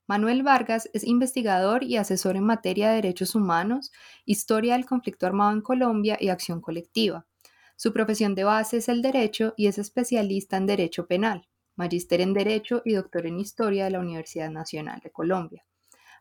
Manuel 0.09 0.43
Vargas 0.43 0.89
es 0.95 1.05
investigador 1.05 1.85
y 1.85 1.97
asesor 1.97 2.37
en 2.37 2.45
materia 2.45 2.89
de 2.89 2.95
derechos 2.97 3.35
humanos, 3.35 3.93
historia 4.25 4.75
del 4.75 4.87
conflicto 4.87 5.27
armado 5.27 5.53
en 5.53 5.61
Colombia 5.61 6.17
y 6.19 6.31
acción 6.31 6.61
colectiva. 6.61 7.27
Su 7.77 7.93
profesión 7.93 8.35
de 8.35 8.45
base 8.45 8.79
es 8.79 8.89
el 8.89 9.03
derecho 9.03 9.53
y 9.57 9.67
es 9.67 9.79
especialista 9.79 10.57
en 10.57 10.67
derecho 10.67 11.07
penal, 11.07 11.47
magíster 11.75 12.23
en 12.23 12.33
derecho 12.33 12.81
y 12.87 12.95
doctor 12.95 13.27
en 13.27 13.39
historia 13.39 13.85
de 13.85 13.91
la 13.91 14.01
Universidad 14.01 14.51
Nacional 14.51 15.01
de 15.01 15.11
Colombia. 15.11 15.67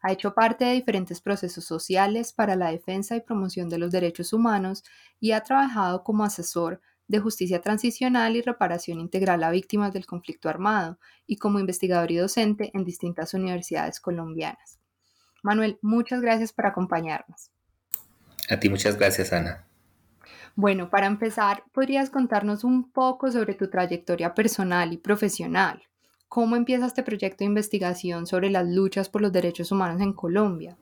Ha 0.06 0.12
hecho 0.12 0.36
parte 0.36 0.66
de 0.66 0.74
diferentes 0.74 1.20
procesos 1.20 1.66
sociales 1.66 2.32
para 2.32 2.56
la 2.56 2.70
defensa 2.70 3.16
y 3.16 3.22
promoción 3.22 3.70
de 3.70 3.80
los 3.80 3.90
derechos 3.90 4.34
humanos 4.34 4.84
y 5.20 5.32
ha 5.32 5.42
trabajado 5.42 6.04
como 6.04 6.24
asesor 6.24 6.80
de 7.08 7.18
justicia 7.18 7.60
transicional 7.60 8.36
y 8.36 8.44
reparación 8.44 9.00
integral 9.00 9.44
a 9.44 9.50
víctimas 9.50 9.94
del 9.94 10.06
conflicto 10.06 10.48
armado 10.48 11.00
y 11.26 11.38
como 11.38 11.58
investigador 11.58 12.12
y 12.12 12.18
docente 12.18 12.70
en 12.76 12.84
distintas 12.84 13.34
universidades 13.34 14.00
colombianas. 14.00 14.78
Manuel, 15.42 15.80
muchas 15.82 16.22
gracias 16.22 16.54
por 16.54 16.68
acompañarnos. 16.68 17.50
A 18.48 18.60
ti 18.60 18.70
muchas 18.70 19.00
gracias, 19.00 19.34
Ana. 19.34 19.66
Bueno, 20.56 20.92
para 20.92 21.08
empezar, 21.08 21.64
¿podrías 21.74 22.12
contarnos 22.12 22.64
un 22.64 22.92
poco 22.92 23.32
sobre 23.32 23.56
tu 23.56 23.72
trayectoria 23.72 24.36
personal 24.36 24.94
y 24.94 24.98
profesional? 24.98 25.82
¿Cómo 26.36 26.58
empieza 26.58 26.86
este 26.86 27.02
proyecto 27.02 27.38
de 27.40 27.46
investigación 27.46 28.28
sobre 28.28 28.50
las 28.50 28.68
luchas 28.68 29.08
por 29.08 29.22
los 29.22 29.32
derechos 29.32 29.72
humanos 29.72 30.02
en 30.02 30.12
Colombia? 30.12 30.76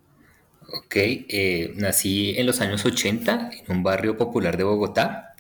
Ok, 0.80 0.96
eh, 0.96 1.74
nací 1.76 2.34
en 2.40 2.48
los 2.48 2.60
años 2.60 2.84
80 2.84 3.52
en 3.60 3.72
un 3.72 3.84
barrio 3.84 4.18
popular 4.18 4.58
de 4.58 4.64
Bogotá 4.64 5.36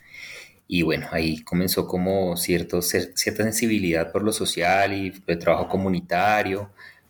y 0.67 0.83
bueno, 0.83 1.07
ahí 1.09 1.39
comenzó 1.39 1.87
como 1.87 2.37
cierto, 2.37 2.83
cierta 2.83 3.41
sensibilidad 3.41 4.11
por 4.11 4.21
lo 4.21 4.31
social 4.31 4.93
y 4.93 5.11
el 5.25 5.39
trabajo 5.39 5.67
comunitario. 5.67 6.69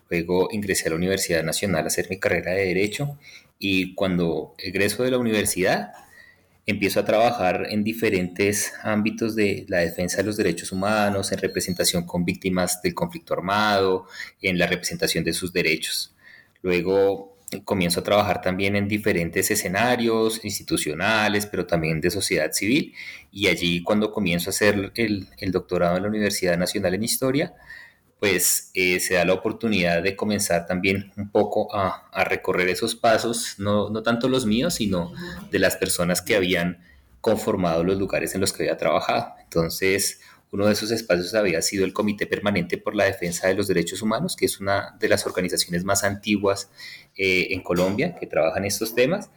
Luego 0.10 0.48
ingresé 0.54 0.88
a 0.88 0.92
la 0.92 0.96
Universidad 0.96 1.44
Nacional 1.44 1.84
a 1.84 1.88
hacer 1.88 2.08
mi 2.10 2.20
carrera 2.20 2.54
de 2.54 2.68
Derecho 2.68 3.20
y 3.60 3.96
cuando 3.96 4.56
egreso 4.58 5.04
de 5.04 5.12
la 5.12 5.18
universidad 5.18 5.92
empiezo 6.66 7.00
a 7.00 7.06
trabajar 7.06 7.68
en 7.70 7.84
diferentes 7.84 8.74
ámbitos 8.84 9.36
de 9.36 9.66
la 9.68 9.80
defensa 9.80 10.18
de 10.18 10.24
los 10.24 10.38
derechos 10.38 10.72
humanos, 10.72 11.32
en 11.32 11.40
representación 11.40 12.06
con 12.06 12.26
víctimas 12.26 12.82
del 12.82 12.94
conflicto 12.94 13.34
armado, 13.34 14.08
en 14.42 14.58
la 14.58 14.68
representación 14.68 15.24
de 15.24 15.34
sus 15.34 15.52
derechos. 15.52 16.16
Luego 16.62 17.34
comienzo 17.62 18.00
a 18.00 18.04
trabajar 18.04 18.42
también 18.42 18.76
en 18.76 18.88
diferentes 18.88 19.52
escenarios 19.52 20.44
institucionales, 20.44 21.46
pero 21.46 21.66
también 21.66 22.02
de 22.02 22.10
sociedad 22.10 22.52
civil. 22.52 22.94
Y 23.32 23.48
allí 23.48 23.84
cuando 23.84 24.12
comienzo 24.12 24.50
a 24.50 24.52
hacer 24.52 24.92
el, 24.96 25.28
doctorado 25.52 25.98
en 25.98 26.04
la 26.04 26.10
Universidad 26.10 26.58
Nacional 26.58 26.94
en 26.96 27.04
Historia, 27.04 27.54
pues 28.24 28.72
eh, 28.74 29.02
se 29.02 29.16
da 29.16 29.26
la 29.26 29.34
oportunidad 29.34 30.02
de 30.02 30.16
comenzar 30.16 30.66
también 30.66 31.12
un 31.18 31.30
poco 31.30 31.68
a, 31.76 32.24
recorrer 32.24 32.70
esos 32.70 32.96
pasos, 32.96 33.56
no, 33.58 33.92
tanto 34.02 34.30
los 34.30 34.46
míos, 34.46 34.76
sino 34.76 35.12
de 35.52 35.60
las 35.60 35.76
personas 35.76 36.22
que 36.22 36.38
habían 36.38 36.82
conformado 37.20 37.84
los 37.84 37.98
lugares 37.98 38.34
en 38.34 38.40
los 38.40 38.54
que 38.54 38.64
había 38.64 38.78
trabajado. 38.78 39.34
Entonces, 39.44 40.22
uno 40.52 40.68
de 40.68 40.72
esos 40.72 40.90
espacios 40.92 41.34
había 41.34 41.62
sido 41.62 41.84
el 41.84 41.92
Comité 41.92 42.26
Permanente 42.26 42.78
por 42.78 42.96
la 42.96 43.04
Defensa 43.04 43.50
de 43.50 43.56
los 43.56 43.68
Derechos 43.68 44.02
Humanos, 44.02 44.38
que 44.38 44.46
es 44.46 44.62
una 44.62 44.96
de 45.02 45.10
las 45.10 45.26
organizaciones 45.26 45.84
más 45.84 46.06
antiguas 46.06 46.72
eh, 47.18 47.48
en 47.50 47.62
Colombia 47.62 48.16
que 48.18 48.26
trabajan 48.26 48.64
estos 48.64 48.96
temas. 48.96 49.32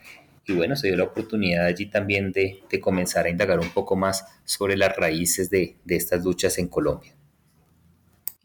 Y 0.46 0.52
bueno, 0.52 0.76
se 0.76 0.86
dio 0.86 0.96
la 0.96 1.02
oportunidad 1.02 1.66
allí 1.66 1.86
también 1.86 2.30
de, 2.30 2.62
comenzar 2.80 3.26
a 3.26 3.30
indagar 3.30 3.58
un 3.58 3.70
poco 3.70 3.96
más 3.96 4.25
sobre 4.44 4.76
las 4.76 4.94
raíces 4.94 5.50
de 5.50 5.75
estas 5.88 6.22
luchas 6.22 6.56
en 6.58 6.69
Colombia. 6.69 7.16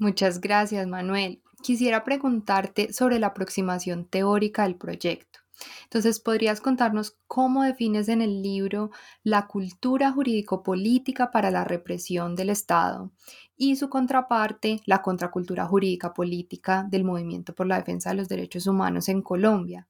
Muchas 0.01 0.41
gracias, 0.41 0.88
Manuel. 0.88 1.44
Quisiera 1.62 2.03
preguntarte 2.03 2.91
sobre 2.91 3.19
la 3.19 3.28
aproximación 3.28 4.06
teórica 4.06 4.63
del 4.63 4.73
proyecto. 4.73 5.41
Entonces, 5.84 6.19
¿podrías 6.19 6.59
contarnos 6.59 7.17
cómo 7.28 7.62
defines 7.62 8.09
en 8.09 8.23
el 8.23 8.41
libro 8.41 8.89
la 9.22 9.45
cultura 9.45 10.12
jurídico-política 10.12 11.29
para 11.29 11.51
la 11.51 11.66
represión 11.66 12.35
del 12.35 12.50
Estado 12.50 13.12
y 13.56 13.75
su 13.75 13.89
contraparte, 13.89 14.79
la 14.88 15.03
contracultura 15.03 15.67
jurídica 15.67 16.16
política 16.16 16.83
del 16.89 17.03
movimiento 17.03 17.53
por 17.53 17.68
la 17.68 17.78
defensa 17.78 18.09
de 18.09 18.16
los 18.16 18.28
derechos 18.28 18.66
humanos 18.66 19.07
en 19.07 19.22
Colombia? 19.22 19.88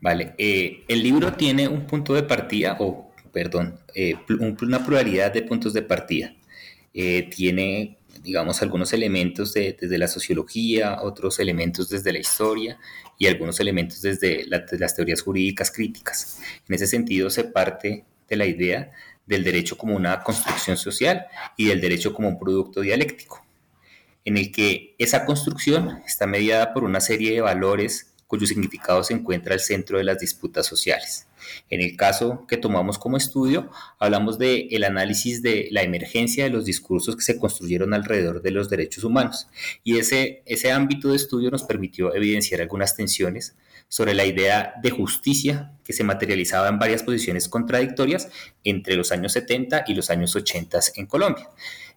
Vale, 0.00 0.34
eh, 0.36 0.82
el 0.88 1.00
libro 1.00 1.32
tiene 1.34 1.68
un 1.68 1.86
punto 1.86 2.12
de 2.12 2.24
partida, 2.24 2.76
o 2.80 3.12
perdón, 3.32 3.78
eh, 3.94 4.16
una 4.62 4.84
pluralidad 4.84 5.32
de 5.32 5.42
puntos 5.42 5.74
de 5.74 5.82
partida. 5.82 6.34
Eh, 6.92 7.30
tiene 7.30 7.99
digamos, 8.22 8.62
algunos 8.62 8.92
elementos 8.92 9.52
desde 9.54 9.98
la 9.98 10.08
sociología, 10.08 10.98
otros 11.02 11.38
elementos 11.38 11.88
desde 11.88 12.12
la 12.12 12.18
historia 12.18 12.78
y 13.18 13.26
algunos 13.26 13.60
elementos 13.60 14.02
desde 14.02 14.46
las 14.46 14.94
teorías 14.94 15.22
jurídicas 15.22 15.70
críticas. 15.70 16.40
En 16.68 16.74
ese 16.74 16.86
sentido, 16.86 17.30
se 17.30 17.44
parte 17.44 18.04
de 18.28 18.36
la 18.36 18.46
idea 18.46 18.90
del 19.26 19.44
derecho 19.44 19.78
como 19.78 19.96
una 19.96 20.22
construcción 20.22 20.76
social 20.76 21.26
y 21.56 21.66
del 21.66 21.80
derecho 21.80 22.12
como 22.12 22.28
un 22.28 22.38
producto 22.38 22.80
dialéctico, 22.80 23.44
en 24.24 24.36
el 24.36 24.52
que 24.52 24.94
esa 24.98 25.24
construcción 25.24 26.02
está 26.06 26.26
mediada 26.26 26.72
por 26.72 26.84
una 26.84 27.00
serie 27.00 27.32
de 27.32 27.40
valores 27.40 28.09
cuyo 28.30 28.46
significado 28.46 29.02
se 29.02 29.12
encuentra 29.12 29.54
al 29.54 29.60
centro 29.60 29.98
de 29.98 30.04
las 30.04 30.20
disputas 30.20 30.64
sociales. 30.64 31.26
En 31.68 31.80
el 31.80 31.96
caso 31.96 32.46
que 32.46 32.56
tomamos 32.56 32.96
como 32.96 33.16
estudio, 33.16 33.68
hablamos 33.98 34.38
del 34.38 34.68
el 34.70 34.84
análisis 34.84 35.42
de 35.42 35.66
la 35.72 35.82
emergencia 35.82 36.44
de 36.44 36.50
los 36.50 36.64
discursos 36.64 37.16
que 37.16 37.22
se 37.22 37.40
construyeron 37.40 37.92
alrededor 37.92 38.40
de 38.40 38.52
los 38.52 38.70
derechos 38.70 39.02
humanos. 39.02 39.48
Y 39.82 39.98
ese, 39.98 40.44
ese 40.46 40.70
ámbito 40.70 41.08
de 41.08 41.16
estudio 41.16 41.50
nos 41.50 41.64
permitió 41.64 42.14
evidenciar 42.14 42.60
algunas 42.60 42.94
tensiones 42.94 43.56
sobre 43.88 44.14
la 44.14 44.24
idea 44.24 44.74
de 44.80 44.90
justicia 44.90 45.72
que 45.82 45.92
se 45.92 46.04
materializaba 46.04 46.68
en 46.68 46.78
varias 46.78 47.02
posiciones 47.02 47.48
contradictorias 47.48 48.28
entre 48.62 48.94
los 48.94 49.10
años 49.10 49.32
70 49.32 49.82
y 49.88 49.94
los 49.94 50.08
años 50.08 50.36
80 50.36 50.78
en 50.94 51.06
Colombia. 51.06 51.48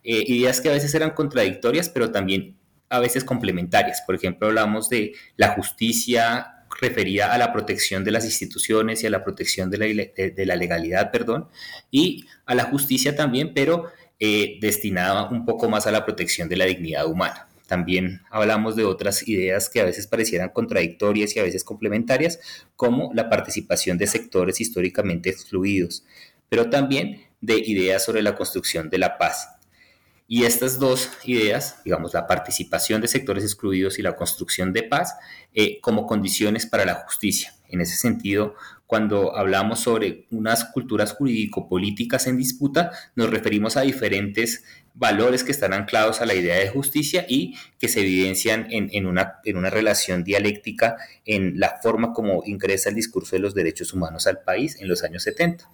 Eh, 0.04 0.24
ideas 0.26 0.62
que 0.62 0.70
a 0.70 0.74
veces 0.74 0.96
eran 0.96 1.12
contradictorias, 1.12 1.90
pero 1.90 2.12
también 2.12 2.58
a 2.94 3.00
veces 3.00 3.24
complementarias. 3.24 4.04
Por 4.06 4.14
ejemplo, 4.14 4.48
hablamos 4.48 4.88
de 4.88 5.14
la 5.36 5.50
justicia 5.50 6.66
referida 6.80 7.34
a 7.34 7.40
la 7.40 7.52
protección 7.52 8.04
de 8.04 8.12
las 8.12 8.24
instituciones 8.24 9.02
y 9.02 9.08
a 9.08 9.10
la 9.10 9.24
protección 9.24 9.72
de 9.72 10.06
la, 10.46 10.56
legalidad, 10.56 11.12
perdón, 11.12 11.48
y 11.90 12.26
a 12.46 12.54
la 12.54 12.66
justicia 12.66 13.16
también, 13.16 13.54
pero 13.56 13.88
eh, 14.20 14.58
destinada 14.62 15.28
un 15.30 15.44
poco 15.44 15.70
más 15.70 15.88
a 15.88 15.92
la 15.92 16.06
protección 16.06 16.48
de 16.50 16.58
la 16.58 16.66
dignidad 16.66 17.08
humana. 17.08 17.48
también 17.66 18.22
hablamos 18.30 18.76
de 18.76 18.84
otras 18.84 19.28
ideas 19.28 19.70
que 19.70 19.80
a 19.82 19.86
veces 19.86 20.06
parecieran 20.06 20.50
contradictorias 20.50 21.36
y 21.36 21.40
a 21.40 21.44
veces 21.44 21.64
complementarias, 21.64 22.40
como 22.76 23.12
la 23.16 23.28
participación 23.28 23.98
de 23.98 24.06
sectores 24.06 24.62
históricamente 24.62 25.32
excluidos, 25.32 26.04
pero 26.48 26.70
también 26.70 27.24
de 27.42 27.58
ideas 27.58 28.06
sobre 28.06 28.22
la 28.22 28.36
construcción 28.36 28.92
de 28.92 29.00
la 29.00 29.18
paz. 29.18 29.48
Y 30.28 30.46
estas 30.46 30.80
dos 30.80 31.10
ideas, 31.26 31.82
digamos, 31.84 32.14
la 32.14 32.28
participación 32.28 33.02
de 33.02 33.08
sectores 33.08 33.44
excluidos 33.44 34.00
y 34.00 34.02
la 34.02 34.16
construcción 34.16 34.74
de 34.74 34.84
paz, 34.84 35.16
eh, 35.54 35.80
como 35.82 36.08
condiciones 36.08 36.66
para 36.66 36.86
la 36.86 36.96
justicia. 36.96 37.54
En 37.68 37.82
ese 37.82 37.96
sentido, 37.96 38.56
cuando 38.86 39.36
hablamos 39.36 39.80
sobre 39.80 40.28
unas 40.30 40.66
culturas 40.66 41.14
jurídico-políticas 41.14 42.28
en 42.28 42.38
disputa, 42.38 42.92
nos 43.16 43.32
referimos 43.32 43.76
a 43.76 43.82
diferentes 43.82 44.64
valores 44.94 45.44
que 45.44 45.52
están 45.52 45.74
anclados 45.74 46.22
a 46.22 46.26
la 46.26 46.36
idea 46.36 46.58
de 46.58 46.70
justicia 46.70 47.26
y 47.28 47.56
que 47.80 47.88
se 47.88 48.02
evidencian 48.02 48.68
en, 48.70 49.06
una, 49.08 49.40
en 49.44 49.58
una 49.58 49.72
relación 49.72 50.24
dialéctica 50.24 50.98
en 51.26 51.60
la 51.60 51.80
forma 51.82 52.14
como 52.14 52.44
ingresa 52.46 52.90
el 52.90 52.96
discurso 52.96 53.36
de 53.36 53.42
los 53.42 53.56
derechos 53.56 53.94
humanos 53.94 54.28
al 54.28 54.42
país 54.42 54.80
en 54.80 54.88
los 54.88 55.04
años 55.04 55.24
70. 55.24 55.68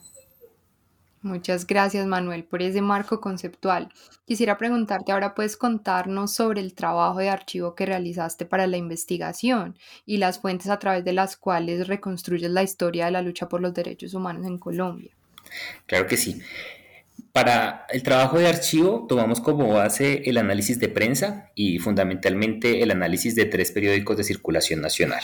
Muchas 1.21 1.68
gracias 1.68 2.07
Manuel 2.07 2.45
por 2.45 2.62
ese 2.62 2.81
marco 2.81 3.19
conceptual. 3.19 3.89
Quisiera 4.25 4.57
preguntarte 4.57 5.12
ahora, 5.12 5.36
¿puedes 5.36 5.57
contarnos 5.57 6.33
sobre 6.33 6.62
el 6.62 6.74
trabajo 6.74 7.19
de 7.19 7.30
archivo 7.30 7.75
que 7.75 7.86
realizaste 7.86 8.45
para 8.45 8.68
la 8.68 8.77
investigación 8.77 9.77
y 10.06 10.18
las 10.18 10.39
fuentes 10.39 10.69
a 10.69 10.80
través 10.80 11.04
de 11.04 11.12
las 11.12 11.36
cuales 11.36 11.88
reconstruyes 11.88 12.50
la 12.50 12.63
historia 12.63 13.06
de 13.06 13.12
la 13.12 13.21
lucha 13.21 13.50
por 13.50 13.60
los 13.60 13.74
derechos 13.74 14.13
humanos 14.13 14.45
en 14.45 14.57
Colombia? 14.57 15.12
Claro 15.86 16.07
que 16.07 16.16
sí. 16.16 16.42
Para 17.33 17.86
el 17.89 18.01
trabajo 18.01 18.39
de 18.39 18.48
archivo 18.48 19.06
tomamos 19.07 19.42
como 19.42 19.74
base 19.74 20.24
el 20.25 20.38
análisis 20.38 20.80
de 20.80 20.88
prensa 20.88 21.51
y 21.54 21.80
fundamentalmente 21.80 22.81
el 22.81 22.92
análisis 22.92 23.36
de 23.36 23.45
tres 23.45 23.72
periódicos 23.72 24.15
de 24.15 24.24
circulación 24.24 24.81
nacional. 24.81 25.22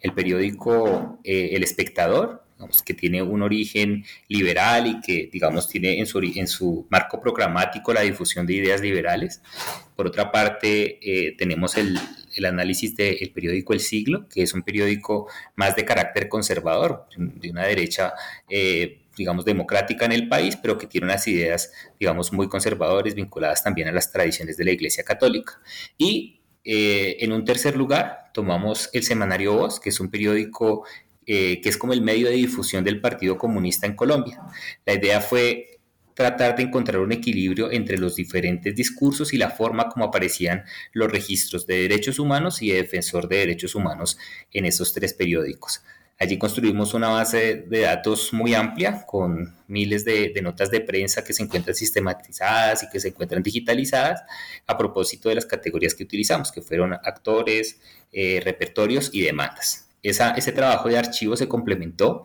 El 0.00 0.12
periódico 0.12 1.18
eh, 1.24 1.50
El 1.52 1.62
Espectador, 1.62 2.42
que 2.84 2.94
tiene 2.94 3.22
un 3.22 3.42
origen 3.42 4.04
liberal 4.28 4.86
y 4.86 5.00
que, 5.00 5.28
digamos, 5.32 5.68
tiene 5.68 5.98
en 5.98 6.06
su, 6.06 6.20
en 6.20 6.46
su 6.46 6.86
marco 6.90 7.20
programático 7.20 7.92
la 7.92 8.02
difusión 8.02 8.46
de 8.46 8.54
ideas 8.54 8.80
liberales. 8.80 9.42
Por 9.96 10.06
otra 10.06 10.30
parte, 10.30 10.98
eh, 11.02 11.34
tenemos 11.36 11.76
el, 11.76 11.98
el 12.34 12.44
análisis 12.44 12.96
del 12.96 13.30
periódico 13.32 13.72
El 13.72 13.80
Siglo, 13.80 14.28
que 14.28 14.42
es 14.42 14.54
un 14.54 14.62
periódico 14.62 15.28
más 15.56 15.76
de 15.76 15.84
carácter 15.84 16.28
conservador, 16.28 17.06
de 17.16 17.50
una 17.50 17.64
derecha, 17.66 18.12
eh, 18.48 19.02
digamos, 19.16 19.44
democrática 19.44 20.04
en 20.06 20.12
el 20.12 20.28
país, 20.28 20.56
pero 20.56 20.78
que 20.78 20.86
tiene 20.86 21.06
unas 21.06 21.26
ideas, 21.28 21.72
digamos, 21.98 22.32
muy 22.32 22.48
conservadoras, 22.48 23.14
vinculadas 23.14 23.62
también 23.62 23.88
a 23.88 23.92
las 23.92 24.10
tradiciones 24.10 24.56
de 24.56 24.64
la 24.64 24.70
Iglesia 24.70 25.04
Católica. 25.04 25.60
Y 25.98 26.40
eh, 26.64 27.16
en 27.20 27.32
un 27.32 27.44
tercer 27.44 27.76
lugar, 27.76 28.30
tomamos 28.32 28.90
el 28.92 29.02
Semanario 29.02 29.54
Voz, 29.54 29.80
que 29.80 29.88
es 29.88 30.00
un 30.00 30.10
periódico 30.10 30.84
eh, 31.32 31.60
que 31.60 31.68
es 31.68 31.76
como 31.76 31.92
el 31.92 32.02
medio 32.02 32.26
de 32.26 32.34
difusión 32.34 32.82
del 32.82 33.00
Partido 33.00 33.38
Comunista 33.38 33.86
en 33.86 33.94
Colombia. 33.94 34.40
La 34.84 34.94
idea 34.94 35.20
fue 35.20 35.78
tratar 36.12 36.56
de 36.56 36.64
encontrar 36.64 36.98
un 36.98 37.12
equilibrio 37.12 37.70
entre 37.70 37.98
los 37.98 38.16
diferentes 38.16 38.74
discursos 38.74 39.32
y 39.32 39.36
la 39.36 39.50
forma 39.50 39.88
como 39.88 40.06
aparecían 40.06 40.64
los 40.92 41.08
registros 41.08 41.68
de 41.68 41.82
derechos 41.82 42.18
humanos 42.18 42.62
y 42.62 42.70
de 42.70 42.78
defensor 42.78 43.28
de 43.28 43.36
derechos 43.36 43.76
humanos 43.76 44.18
en 44.50 44.64
esos 44.64 44.92
tres 44.92 45.14
periódicos. 45.14 45.84
Allí 46.18 46.36
construimos 46.36 46.94
una 46.94 47.10
base 47.10 47.64
de 47.64 47.82
datos 47.82 48.32
muy 48.32 48.54
amplia 48.54 49.06
con 49.06 49.54
miles 49.68 50.04
de, 50.04 50.34
notas 50.42 50.72
de 50.72 50.80
prensa 50.80 51.22
que 51.22 51.32
se 51.32 51.44
encuentran 51.44 51.76
sistematizadas 51.76 52.82
y 52.82 52.88
que 52.88 52.98
se 52.98 53.10
encuentran 53.10 53.44
digitalizadas 53.44 54.24
a 54.66 54.76
propósito 54.76 55.28
de 55.28 55.36
las 55.36 55.46
categorías 55.46 55.94
que 55.94 56.02
utilizamos, 56.02 56.50
que 56.50 56.60
fueron 56.60 56.92
actores, 56.92 57.78
eh, 58.10 58.40
repertorios 58.44 59.10
y 59.12 59.22
demandas 59.22 59.89
ese 60.02 60.52
trabajo 60.52 60.88
de 60.88 60.98
archivo 60.98 61.36
se 61.36 61.48
complementó 61.48 62.24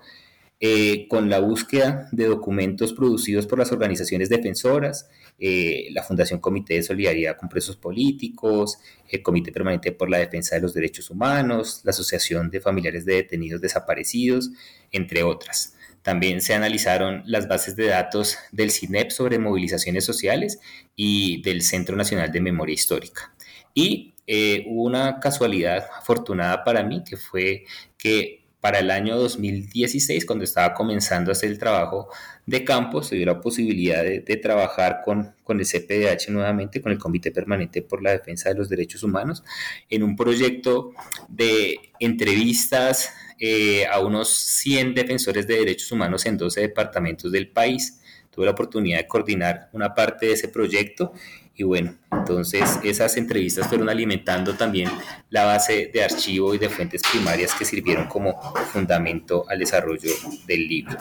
eh, 0.62 1.08
con 1.10 1.30
la 1.30 1.40
búsqueda 1.40 2.08
de 2.14 2.26
documentos 2.26 2.94
producidos 2.94 3.46
por 3.46 3.60
las 3.60 3.74
organizaciones 3.74 4.30
defensoras, 4.30 5.10
eh, 5.38 5.90
la 5.92 6.02
Fundación 6.02 6.40
Comité 6.40 6.76
de 6.76 6.84
Solidaridad 6.84 7.36
con 7.38 7.50
Presos 7.50 7.76
Políticos, 7.76 8.78
el 9.10 9.22
Comité 9.22 9.52
Permanente 9.52 9.92
por 9.92 10.10
la 10.10 10.18
Defensa 10.18 10.56
de 10.56 10.62
los 10.62 10.74
Derechos 10.74 11.10
Humanos, 11.10 11.82
la 11.84 11.92
Asociación 11.92 12.50
de 12.50 12.62
Familiares 12.62 13.06
de 13.06 13.16
Detenidos 13.16 13.60
Desaparecidos, 13.60 14.52
entre 14.92 15.24
otras. 15.24 15.76
También 16.02 16.40
se 16.40 16.54
analizaron 16.54 17.22
las 17.26 17.50
bases 17.50 17.76
de 17.76 17.88
datos 17.88 18.38
del 18.52 18.72
CINEP 18.72 19.12
sobre 19.12 19.40
movilizaciones 19.40 20.06
sociales 20.06 20.60
y 20.96 21.42
del 21.42 21.64
Centro 21.64 21.98
Nacional 21.98 22.32
de 22.32 22.42
Memoria 22.42 22.74
Histórica. 22.74 23.36
Y 23.74 24.15
eh, 24.28 24.66
hubo 24.68 24.84
una 24.84 25.20
casualidad 25.20 25.88
afortunada 25.98 26.64
para 26.64 26.84
mí, 26.84 27.04
que 27.04 27.18
fue 27.18 27.66
que 27.98 28.46
para 28.60 28.80
el 28.80 28.90
año 28.90 29.16
2016, 29.18 30.26
cuando 30.26 30.44
estaba 30.44 30.74
comenzando 30.74 31.30
a 31.30 31.34
hacer 31.34 31.52
el 31.52 31.60
trabajo 31.60 32.10
de 32.48 32.64
campo, 32.64 33.04
se 33.04 33.16
dio 33.16 33.28
la 33.28 33.40
posibilidad 33.40 34.04
de, 34.04 34.22
trabajar 34.38 35.02
con, 35.06 35.36
con, 35.44 35.60
el 35.60 35.68
CPDH 35.68 36.30
nuevamente, 36.30 36.82
con 36.82 36.92
el 36.92 36.98
Comité 36.98 37.30
Permanente 37.30 37.84
por 37.84 38.02
la 38.02 38.12
Defensa 38.12 38.50
de 38.50 38.56
los 38.56 38.68
Derechos 38.68 39.04
Humanos, 39.04 39.44
en 39.88 40.02
un 40.02 40.16
proyecto 40.16 40.94
de 41.30 41.78
entrevistas 42.00 43.14
eh, 43.38 43.86
a 43.86 44.00
unos 44.00 44.30
100 44.30 44.96
defensores 44.96 45.46
de 45.46 45.58
derechos 45.58 45.92
humanos 45.92 46.26
en 46.26 46.38
12 46.38 46.62
departamentos 46.62 47.32
del 47.32 47.50
país. 47.50 48.02
Tuve 48.32 48.46
la 48.46 48.52
oportunidad 48.52 48.98
de 48.98 49.08
coordinar 49.08 49.70
una 49.74 49.94
parte 49.94 50.28
de 50.28 50.34
ese 50.34 50.48
proyecto 50.48 51.14
y 51.56 51.64
bueno, 51.64 51.96
entonces 52.12 52.80
esas 52.84 53.16
entrevistas 53.18 53.68
fueron 53.68 53.90
alimentando 53.90 54.56
también 54.56 54.90
la 55.30 55.46
base 55.46 55.90
de 55.94 56.04
archivo 56.04 56.54
y 56.54 56.58
de 56.58 56.70
fuentes 56.70 57.02
primarias 57.10 57.54
que 57.54 57.66
sirvieron 57.66 58.08
como 58.08 58.40
fundamento 58.72 59.46
al 59.48 59.60
desarrollo 59.60 60.12
del 60.46 60.68
libro. 60.68 60.98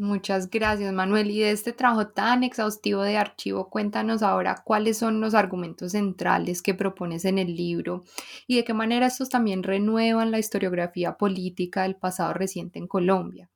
Muchas 0.00 0.48
gracias, 0.48 0.94
Manuel. 0.94 1.30
Y 1.30 1.40
de 1.40 1.50
este 1.50 1.74
trabajo 1.74 2.08
tan 2.08 2.42
exhaustivo 2.42 3.02
de 3.02 3.18
archivo, 3.18 3.68
cuéntanos 3.68 4.22
ahora 4.22 4.62
cuáles 4.64 4.96
son 4.96 5.20
los 5.20 5.34
argumentos 5.34 5.92
centrales 5.92 6.62
que 6.62 6.72
propones 6.72 7.26
en 7.26 7.36
el 7.36 7.54
libro 7.54 8.04
y 8.46 8.56
de 8.56 8.64
qué 8.64 8.72
manera 8.72 9.06
estos 9.06 9.28
también 9.28 9.62
renuevan 9.62 10.30
la 10.30 10.38
historiografía 10.38 11.18
política 11.18 11.82
del 11.82 11.96
pasado 11.96 12.32
reciente 12.32 12.78
en 12.78 12.86
Colombia. 12.86 13.50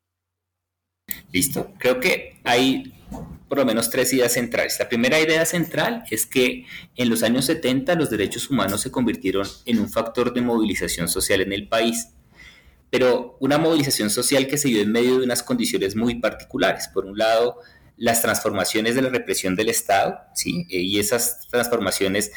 Listo. 1.33 1.73
Creo 1.79 2.01
que 2.01 2.41
hay 2.45 2.93
por 3.49 3.59
lo 3.59 3.65
menos 3.65 3.91
tres 3.91 4.13
ideas 4.13 4.33
centrales. 4.33 4.77
La 4.79 4.89
primera 4.89 5.21
idea 5.21 5.45
central 5.47 6.05
es 6.11 6.27
que 6.27 6.67
en 6.97 7.11
los 7.11 7.23
años 7.23 7.45
70 7.45 7.95
los 7.95 8.11
derechos 8.11 8.51
humanos 8.51 8.81
se 8.81 8.91
convirtieron 8.91 9.47
en 9.67 9.79
un 9.79 9.89
factor 9.89 10.33
de 10.33 10.41
movilización 10.41 11.09
social 11.09 11.41
en 11.41 11.53
el 11.53 11.69
país, 11.69 12.09
pero 12.91 13.37
una 13.41 13.59
movilización 13.59 14.11
social 14.11 14.47
que 14.47 14.59
se 14.59 14.69
dio 14.69 14.81
en 14.81 14.91
medio 14.91 15.19
de 15.19 15.25
unas 15.25 15.43
condiciones 15.43 15.95
muy 15.95 16.17
particulares. 16.17 16.89
Por 16.93 17.07
un 17.07 17.19
lado, 17.19 17.61
las 17.97 18.23
transformaciones 18.23 18.95
de 18.95 19.03
la 19.03 19.11
represión 19.11 19.55
del 19.57 19.69
Estado, 19.69 20.19
¿sí? 20.35 20.67
y 20.69 20.99
esas 20.99 21.47
transformaciones 21.49 22.33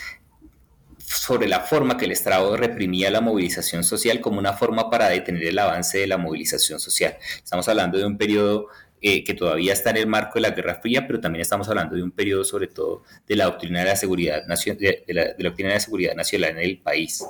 sobre 1.07 1.47
la 1.47 1.61
forma 1.61 1.95
que 1.95 2.03
el 2.03 2.11
Estado 2.11 2.57
reprimía 2.57 3.09
la 3.09 3.21
movilización 3.21 3.83
social 3.85 4.19
como 4.19 4.39
una 4.39 4.53
forma 4.53 4.89
para 4.89 5.07
detener 5.07 5.45
el 5.45 5.57
avance 5.57 5.99
de 5.99 6.07
la 6.07 6.17
movilización 6.17 6.81
social. 6.81 7.15
Estamos 7.41 7.67
hablando 7.69 7.97
de 7.97 8.05
un 8.05 8.17
periodo 8.17 8.67
eh, 9.01 9.23
que 9.23 9.33
todavía 9.33 9.71
está 9.71 9.91
en 9.91 9.97
el 9.97 10.07
marco 10.07 10.33
de 10.35 10.41
la 10.41 10.49
Guerra 10.49 10.81
Fría, 10.81 11.07
pero 11.07 11.21
también 11.21 11.43
estamos 11.43 11.69
hablando 11.69 11.95
de 11.95 12.03
un 12.03 12.11
periodo 12.11 12.43
sobre 12.43 12.67
todo 12.67 13.03
de 13.25 13.37
la 13.37 13.45
doctrina 13.45 13.79
de 13.79 13.85
la 13.85 13.95
seguridad, 13.95 14.43
de 14.45 15.13
la, 15.13 15.33
doctrina 15.39 15.73
de 15.73 15.79
seguridad 15.79 16.13
nacional 16.13 16.51
en 16.51 16.57
el 16.57 16.79
país. 16.79 17.23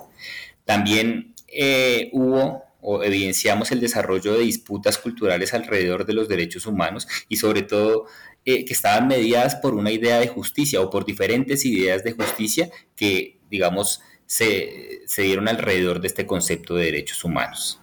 También 0.65 1.35
eh, 1.47 2.09
hubo 2.13 2.63
o 2.89 3.03
evidenciamos 3.03 3.71
el 3.71 3.79
desarrollo 3.79 4.33
de 4.33 4.43
disputas 4.43 4.97
culturales 4.97 5.53
alrededor 5.53 6.05
de 6.05 6.13
los 6.13 6.27
derechos 6.27 6.65
humanos 6.65 7.07
y 7.27 7.35
sobre 7.37 7.63
todo 7.63 8.05
eh, 8.45 8.63
que 8.63 8.73
estaban 8.73 9.07
mediadas 9.07 9.55
por 9.55 9.73
una 9.73 9.91
idea 9.91 10.19
de 10.19 10.27
justicia 10.27 10.79
o 10.79 10.89
por 10.89 11.05
diferentes 11.05 11.65
ideas 11.65 12.03
de 12.03 12.13
justicia 12.13 12.69
que 12.95 13.37
digamos, 13.49 14.01
se, 14.25 15.01
dieron 15.17 15.47
alrededor 15.47 16.01
de 16.01 16.07
este 16.07 16.25
concepto 16.25 16.75
de 16.75 16.85
derechos 16.85 17.23
humanos. 17.23 17.79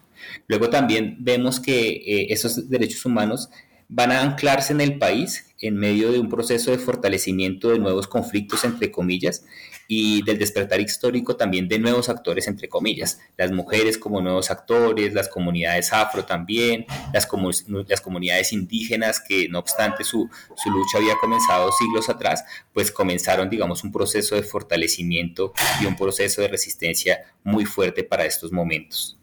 Luego 0.46 0.70
también 0.70 1.16
vemos 1.20 1.60
que 1.60 1.88
eh, 1.88 2.26
esos 2.30 2.68
derechos 2.68 3.04
humanos 3.04 3.50
van 3.88 4.12
a 4.12 4.22
anclarse 4.22 4.72
en 4.72 4.80
el 4.80 4.98
país 4.98 5.54
en 5.60 5.76
medio 5.76 6.12
de 6.12 6.18
un 6.18 6.28
proceso 6.28 6.70
de 6.70 6.78
fortalecimiento 6.78 7.70
de 7.70 7.78
nuevos 7.78 8.06
conflictos, 8.06 8.64
entre 8.64 8.90
comillas, 8.90 9.44
y 9.86 10.22
del 10.22 10.38
despertar 10.38 10.80
histórico 10.80 11.36
también 11.36 11.68
de 11.68 11.78
nuevos 11.78 12.08
actores, 12.08 12.46
entre 12.46 12.68
comillas, 12.68 13.20
las 13.36 13.52
mujeres 13.52 13.98
como 13.98 14.20
nuevos 14.20 14.50
actores, 14.50 15.14
las 15.14 15.28
comunidades 15.28 15.92
afro 15.92 16.24
también, 16.24 16.86
las, 17.12 17.26
comunidades 17.26 18.52
indígenas 18.52 19.20
que 19.20 19.48
no 19.48 19.58
obstante 19.58 20.04
su, 20.04 20.28
su, 20.56 20.70
lucha 20.70 20.98
había 20.98 21.16
comenzado 21.16 21.70
siglos 21.72 22.08
atrás, 22.08 22.44
pues 22.72 22.90
comenzaron, 22.90 23.50
digamos, 23.50 23.84
un 23.84 23.92
proceso 23.92 24.34
de 24.34 24.42
fortalecimiento 24.42 25.52
y 25.80 25.86
un 25.86 25.96
proceso 25.96 26.40
de 26.40 26.48
resistencia 26.48 27.20
muy 27.42 27.64
fuerte 27.64 28.04
para 28.04 28.24
estos 28.24 28.52
momentos. 28.52 29.18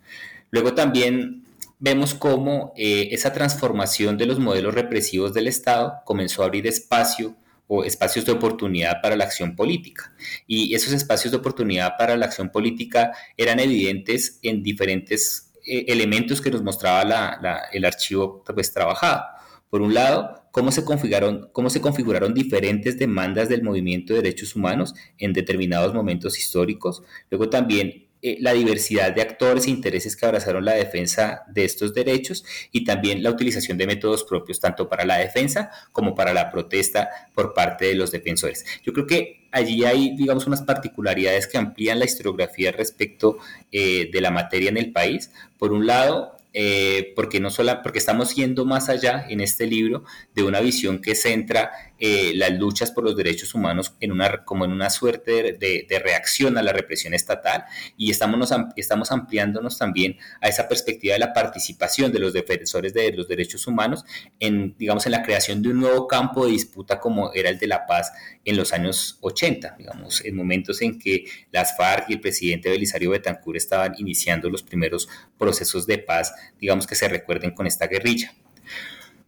Luego 0.52 0.74
también 0.74 1.44
vemos 1.80 2.14
cómo 2.14 2.74
eh, 2.78 3.10
esa 3.12 3.34
transformación 3.34 4.18
de 4.18 4.28
los 4.28 4.40
modelos 4.40 4.76
represivos 4.76 5.34
del 5.34 5.48
Estado 5.48 6.02
comenzó 6.06 6.44
a 6.44 6.46
abrir 6.46 6.68
espacio 6.68 7.36
o 7.74 7.86
espacios 7.86 8.26
de 8.26 8.34
oportunidad 8.34 9.02
para 9.02 9.16
la 9.16 9.24
acción 9.24 9.56
política. 9.56 10.14
Y 10.46 10.76
esos 10.76 10.92
espacios 10.92 11.32
de 11.32 11.38
oportunidad 11.38 11.96
para 11.98 12.18
la 12.18 12.26
acción 12.26 12.50
política 12.50 13.14
eran 13.38 13.62
evidentes 13.62 14.40
en 14.44 14.62
diferentes 14.62 15.54
eh, 15.66 15.86
elementos 15.88 16.42
que 16.42 16.52
nos 16.52 16.62
mostraba 16.64 17.40
el 17.72 17.86
archivo 17.86 18.44
pues, 18.44 18.74
trabajado. 18.74 19.24
Por 19.70 19.82
un 19.82 19.94
lado, 19.94 20.50
cómo 20.52 20.70
se, 20.70 20.84
configuraron, 20.84 21.50
cómo 21.54 21.70
se 21.70 21.80
configuraron 21.80 22.34
diferentes 22.34 23.00
demandas 23.00 23.48
del 23.48 23.64
movimiento 23.64 24.14
de 24.14 24.22
derechos 24.22 24.54
humanos 24.54 24.94
en 25.18 25.32
determinados 25.32 25.94
momentos 25.94 26.38
históricos. 26.38 27.04
Luego 27.30 27.50
también 27.50 28.11
eh, 28.22 28.38
la 28.40 28.54
diversidad 28.54 29.14
de 29.14 29.22
actores 29.22 29.66
e 29.66 29.72
intereses 29.72 30.16
que 30.16 30.26
abrazaron 30.26 30.64
la 30.64 30.74
defensa 30.74 31.42
de 31.48 31.66
estos 31.66 31.94
derechos 31.94 32.46
y 32.72 32.84
también 32.84 33.24
la 33.24 33.32
utilización 33.32 33.78
de 33.78 33.88
métodos 33.88 34.24
propios 34.24 34.60
tanto 34.60 34.88
para 34.88 35.06
la 35.06 35.18
defensa 35.18 35.72
como 35.92 36.14
para 36.14 36.34
la 36.34 36.52
protesta 36.52 37.10
por 37.34 37.54
parte 37.54 37.86
de 37.86 37.96
los 37.96 38.12
defensores. 38.12 38.66
Yo 38.84 38.94
creo 38.94 39.08
que 39.08 39.48
allí 39.52 39.86
hay, 39.86 40.16
digamos, 40.16 40.48
unas 40.48 40.62
particularidades 40.62 41.48
que 41.48 41.58
amplían 41.58 42.00
la 42.00 42.06
historiografía 42.06 42.72
respecto 42.72 43.38
eh, 43.72 44.10
de 44.12 44.22
la 44.22 44.32
materia 44.32 44.70
en 44.70 44.78
el 44.78 44.92
país. 44.92 45.32
Por 45.58 45.72
un 45.74 45.88
lado, 45.88 46.38
eh, 46.54 47.14
porque 47.16 47.40
no 47.40 47.50
solo, 47.50 47.80
porque 47.82 48.00
estamos 48.00 48.36
yendo 48.36 48.66
más 48.66 48.90
allá 48.90 49.26
en 49.30 49.40
este 49.40 49.66
libro 49.68 50.04
de 50.36 50.44
una 50.44 50.60
visión 50.60 51.00
que 51.00 51.16
centra 51.16 51.72
eh, 52.04 52.32
las 52.34 52.52
luchas 52.54 52.90
por 52.90 53.04
los 53.04 53.16
derechos 53.16 53.54
humanos 53.54 53.94
en 54.00 54.12
una, 54.12 54.44
como 54.44 54.66
en 54.66 54.72
una 54.72 54.90
suerte 54.90 55.54
de, 55.54 56.02
reacción 56.04 56.58
a 56.58 56.64
la 56.64 56.74
represión 56.74 57.14
estatal 57.14 57.64
y 57.96 58.10
estamos, 58.10 58.52
estamos 58.76 59.12
ampliándonos 59.12 59.78
también 59.78 60.18
a 60.42 60.50
esa 60.50 60.68
perspectiva 60.68 61.14
de 61.14 61.20
la 61.20 61.32
participación 61.32 62.12
de 62.12 62.18
los 62.18 62.34
defensores 62.34 62.96
de 62.96 63.12
los 63.12 63.28
derechos 63.28 63.68
humanos 63.68 64.04
en, 64.40 64.76
digamos, 64.80 65.06
en 65.06 65.12
la 65.12 65.22
creación 65.22 65.62
de 65.62 65.70
un 65.70 65.80
nuevo 65.80 66.08
campo 66.08 66.48
de 66.48 66.54
disputa 66.54 67.00
como 67.00 67.32
era 67.34 67.52
el 67.52 67.60
de 67.60 67.68
la 67.68 67.86
paz 67.86 68.12
en 68.46 68.58
los 68.58 68.74
años 68.74 69.20
80, 69.22 69.76
digamos, 69.78 70.26
en 70.26 70.36
momentos 70.36 70.82
en 70.82 70.98
que 70.98 71.26
las 71.52 71.78
FARC 71.78 72.10
y 72.10 72.14
el 72.14 72.20
presidente 72.20 72.72
Belisario 72.72 73.12
Betancourt 73.12 73.58
estaban 73.58 73.94
iniciando 74.00 74.50
los 74.50 74.64
primeros 74.64 75.08
procesos 75.38 75.86
de 75.86 76.00
paz, 76.00 76.34
digamos, 76.60 76.88
que 76.88 76.96
se 76.96 77.08
recuerden 77.08 77.52
con 77.52 77.68
esta 77.68 77.86
guerrilla. 77.86 78.34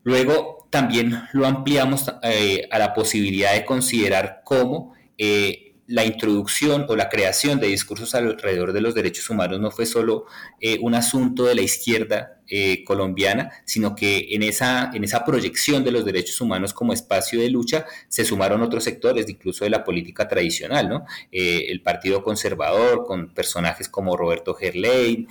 Luego 0.03 0.67
también 0.69 1.24
lo 1.33 1.45
ampliamos 1.48 2.12
eh, 2.24 2.67
a 2.72 2.79
la 2.79 2.93
posibilidad 2.93 3.53
de 3.53 3.65
considerar 3.65 4.41
cómo 4.43 4.93
eh, 5.17 5.75
la 5.88 6.05
introducción 6.05 6.86
o 6.89 6.95
la 6.95 7.10
creación 7.10 7.60
de 7.60 7.67
discursos 7.67 8.15
alrededor 8.15 8.74
de 8.74 8.81
los 8.81 8.95
derechos 8.95 9.29
humanos 9.29 9.60
no 9.60 9.72
fue 9.72 9.86
solo 9.86 10.25
eh, 10.60 10.79
un 10.81 10.95
asunto 10.95 11.45
de 11.45 11.55
la 11.55 11.62
izquierda 11.62 12.41
eh, 12.48 12.84
colombiana, 12.84 13.52
sino 13.66 13.96
que 13.96 14.28
en 14.32 14.44
esa, 14.44 14.92
en 14.94 15.04
esa 15.04 15.26
proyección 15.26 15.84
de 15.84 15.92
los 15.92 16.06
derechos 16.06 16.40
humanos 16.42 16.74
como 16.74 16.94
espacio 16.94 17.40
de 17.40 17.50
lucha 17.50 17.86
se 18.08 18.26
sumaron 18.26 18.62
otros 18.62 18.84
sectores, 18.84 19.30
incluso 19.30 19.64
de 19.64 19.70
la 19.70 19.84
política 19.84 20.28
tradicional, 20.28 20.90
¿no? 20.90 21.06
Eh, 21.32 21.68
el 21.70 21.82
Partido 21.82 22.24
Conservador, 22.24 23.06
con 23.06 23.34
personajes 23.34 23.90
como 23.90 24.18
Roberto 24.18 24.54
Gerlein 24.54 25.28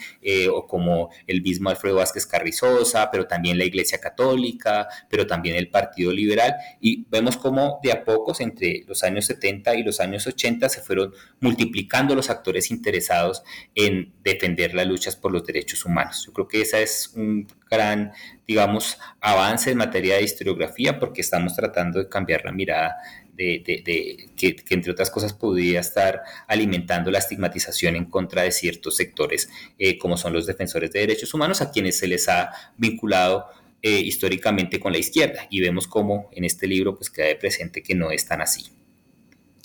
o 0.52 0.66
como 0.66 1.10
el 1.26 1.42
mismo 1.42 1.70
Alfredo 1.70 1.96
Vázquez 1.96 2.26
Carrizosa, 2.26 3.10
pero 3.10 3.26
también 3.26 3.58
la 3.58 3.64
Iglesia 3.64 3.98
Católica, 3.98 4.88
pero 5.08 5.26
también 5.26 5.56
el 5.56 5.68
Partido 5.68 6.12
Liberal, 6.12 6.54
y 6.80 7.04
vemos 7.10 7.36
cómo 7.36 7.80
de 7.82 7.92
a 7.92 8.04
pocos 8.04 8.40
entre 8.40 8.84
los 8.86 9.02
años 9.02 9.26
70 9.26 9.74
y 9.76 9.82
los 9.82 10.00
años 10.00 10.26
80 10.26 10.68
se 10.68 10.80
fueron 10.80 11.14
multiplicando 11.40 12.14
los 12.14 12.30
actores 12.30 12.70
interesados 12.70 13.42
en 13.74 14.12
defender 14.22 14.74
las 14.74 14.86
luchas 14.86 15.16
por 15.16 15.32
los 15.32 15.44
derechos 15.44 15.84
humanos. 15.84 16.24
Yo 16.26 16.32
creo 16.32 16.48
que 16.48 16.62
ese 16.62 16.82
es 16.82 17.01
un 17.14 17.46
gran, 17.70 18.12
digamos, 18.46 18.98
avance 19.20 19.70
en 19.70 19.78
materia 19.78 20.16
de 20.16 20.22
historiografía 20.22 20.98
porque 20.98 21.20
estamos 21.20 21.54
tratando 21.54 21.98
de 21.98 22.08
cambiar 22.08 22.44
la 22.44 22.52
mirada 22.52 22.96
de, 23.34 24.30
que, 24.36 24.56
entre 24.70 24.92
otras 24.92 25.10
cosas 25.10 25.32
podría 25.32 25.80
estar 25.80 26.22
alimentando 26.46 27.10
la 27.10 27.18
estigmatización 27.18 27.96
en 27.96 28.04
contra 28.04 28.42
de 28.42 28.52
ciertos 28.52 28.96
sectores 28.96 29.48
eh, 29.78 29.98
como 29.98 30.16
son 30.16 30.32
los 30.32 30.46
defensores 30.46 30.92
de 30.92 31.00
derechos 31.00 31.32
humanos 31.34 31.60
a 31.60 31.70
quienes 31.70 31.98
se 31.98 32.06
les 32.06 32.28
ha 32.28 32.50
vinculado 32.76 33.46
eh, 33.80 34.00
históricamente 34.00 34.78
con 34.78 34.92
la 34.92 34.98
izquierda 34.98 35.46
y 35.50 35.60
vemos 35.60 35.88
cómo 35.88 36.28
en 36.32 36.44
este 36.44 36.66
libro 36.66 36.94
pues 36.94 37.10
queda 37.10 37.26
de 37.26 37.36
presente 37.36 37.82
que 37.82 37.94
no 37.94 38.10
es 38.10 38.26
tan 38.26 38.40
así. 38.40 38.70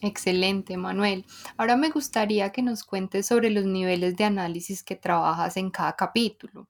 Excelente, 0.02 0.78
Manuel. 0.78 1.26
Ahora 1.58 1.76
me 1.76 1.90
gustaría 1.90 2.52
que 2.52 2.62
nos 2.62 2.84
cuentes 2.84 3.26
sobre 3.26 3.50
los 3.50 3.66
niveles 3.66 4.16
de 4.16 4.26
análisis 4.26 4.84
que 4.84 4.96
trabajas 4.96 5.58
en 5.58 5.72
cada 5.72 5.96
capítulo. 5.96 6.68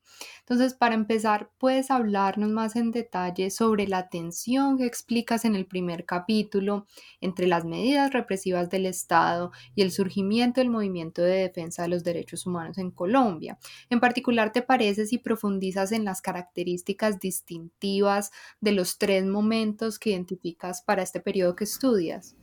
Entonces, 0.50 0.76
para 0.76 0.96
empezar, 0.96 1.52
¿puedes 1.58 1.92
hablarnos 1.92 2.50
más 2.50 2.78
en 2.78 2.92
detalle 2.92 3.50
sobre 3.50 3.86
la 3.86 4.08
tensión 4.08 4.78
que 4.78 4.86
explicas 4.86 5.44
en 5.44 5.58
el 5.58 5.66
primer 5.66 6.06
capítulo 6.06 6.88
entre 7.20 7.48
las 7.48 7.66
medidas 7.66 8.14
represivas 8.14 8.70
del 8.70 8.86
Estado 8.86 9.52
y 9.76 9.82
el 9.82 9.92
surgimiento 9.92 10.62
del 10.62 10.70
movimiento 10.70 11.22
de 11.22 11.40
defensa 11.40 11.82
de 11.82 11.90
los 11.90 12.06
derechos 12.06 12.46
humanos 12.46 12.78
en 12.78 12.92
Colombia? 12.92 13.60
En 13.90 14.00
particular, 14.00 14.54
¿te 14.54 14.62
parece 14.62 15.06
si 15.06 15.18
profundizas 15.18 15.92
en 15.92 16.06
las 16.06 16.22
características 16.22 17.20
distintivas 17.20 18.32
de 18.62 18.72
los 18.72 18.98
tres 18.98 19.26
momentos 19.26 20.00
que 20.00 20.12
identificas 20.12 20.82
para 20.82 21.04
este 21.04 21.20
periodo 21.20 21.58
que 21.58 21.66
estudias? 21.66 22.38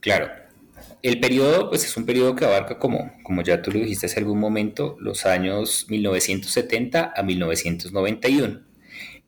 Claro, 0.00 0.28
el 1.02 1.20
periodo 1.20 1.68
pues 1.68 1.84
es 1.84 1.96
un 1.96 2.06
periodo 2.06 2.34
que 2.34 2.44
abarca, 2.44 2.78
como, 2.78 3.12
como 3.22 3.42
ya 3.42 3.62
tú 3.62 3.70
lo 3.70 3.78
dijiste 3.78 4.06
hace 4.06 4.20
algún 4.20 4.40
momento, 4.40 4.96
los 5.00 5.26
años 5.26 5.86
1970 5.88 7.12
a 7.14 7.22
1991. 7.22 8.60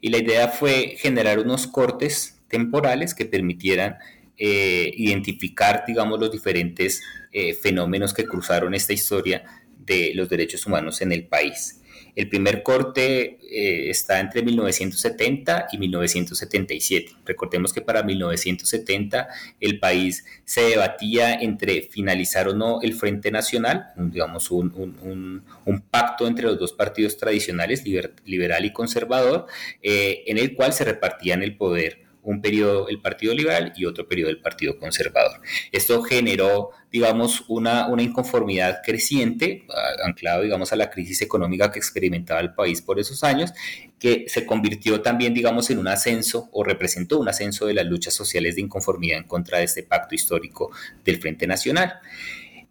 Y 0.00 0.10
la 0.10 0.18
idea 0.18 0.48
fue 0.48 0.96
generar 0.98 1.38
unos 1.38 1.66
cortes 1.66 2.40
temporales 2.48 3.14
que 3.14 3.26
permitieran 3.26 3.98
eh, 4.36 4.92
identificar, 4.96 5.84
digamos, 5.86 6.20
los 6.20 6.30
diferentes 6.30 7.02
eh, 7.32 7.54
fenómenos 7.54 8.14
que 8.14 8.24
cruzaron 8.24 8.74
esta 8.74 8.92
historia 8.92 9.44
de 9.78 10.12
los 10.14 10.28
derechos 10.28 10.66
humanos 10.66 11.00
en 11.02 11.12
el 11.12 11.26
país. 11.26 11.77
El 12.18 12.28
primer 12.28 12.64
corte 12.64 13.38
eh, 13.48 13.90
está 13.90 14.18
entre 14.18 14.42
1970 14.42 15.68
y 15.70 15.78
1977. 15.78 17.12
Recordemos 17.24 17.72
que 17.72 17.80
para 17.80 18.02
1970 18.02 19.28
el 19.60 19.78
país 19.78 20.24
se 20.44 20.62
debatía 20.62 21.34
entre 21.34 21.80
finalizar 21.82 22.48
o 22.48 22.54
no 22.54 22.82
el 22.82 22.94
Frente 22.94 23.30
Nacional, 23.30 23.92
digamos 23.96 24.50
un, 24.50 25.44
pacto 25.92 26.26
entre 26.26 26.46
los 26.46 26.58
dos 26.58 26.72
partidos 26.72 27.16
tradicionales, 27.18 27.84
liberal 28.24 28.64
y 28.64 28.72
conservador, 28.72 29.46
eh, 29.80 30.24
en 30.26 30.38
el 30.38 30.56
cual 30.56 30.72
se 30.72 30.84
repartían 30.84 31.44
el 31.44 31.56
poder 31.56 32.07
un 32.28 32.42
periodo 32.42 32.88
el 32.88 33.00
Partido 33.00 33.34
Liberal 33.34 33.72
y 33.74 33.86
otro 33.86 34.06
periodo 34.06 34.30
el 34.30 34.40
Partido 34.40 34.78
Conservador. 34.78 35.40
Esto 35.72 36.02
generó, 36.02 36.70
digamos, 36.92 37.44
una, 37.48 37.88
una 37.88 38.02
inconformidad 38.02 38.80
creciente, 38.84 39.66
anclado, 40.04 40.42
digamos, 40.42 40.70
a 40.72 40.76
la 40.76 40.90
crisis 40.90 41.22
económica 41.22 41.72
que 41.72 41.78
experimentaba 41.78 42.40
el 42.40 42.52
país 42.52 42.82
por 42.82 43.00
esos 43.00 43.24
años, 43.24 43.52
que 43.98 44.26
se 44.28 44.44
convirtió 44.44 45.00
también, 45.00 45.32
digamos, 45.32 45.70
en 45.70 45.78
un 45.78 45.88
ascenso 45.88 46.50
o 46.52 46.62
representó 46.62 47.18
un 47.18 47.28
ascenso 47.28 47.64
de 47.66 47.74
las 47.74 47.86
luchas 47.86 48.12
sociales 48.12 48.56
de 48.56 48.60
inconformidad 48.60 49.18
en 49.18 49.24
contra 49.24 49.58
de 49.58 49.64
este 49.64 49.82
pacto 49.82 50.14
histórico 50.14 50.70
del 51.04 51.18
Frente 51.20 51.46
Nacional. 51.46 51.94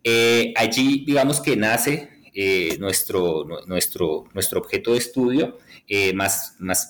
Eh, 0.03 0.53
allí, 0.55 1.03
digamos 1.05 1.41
que 1.41 1.55
nace 1.55 2.16
eh, 2.39 2.77
nuestro, 2.77 3.48
nuestro, 3.65 4.25
nuestro 4.36 4.60
objeto 4.60 4.91
de 4.91 5.00
estudio, 5.00 5.58
eh, 5.88 6.13
más, 6.13 6.53
más, 6.60 6.88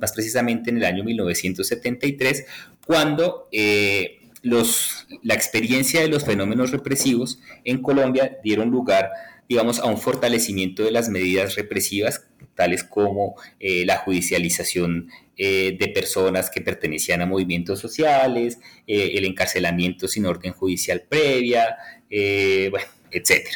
más, 0.00 0.12
precisamente 0.12 0.70
en 0.70 0.78
el 0.78 0.84
año 0.84 1.04
1973, 1.04 2.44
cuando 2.84 3.48
eh, 3.52 4.18
los, 4.42 5.06
la 5.22 5.34
experiencia 5.34 6.00
de 6.00 6.08
los 6.08 6.24
fenómenos 6.24 6.72
represivos 6.72 7.38
en 7.62 7.80
Colombia 7.80 8.38
dieron 8.42 8.70
lugar 8.70 9.12
digamos, 9.48 9.78
a 9.78 9.86
un 9.86 9.98
fortalecimiento 9.98 10.82
de 10.82 10.90
las 10.90 11.08
medidas 11.08 11.54
represivas, 11.54 12.26
tales 12.56 12.82
como 12.82 13.36
la 13.60 13.96
judicialización 13.96 15.08
de 15.38 15.92
personas 15.94 16.50
que 16.50 16.60
pertenecían 16.60 17.22
a 17.22 17.26
movimientos 17.26 17.78
sociales, 17.78 18.58
el 18.86 19.24
encarcelamiento 19.24 20.06
sin 20.06 20.26
orden 20.26 20.52
judicial 20.52 21.04
previa, 21.08 21.78
bueno, 22.10 22.86
etc. 23.10 23.46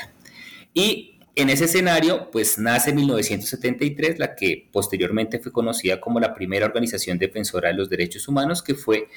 Y 0.72 1.11
en 1.34 1.48
ese 1.48 1.64
escenario, 1.64 2.30
pues 2.30 2.58
nace 2.58 2.90
en 2.90 2.96
1973 2.96 4.18
la 4.18 4.34
que 4.34 4.68
posteriormente 4.70 5.38
fue 5.38 5.50
conocida 5.50 5.98
como 5.98 6.20
la 6.20 6.34
primera 6.34 6.66
organización 6.66 7.16
defensora 7.18 7.68
de 7.68 7.74
los 7.74 7.88
derechos 7.88 8.28
humanos, 8.28 8.62
que 8.62 8.74
fue 8.74 9.08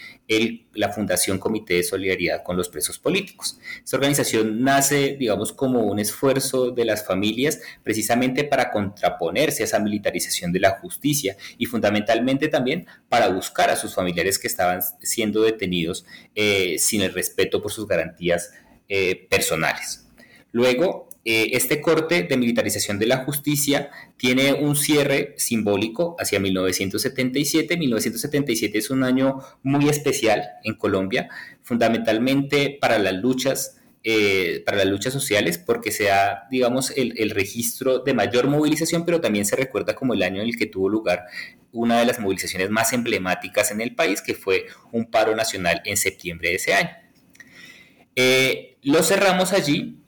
la 0.73 0.93
Fundación 0.93 1.39
Comité 1.39 1.73
de 1.73 1.83
Solidaridad 1.83 2.41
con 2.41 2.55
los 2.55 2.69
Presos 2.69 2.99
Políticos. 2.99 3.59
Esta 3.83 3.97
organización 3.97 4.63
nace, 4.63 5.17
digamos, 5.19 5.51
como 5.51 5.81
un 5.81 5.99
esfuerzo 5.99 6.71
de 6.71 6.85
las 6.85 7.05
familias 7.05 7.59
precisamente 7.83 8.45
para 8.45 8.71
contraponerse 8.71 9.63
a 9.63 9.65
esa 9.65 9.79
militarización 9.79 10.53
de 10.53 10.61
la 10.61 10.79
justicia 10.79 11.35
y 11.57 11.65
fundamentalmente 11.65 12.47
también 12.47 12.87
para 13.09 13.27
buscar 13.27 13.69
a 13.69 13.75
sus 13.75 13.93
familiares 13.93 14.39
que 14.39 14.47
estaban 14.47 14.79
siendo 15.01 15.41
detenidos 15.41 16.05
eh, 16.33 16.77
sin 16.79 17.01
el 17.01 17.13
respeto 17.13 17.61
por 17.61 17.73
sus 17.73 17.85
garantías 17.85 18.53
eh, 18.87 19.27
personales. 19.29 20.07
Luego, 20.53 21.09
eh, 21.27 21.49
este 21.53 21.81
corte 21.81 22.21
de 22.21 22.37
militarización 22.37 22.99
de 22.99 23.07
la 23.07 23.25
justicia 23.25 23.89
tiene 24.15 24.53
un 24.53 24.75
cierre 24.75 25.33
simbólico 25.37 26.15
hacia 26.19 26.39
1977. 26.39 27.77
1977 27.77 28.77
es 28.77 28.91
un 28.91 29.03
año 29.03 29.39
muy 29.63 29.89
especial 29.89 30.43
en 30.63 30.75
Colombia, 30.75 31.27
fundamentalmente 31.63 32.77
para 32.79 32.99
las 32.99 33.15
luchas 33.15 33.77
eh, 34.07 34.61
para 34.67 34.77
las 34.77 34.85
luchas 34.85 35.11
sociales 35.11 35.57
porque 35.57 35.89
se 35.91 36.03
da, 36.03 36.47
digamos, 36.51 36.93
el, 36.95 37.31
registro 37.31 37.97
de 37.97 38.13
mayor 38.13 38.45
movilización, 38.45 39.03
pero 39.03 39.19
también 39.19 39.47
se 39.47 39.55
recuerda 39.55 39.95
como 39.95 40.13
el 40.13 40.21
año 40.21 40.43
en 40.43 40.47
el 40.49 40.57
que 40.57 40.67
tuvo 40.67 40.89
lugar 40.89 41.23
una 41.71 41.97
de 41.97 42.05
las 42.05 42.19
movilizaciones 42.19 42.69
más 42.69 42.93
emblemáticas 42.93 43.71
en 43.71 43.81
el 43.81 43.95
país, 43.95 44.21
que 44.21 44.35
fue 44.35 44.67
un 44.91 45.09
paro 45.09 45.35
nacional 45.35 45.81
en 45.85 45.97
septiembre 45.97 46.49
de 46.49 46.55
ese 46.55 46.75
año. 46.75 46.91
Eh, 48.15 48.77
lo 48.83 49.01
cerramos 49.01 49.53
allí 49.53 50.04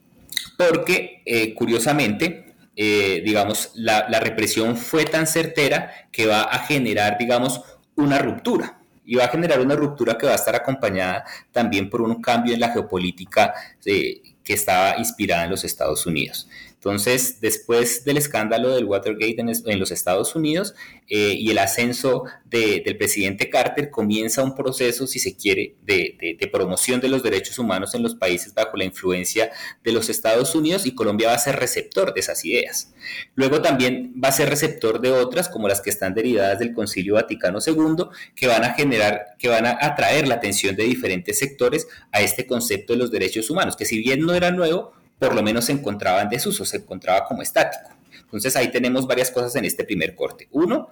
porque, 0.58 1.22
eh, 1.26 1.54
curiosamente, 1.54 2.44
digamos, 2.76 3.72
la, 3.74 4.08
la 4.08 4.20
represión 4.20 4.78
fue 4.78 5.06
tan 5.06 5.26
certera 5.26 5.92
que 6.12 6.28
va 6.28 6.44
a 6.44 6.60
generar, 6.60 7.18
digamos, 7.18 7.62
una 7.96 8.20
ruptura 8.20 8.78
y 9.08 9.16
va 9.16 9.26
a 9.26 9.30
generar 9.30 9.62
una 9.62 9.76
ruptura 9.76 10.18
que 10.18 10.28
va 10.28 10.34
a 10.34 10.36
estar 10.36 10.54
acompañada 10.54 11.24
también 11.52 11.90
por 11.90 12.02
un 12.02 12.22
cambio 12.22 12.54
en 12.54 12.60
la 12.60 12.70
geopolítica 12.70 13.54
que 13.82 14.54
estaba 14.54 14.98
inspirada 14.98 15.46
en 15.46 15.50
los 15.50 15.64
Estados 15.64 16.06
Unidos. 16.06 16.48
Entonces, 16.78 17.42
después 17.42 18.06
del 18.06 18.18
escándalo 18.18 18.76
del 18.76 18.86
Watergate 18.86 19.38
en, 19.40 19.80
los 19.80 19.92
Estados 19.92 20.36
Unidos 20.36 20.76
eh, 21.10 21.34
y 21.34 21.50
el 21.50 21.58
ascenso 21.58 22.26
del 22.46 22.96
presidente 22.98 23.50
Carter, 23.50 23.90
comienza 23.90 24.44
un 24.44 24.54
proceso, 24.54 25.08
si 25.08 25.18
se 25.18 25.36
quiere, 25.36 25.76
de, 25.84 26.38
promoción 26.52 27.02
de 27.02 27.10
los 27.10 27.24
derechos 27.24 27.58
humanos 27.58 27.96
en 27.96 28.04
los 28.04 28.14
países 28.14 28.54
bajo 28.54 28.78
la 28.78 28.84
influencia 28.84 29.50
de 29.84 29.92
los 29.92 30.08
Estados 30.10 30.54
Unidos 30.54 30.86
y 30.86 30.94
Colombia 30.94 31.30
va 31.30 31.34
a 31.34 31.40
ser 31.40 31.56
receptor 31.56 32.14
de 32.14 32.20
esas 32.20 32.46
ideas. 32.46 32.94
Luego 33.34 33.60
también 33.60 34.14
va 34.24 34.30
a 34.30 34.32
ser 34.32 34.48
receptor 34.48 35.02
de 35.02 35.12
otras, 35.12 35.50
como 35.50 35.68
las 35.68 35.82
que 35.82 35.90
están 35.90 36.14
derivadas 36.14 36.60
del 36.60 36.74
Concilio 36.74 37.16
Vaticano 37.16 37.58
II, 37.66 38.06
que 38.36 38.46
van 38.46 38.64
a 38.64 38.76
generar, 38.76 39.36
que 39.40 39.50
van 39.50 39.66
a 39.66 39.78
atraer 39.82 40.28
la 40.28 40.36
atención 40.36 40.76
de 40.76 40.84
diferentes 40.84 41.40
sectores 41.40 41.88
a 42.12 42.22
este 42.22 42.46
concepto 42.46 42.94
de 42.94 43.00
los 43.00 43.10
derechos 43.10 43.50
humanos, 43.50 43.76
que 43.76 43.86
si 43.86 43.98
bien 43.98 44.22
no 44.22 44.36
era 44.36 44.52
nuevo, 44.52 44.94
por 45.20 45.36
lo 45.36 45.44
menos 45.44 45.66
se 45.66 45.72
encontraba 45.72 46.22
en 46.22 46.30
desuso, 46.30 46.66
se 46.66 46.78
encontraba 46.78 47.26
como 47.26 47.42
estático. 47.42 47.90
Entonces 48.22 48.56
ahí 48.56 48.70
tenemos 48.72 49.08
varias 49.08 49.32
cosas 49.32 49.56
en 49.56 49.66
este 49.66 49.84
primer 49.84 50.16
corte. 50.16 50.48
Uno, 50.52 50.90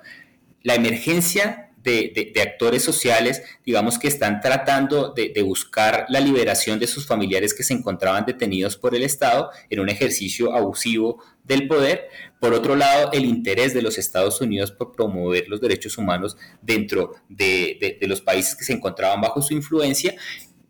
la 0.64 0.76
emergencia 0.76 1.72
de, 1.86 2.42
actores 2.42 2.82
sociales, 2.84 3.44
digamos 3.64 4.00
que 4.00 4.08
están 4.08 4.42
tratando 4.42 5.14
de, 5.14 5.42
buscar 5.44 6.06
la 6.10 6.20
liberación 6.20 6.80
de 6.80 6.88
sus 6.88 7.06
familiares 7.06 7.54
que 7.54 7.64
se 7.64 7.74
encontraban 7.74 8.26
detenidos 8.26 8.76
por 8.76 8.96
el 8.96 9.04
Estado 9.04 9.52
en 9.70 9.80
un 9.80 9.90
ejercicio 9.90 10.54
abusivo 10.54 11.22
del 11.44 11.68
poder. 11.68 12.10
Por 12.40 12.54
otro 12.54 12.76
lado, 12.76 13.12
el 13.14 13.26
interés 13.26 13.74
de 13.74 13.84
los 13.84 14.00
Estados 14.00 14.42
Unidos 14.42 14.72
por 14.72 14.92
promover 14.94 15.48
los 15.48 15.62
derechos 15.62 15.98
humanos 15.98 16.38
dentro 16.62 17.14
de 17.30 17.98
los 18.02 18.22
países 18.22 18.56
que 18.56 18.64
se 18.64 18.74
encontraban 18.74 19.22
bajo 19.22 19.42
su 19.42 19.54
influencia 19.54 20.16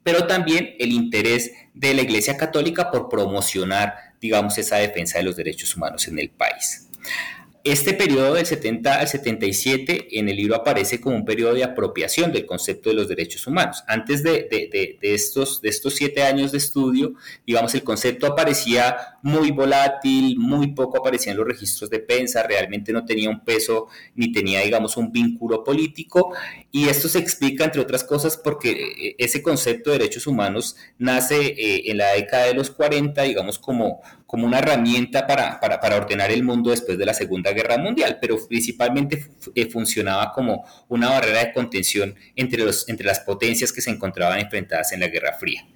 pero 0.05 0.27
también 0.27 0.75
el 0.77 0.91
interés 0.91 1.51
de 1.73 1.95
la 1.95 2.03
Iglesia 2.03 2.37
Católica 2.37 2.91
por 2.91 3.09
promocionar, 3.09 3.95
digamos, 4.21 4.55
esa 4.59 4.75
defensa 4.75 5.17
de 5.17 5.23
los 5.23 5.35
derechos 5.35 5.75
humanos 5.75 6.07
en 6.07 6.19
el 6.19 6.29
país. 6.29 6.87
Este 7.65 7.95
periodo 7.95 8.35
del 8.35 8.45
70 8.45 8.99
al 8.99 9.07
77 9.07 10.19
en 10.19 10.29
el 10.29 10.35
libro 10.35 10.55
aparece 10.55 11.01
como 11.01 11.15
un 11.15 11.25
periodo 11.25 11.55
de 11.55 11.63
apropiación 11.63 12.31
del 12.31 12.45
concepto 12.45 12.89
de 12.91 12.95
los 12.95 13.07
derechos 13.07 13.47
humanos. 13.47 13.83
Antes 13.87 14.21
de, 14.21 14.99
estos, 15.01 15.61
siete 15.95 16.21
años 16.21 16.51
de 16.51 16.59
estudio, 16.59 17.15
digamos, 17.43 17.73
el 17.73 17.83
concepto 17.83 18.27
aparecía 18.27 19.17
muy 19.23 19.49
volátil, 19.49 20.37
muy 20.37 20.75
poco 20.75 20.99
aparecía 20.99 21.31
en 21.31 21.39
los 21.39 21.47
registros 21.47 21.89
de 21.89 21.97
prensa, 22.01 22.43
realmente 22.43 22.93
no 22.93 23.03
tenía 23.03 23.31
un 23.31 23.43
peso 23.43 23.87
ni 24.13 24.31
tenía, 24.31 24.61
digamos, 24.61 24.95
un 24.95 25.11
vínculo 25.11 25.63
político. 25.63 26.35
Y 26.71 26.87
esto 26.89 27.07
se 27.07 27.17
explica, 27.17 27.63
entre 27.63 27.81
otras 27.81 28.03
cosas, 28.03 28.37
porque 28.37 28.69
eh, 28.73 29.15
ese 29.17 29.41
concepto 29.41 29.89
de 29.89 29.97
derechos 29.97 30.27
humanos 30.27 30.75
nace 30.99 31.37
eh, 31.57 31.89
en 31.89 31.97
la 31.97 32.11
década 32.11 32.45
de 32.45 32.53
los 32.53 32.69
40, 32.69 33.23
digamos, 33.23 33.57
como, 33.57 34.01
como 34.25 34.47
una 34.47 34.59
herramienta 34.59 35.27
para, 35.27 35.59
para, 35.59 35.95
ordenar 35.95 36.31
el 36.31 36.43
mundo 36.43 36.71
después 36.71 36.97
de 36.97 37.05
la 37.05 37.13
Segunda 37.13 37.51
Guerra 37.51 37.77
Mundial, 37.77 38.17
pero 38.19 38.37
principalmente 38.47 39.27
eh, 39.53 39.67
funcionaba 39.67 40.33
como 40.33 40.65
una 40.89 41.09
barrera 41.09 41.45
de 41.45 41.53
contención 41.53 42.15
entre, 42.35 42.63
los, 42.65 42.89
entre 42.89 43.05
las 43.05 43.19
potencias 43.19 43.71
que 43.71 43.81
se 43.81 43.91
encontraban 43.91 44.39
enfrentadas 44.39 44.91
en 44.93 45.01
la 45.01 45.07
Guerra 45.07 45.33
Fría, 45.33 45.67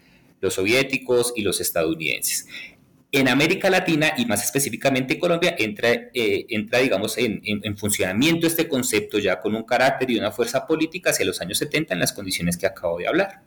los 0.42 0.56
soviéticos 0.56 1.34
y 1.36 1.44
los 1.44 1.62
estadounidenses. 1.62 2.48
En 3.12 3.28
América 3.28 3.70
Latina 3.70 4.14
y 4.18 4.26
más 4.26 4.44
específicamente 4.44 5.18
Colombia 5.18 5.56
entra, 5.58 5.90
eh, 5.90 6.46
entra 6.50 6.80
digamos, 6.80 7.18
en, 7.18 7.42
en, 7.44 7.78
funcionamiento 7.78 8.46
este 8.46 8.68
concepto 8.68 9.18
ya 9.18 9.40
con 9.40 9.56
un 9.56 9.64
carácter 9.64 10.12
y 10.12 10.20
una 10.20 10.32
fuerza 10.32 10.68
política 10.68 11.10
hacia 11.10 11.26
los 11.26 11.42
años 11.42 11.58
70 11.58 11.94
en 11.96 12.00
las 12.00 12.14
condiciones 12.14 12.56
que 12.56 12.68
acabo 12.68 13.00
de 13.00 13.08
hablar. 13.08 13.42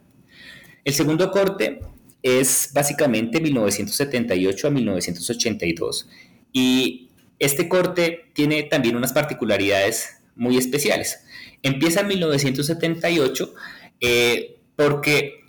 El 0.84 0.94
segundo 0.94 1.30
corte 1.30 1.78
es 2.22 2.70
básicamente 2.72 3.40
1978 3.40 4.66
a 4.66 4.70
1982. 4.70 6.08
Y 6.52 7.10
este 7.38 7.68
corte 7.68 8.30
tiene 8.34 8.62
también 8.62 8.96
unas 8.96 9.12
particularidades 9.12 10.18
muy 10.36 10.56
especiales. 10.56 11.24
Empieza 11.62 12.00
en 12.00 12.08
1978 12.08 13.54
eh, 14.00 14.60
porque 14.76 15.42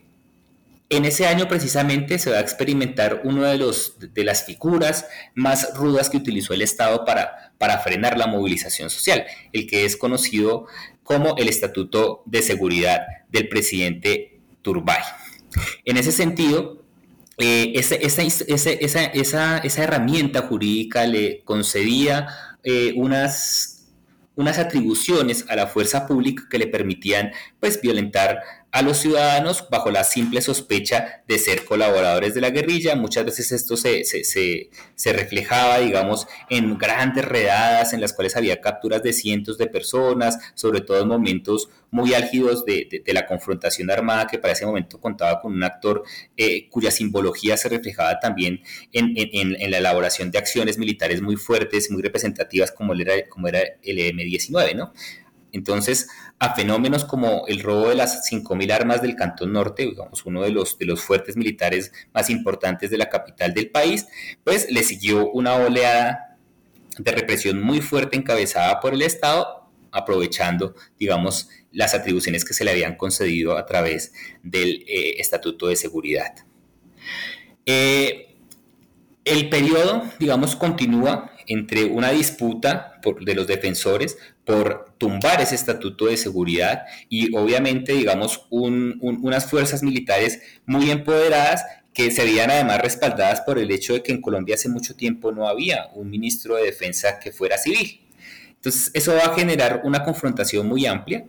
en 0.89 1.05
ese 1.05 1.25
año 1.25 1.47
precisamente 1.47 2.19
se 2.19 2.29
va 2.29 2.37
a 2.37 2.41
experimentar 2.41 3.21
una 3.23 3.49
de, 3.51 3.57
los, 3.57 3.95
de 3.99 4.23
las 4.23 4.45
figuras 4.45 5.07
más 5.33 5.75
rudas 5.75 6.09
que 6.09 6.17
utilizó 6.17 6.53
el 6.53 6.61
Estado 6.61 7.05
para, 7.05 7.53
para 7.57 7.79
frenar 7.79 8.17
la 8.17 8.27
movilización 8.27 8.89
social, 8.89 9.25
el 9.53 9.65
que 9.65 9.85
es 9.85 9.97
conocido 9.97 10.67
como 11.03 11.35
el 11.37 11.49
Estatuto 11.49 12.21
de 12.25 12.41
Seguridad 12.41 13.01
del 13.29 13.49
presidente 13.49 14.39
Turbay. 14.61 15.01
En 15.85 15.97
ese 15.97 16.11
sentido, 16.11 16.83
eh, 17.37 17.73
esa, 17.75 17.95
esa, 19.63 19.83
herramienta 19.83 20.43
jurídica 20.43 21.07
le 21.07 21.41
concedía 21.43 22.27
eh, 22.63 22.93
unas, 22.95 23.87
unas 24.35 24.59
atribuciones 24.59 25.45
a 25.49 25.55
la 25.55 25.67
fuerza 25.67 26.05
pública 26.05 26.43
que 26.49 26.59
le 26.59 26.67
permitían 26.67 27.31
pues, 27.59 27.81
violentar 27.81 28.39
a 28.73 28.81
los 28.81 28.97
ciudadanos 28.97 29.67
bajo 29.69 29.91
la 29.91 30.03
simple 30.03 30.41
sospecha 30.41 31.21
de 31.27 31.37
ser 31.37 31.63
colaboradores 31.63 32.33
de 32.33 32.41
la 32.41 32.49
guerrilla. 32.49 32.95
Muchas 32.95 33.23
veces 33.23 33.51
esto 33.51 33.77
se, 33.77 34.03
se, 34.03 35.13
reflejaba, 35.13 35.77
digamos, 35.77 36.25
en 36.49 36.75
grandes 36.79 37.23
redadas 37.23 37.93
en 37.93 38.01
las 38.01 38.13
cuales 38.13 38.35
había 38.35 38.61
capturas 38.61 39.03
de 39.03 39.13
cientos 39.13 39.59
de 39.59 39.67
personas, 39.67 40.39
sobre 40.55 40.81
todo 40.81 40.99
en 40.99 41.07
momentos 41.07 41.69
muy 41.91 42.15
álgidos 42.15 42.65
de, 42.65 43.03
la 43.05 43.27
confrontación 43.27 43.91
armada, 43.91 44.25
que 44.25 44.39
para 44.39 44.53
ese 44.53 44.65
momento 44.65 44.99
contaba 44.99 45.39
con 45.39 45.53
un 45.53 45.63
actor 45.63 46.01
eh, 46.35 46.67
cuya 46.69 46.89
simbología 46.89 47.55
se 47.57 47.69
reflejaba 47.69 48.19
también 48.19 48.61
en, 48.91 49.69
la 49.69 49.77
elaboración 49.77 50.31
de 50.31 50.39
acciones 50.39 50.79
militares 50.79 51.21
muy 51.21 51.35
fuertes, 51.35 51.91
muy 51.91 52.01
representativas, 52.01 52.71
como 52.71 52.95
era, 52.95 53.13
como 53.29 53.47
era 53.47 53.59
el 53.83 53.99
M-19, 53.99 54.75
¿no? 54.75 54.93
Entonces, 55.53 56.09
a 56.39 56.55
fenómenos 56.55 57.05
como 57.05 57.45
el 57.47 57.61
robo 57.61 57.89
de 57.89 57.95
las 57.95 58.29
5.000 58.29 58.71
armas 58.71 59.01
del 59.01 59.15
Cantón 59.15 59.53
Norte, 59.53 59.83
digamos, 59.83 60.25
uno 60.25 60.41
de 60.41 60.49
los, 60.49 60.77
de 60.79 60.85
los 60.85 61.01
fuertes 61.01 61.37
militares 61.37 61.93
más 62.13 62.29
importantes 62.29 62.89
de 62.89 62.97
la 62.97 63.07
capital 63.07 63.53
del 63.53 63.69
país, 63.69 64.07
pues 64.43 64.69
le 64.69 64.83
siguió 64.83 65.29
una 65.29 65.55
oleada 65.55 66.37
de 66.97 67.11
represión 67.11 67.61
muy 67.61 67.81
fuerte 67.81 68.17
encabezada 68.17 68.79
por 68.79 68.95
el 68.95 69.03
Estado, 69.03 69.69
aprovechando, 69.91 70.75
digamos, 70.99 71.49
las 71.71 71.93
atribuciones 71.93 72.43
que 72.45 72.55
se 72.55 72.65
le 72.65 72.71
habían 72.71 72.95
concedido 72.95 73.55
a 73.57 73.65
través 73.65 74.11
del 74.41 74.83
eh, 74.87 75.19
Estatuto 75.19 75.67
de 75.67 75.75
Seguridad. 75.75 76.33
Eh, 77.65 78.35
el 79.23 79.49
periodo, 79.49 80.03
digamos, 80.19 80.55
continúa 80.55 81.31
entre 81.47 81.85
una 81.85 82.11
disputa 82.11 82.99
de 83.21 83.35
los 83.35 83.47
defensores 83.47 84.17
por 84.45 84.93
tumbar 84.97 85.41
ese 85.41 85.55
estatuto 85.55 86.05
de 86.05 86.17
seguridad 86.17 86.83
y 87.09 87.35
obviamente, 87.35 87.93
digamos, 87.93 88.45
unas 88.49 89.49
fuerzas 89.49 89.83
militares 89.83 90.41
muy 90.65 90.91
empoderadas 90.91 91.63
que 91.93 92.11
se 92.11 92.23
veían 92.23 92.49
además 92.49 92.81
respaldadas 92.81 93.41
por 93.41 93.59
el 93.59 93.71
hecho 93.71 93.93
de 93.93 94.03
que 94.03 94.11
en 94.11 94.21
Colombia 94.21 94.55
hace 94.55 94.67
mucho 94.67 94.95
tiempo 94.95 95.31
no 95.31 95.47
había 95.47 95.87
un 95.93 96.09
ministro 96.09 96.55
de 96.55 96.65
defensa 96.65 97.19
que 97.19 97.31
fuera 97.31 97.57
civil. 97.57 98.01
Entonces, 98.55 98.91
eso 98.93 99.13
va 99.13 99.25
a 99.31 99.35
generar 99.35 99.81
una 99.83 100.03
confrontación 100.03 100.67
muy 100.67 100.85
amplia, 100.85 101.25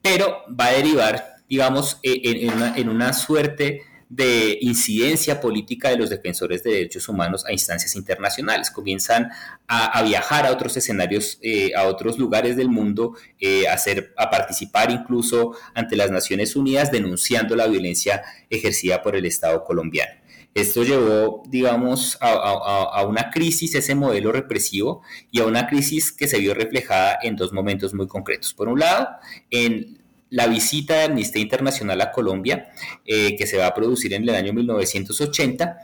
pero 0.00 0.44
va 0.48 0.66
a 0.66 0.72
derivar, 0.72 1.36
digamos, 1.48 1.98
en 2.02 2.88
una 2.88 3.12
suerte 3.12 3.82
de 4.08 4.58
incidencia 4.62 5.40
política 5.40 5.90
de 5.90 5.98
los 5.98 6.10
defensores 6.10 6.62
de 6.62 6.72
derechos 6.72 7.08
humanos 7.08 7.44
a 7.46 7.52
instancias 7.52 7.94
internacionales. 7.94 8.70
Comienzan 8.70 9.30
a, 9.66 10.02
viajar 10.02 10.46
a 10.46 10.52
otros 10.52 10.76
escenarios, 10.76 11.38
eh, 11.42 11.72
a 11.76 11.86
otros 11.86 12.18
lugares 12.18 12.56
del 12.56 12.68
mundo, 12.68 13.14
eh, 13.38 13.68
a, 13.68 13.74
hacer, 13.74 14.14
a 14.16 14.30
participar 14.30 14.90
incluso 14.90 15.56
ante 15.74 15.96
las 15.96 16.10
Naciones 16.10 16.56
Unidas 16.56 16.90
denunciando 16.90 17.54
la 17.54 17.66
violencia 17.66 18.22
ejercida 18.48 19.02
por 19.02 19.14
el 19.16 19.26
Estado 19.26 19.62
colombiano. 19.64 20.18
Esto 20.54 20.82
llevó, 20.82 21.42
digamos, 21.48 22.18
a, 22.20 23.04
una 23.06 23.30
crisis, 23.30 23.74
ese 23.74 23.94
modelo 23.94 24.32
represivo, 24.32 25.02
y 25.30 25.40
a 25.40 25.46
una 25.46 25.68
crisis 25.68 26.10
que 26.10 26.26
se 26.26 26.38
vio 26.38 26.54
reflejada 26.54 27.18
en 27.22 27.36
dos 27.36 27.52
momentos 27.52 27.94
muy 27.94 28.08
concretos. 28.08 28.54
Por 28.54 28.68
un 28.68 28.80
lado, 28.80 29.08
en 29.50 29.98
la 30.30 30.46
visita 30.46 30.94
de 30.94 31.02
Amnistía 31.04 31.42
Internacional 31.42 32.00
a 32.00 32.12
Colombia, 32.12 32.70
eh, 33.04 33.36
que 33.36 33.46
se 33.46 33.56
va 33.56 33.66
a 33.66 33.74
producir 33.74 34.12
en 34.14 34.22
el 34.22 34.34
año 34.34 34.52
1980, 34.52 35.78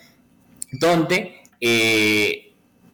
donde 0.73 1.37
eh, 1.61 2.45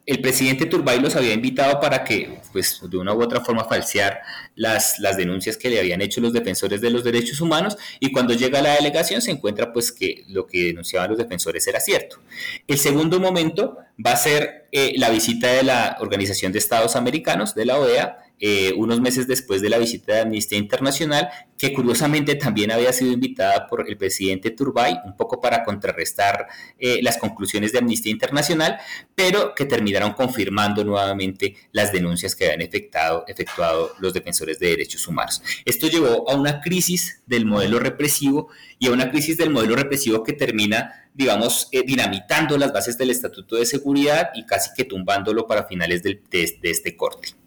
el 0.06 0.20
presidente 0.20 0.66
Turbay 0.66 0.98
los 0.98 1.14
había 1.14 1.32
invitado 1.32 1.78
para 1.80 2.02
que, 2.02 2.40
pues, 2.52 2.80
de 2.82 2.96
una 2.96 3.14
u 3.14 3.22
otra 3.22 3.42
forma 3.42 3.64
falsear 3.64 4.20
las, 4.56 4.98
las 4.98 5.16
denuncias 5.16 5.56
que 5.56 5.70
le 5.70 5.78
habían 5.78 6.00
hecho 6.00 6.20
los 6.20 6.32
defensores 6.32 6.80
de 6.80 6.90
los 6.90 7.04
derechos 7.04 7.40
humanos 7.40 7.76
y 8.00 8.10
cuando 8.10 8.34
llega 8.34 8.60
la 8.60 8.74
delegación 8.74 9.22
se 9.22 9.30
encuentra, 9.30 9.72
pues, 9.72 9.92
que 9.92 10.24
lo 10.28 10.46
que 10.46 10.64
denunciaban 10.64 11.10
los 11.10 11.18
defensores 11.18 11.66
era 11.68 11.78
cierto. 11.78 12.18
El 12.66 12.78
segundo 12.78 13.20
momento 13.20 13.78
va 14.04 14.12
a 14.12 14.16
ser 14.16 14.66
eh, 14.72 14.94
la 14.96 15.10
visita 15.10 15.48
de 15.48 15.62
la 15.62 15.96
Organización 16.00 16.50
de 16.50 16.58
Estados 16.58 16.96
Americanos, 16.96 17.54
de 17.54 17.66
la 17.66 17.78
OEA, 17.78 18.18
eh, 18.40 18.72
unos 18.74 19.00
meses 19.00 19.26
después 19.26 19.60
de 19.60 19.68
la 19.68 19.76
visita 19.76 20.14
de 20.14 20.20
Amnistía 20.22 20.56
Internacional, 20.56 21.28
que 21.58 21.74
curiosamente 21.74 22.36
también 22.36 22.72
había 22.72 22.90
sido 22.90 23.12
invitada 23.12 23.66
por 23.66 23.86
el 23.86 23.98
presidente 23.98 24.50
Turbay, 24.50 24.98
un 25.04 25.14
poco 25.14 25.42
para 25.42 25.62
contrarrestar 25.62 26.46
eh, 26.78 27.00
las 27.02 27.18
conclusiones 27.18 27.72
de 27.72 27.80
Amnistía 27.80 28.10
Internacional, 28.10 28.78
pero 29.14 29.54
que 29.54 29.66
terminaron 29.66 30.14
confirmando 30.14 30.82
nuevamente 30.84 31.54
las 31.72 31.92
denuncias 31.92 32.34
que 32.34 32.46
habían 32.46 32.62
efectuado, 32.62 33.24
efectuado 33.28 33.92
los 33.98 34.14
defensores 34.14 34.58
de 34.58 34.68
derechos 34.68 35.06
humanos. 35.06 35.42
Esto 35.66 35.88
llevó 35.88 36.30
a 36.30 36.34
una 36.34 36.62
crisis 36.62 37.22
del 37.26 37.44
modelo 37.44 37.78
represivo 37.78 38.48
y 38.78 38.86
a 38.86 38.92
una 38.92 39.10
crisis 39.10 39.36
del 39.36 39.50
modelo 39.50 39.76
represivo 39.76 40.22
que 40.22 40.32
termina, 40.32 41.10
digamos, 41.12 41.68
eh, 41.72 41.82
dinamitando 41.84 42.56
las 42.56 42.72
bases 42.72 42.96
del 42.96 43.10
Estatuto 43.10 43.56
de 43.56 43.66
Seguridad 43.66 44.30
y 44.34 44.46
casi 44.46 44.70
que 44.74 44.84
tumbándolo 44.84 45.46
para 45.46 45.64
finales 45.64 46.02
de 46.02 46.22
este 46.62 46.96
corte. 46.96 47.39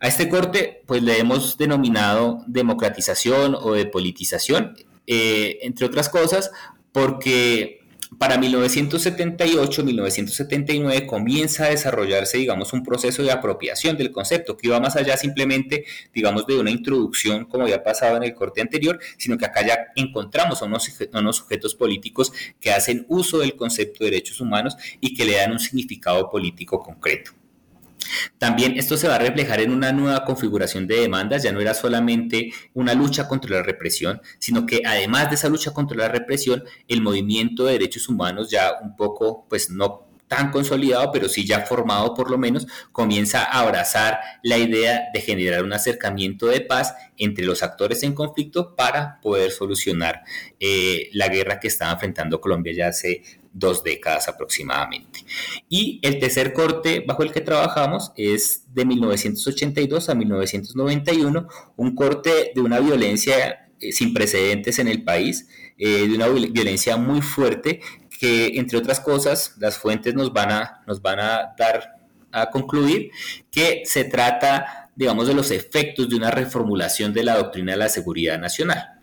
A 0.00 0.08
este 0.08 0.28
corte, 0.28 0.82
pues 0.86 1.02
le 1.02 1.18
hemos 1.18 1.58
denominado 1.58 2.42
democratización 2.46 3.54
o 3.54 3.72
depolitización, 3.72 4.76
eh, 5.06 5.58
entre 5.62 5.86
otras 5.86 6.08
cosas, 6.08 6.50
porque 6.92 7.86
para 8.18 8.38
1978-1979 8.38 11.06
comienza 11.06 11.64
a 11.64 11.70
desarrollarse, 11.70 12.38
digamos, 12.38 12.72
un 12.72 12.82
proceso 12.82 13.22
de 13.22 13.30
apropiación 13.32 13.96
del 13.96 14.12
concepto 14.12 14.56
que 14.56 14.68
iba 14.68 14.80
más 14.80 14.96
allá 14.96 15.16
simplemente, 15.16 15.84
digamos, 16.14 16.46
de 16.46 16.58
una 16.58 16.70
introducción 16.70 17.46
como 17.46 17.64
había 17.64 17.82
pasado 17.82 18.16
en 18.16 18.22
el 18.22 18.34
corte 18.34 18.60
anterior, 18.60 19.00
sino 19.18 19.36
que 19.36 19.46
acá 19.46 19.66
ya 19.66 19.78
encontramos 19.96 20.62
a 20.62 20.66
unos, 20.66 20.88
a 21.12 21.18
unos 21.18 21.36
sujetos 21.36 21.74
políticos 21.74 22.32
que 22.60 22.70
hacen 22.70 23.04
uso 23.08 23.38
del 23.38 23.56
concepto 23.56 24.04
de 24.04 24.10
derechos 24.10 24.40
humanos 24.40 24.76
y 25.00 25.14
que 25.14 25.24
le 25.24 25.36
dan 25.36 25.52
un 25.52 25.58
significado 25.58 26.30
político 26.30 26.80
concreto. 26.80 27.32
También 28.38 28.76
esto 28.76 28.96
se 28.96 29.08
va 29.08 29.16
a 29.16 29.18
reflejar 29.18 29.60
en 29.60 29.72
una 29.72 29.92
nueva 29.92 30.24
configuración 30.24 30.86
de 30.86 31.00
demandas, 31.00 31.42
ya 31.42 31.52
no 31.52 31.60
era 31.60 31.74
solamente 31.74 32.52
una 32.74 32.94
lucha 32.94 33.28
contra 33.28 33.56
la 33.56 33.62
represión, 33.62 34.20
sino 34.38 34.66
que 34.66 34.82
además 34.84 35.28
de 35.28 35.36
esa 35.36 35.48
lucha 35.48 35.72
contra 35.72 35.96
la 35.96 36.08
represión, 36.08 36.64
el 36.88 37.02
movimiento 37.02 37.64
de 37.64 37.72
derechos 37.72 38.08
humanos 38.08 38.50
ya 38.50 38.72
un 38.82 38.96
poco, 38.96 39.46
pues 39.48 39.70
no 39.70 40.06
tan 40.28 40.50
consolidado, 40.50 41.12
pero 41.12 41.28
sí 41.28 41.46
ya 41.46 41.60
formado 41.62 42.14
por 42.14 42.30
lo 42.30 42.38
menos, 42.38 42.66
comienza 42.92 43.44
a 43.44 43.60
abrazar 43.60 44.18
la 44.42 44.58
idea 44.58 45.04
de 45.12 45.20
generar 45.20 45.62
un 45.62 45.72
acercamiento 45.72 46.46
de 46.46 46.60
paz 46.60 46.94
entre 47.16 47.44
los 47.44 47.62
actores 47.62 48.02
en 48.02 48.14
conflicto 48.14 48.74
para 48.74 49.20
poder 49.20 49.52
solucionar 49.52 50.22
eh, 50.60 51.10
la 51.12 51.28
guerra 51.28 51.60
que 51.60 51.68
estaba 51.68 51.92
enfrentando 51.92 52.40
Colombia 52.40 52.72
ya 52.74 52.88
hace 52.88 53.22
dos 53.58 53.82
décadas 53.82 54.28
aproximadamente. 54.28 55.20
Y 55.68 55.98
el 56.02 56.18
tercer 56.18 56.52
corte 56.52 57.02
bajo 57.06 57.22
el 57.22 57.32
que 57.32 57.40
trabajamos 57.40 58.12
es 58.16 58.64
de 58.74 58.84
1982 58.84 60.08
a 60.08 60.14
1991, 60.14 61.48
un 61.76 61.94
corte 61.94 62.52
de 62.54 62.60
una 62.60 62.80
violencia 62.80 63.70
eh, 63.80 63.92
sin 63.92 64.12
precedentes 64.12 64.78
en 64.78 64.88
el 64.88 65.02
país, 65.04 65.48
eh, 65.78 66.06
de 66.06 66.14
una 66.14 66.28
violencia 66.28 66.96
muy 66.96 67.22
fuerte 67.22 67.80
que, 68.20 68.58
entre 68.58 68.78
otras 68.78 69.00
cosas, 69.00 69.54
las 69.58 69.78
fuentes 69.78 70.14
nos 70.14 70.32
van 70.32 70.50
a, 70.50 70.82
nos 70.86 71.00
van 71.00 71.20
a 71.20 71.54
dar 71.58 71.96
a 72.32 72.50
concluir 72.50 73.10
que 73.50 73.82
se 73.86 74.04
trata, 74.04 74.90
digamos, 74.94 75.26
de 75.26 75.34
los 75.34 75.50
efectos 75.50 76.08
de 76.08 76.16
una 76.16 76.30
reformulación 76.30 77.14
de 77.14 77.24
la 77.24 77.36
doctrina 77.36 77.72
de 77.72 77.78
la 77.78 77.88
seguridad 77.88 78.38
nacional 78.38 78.95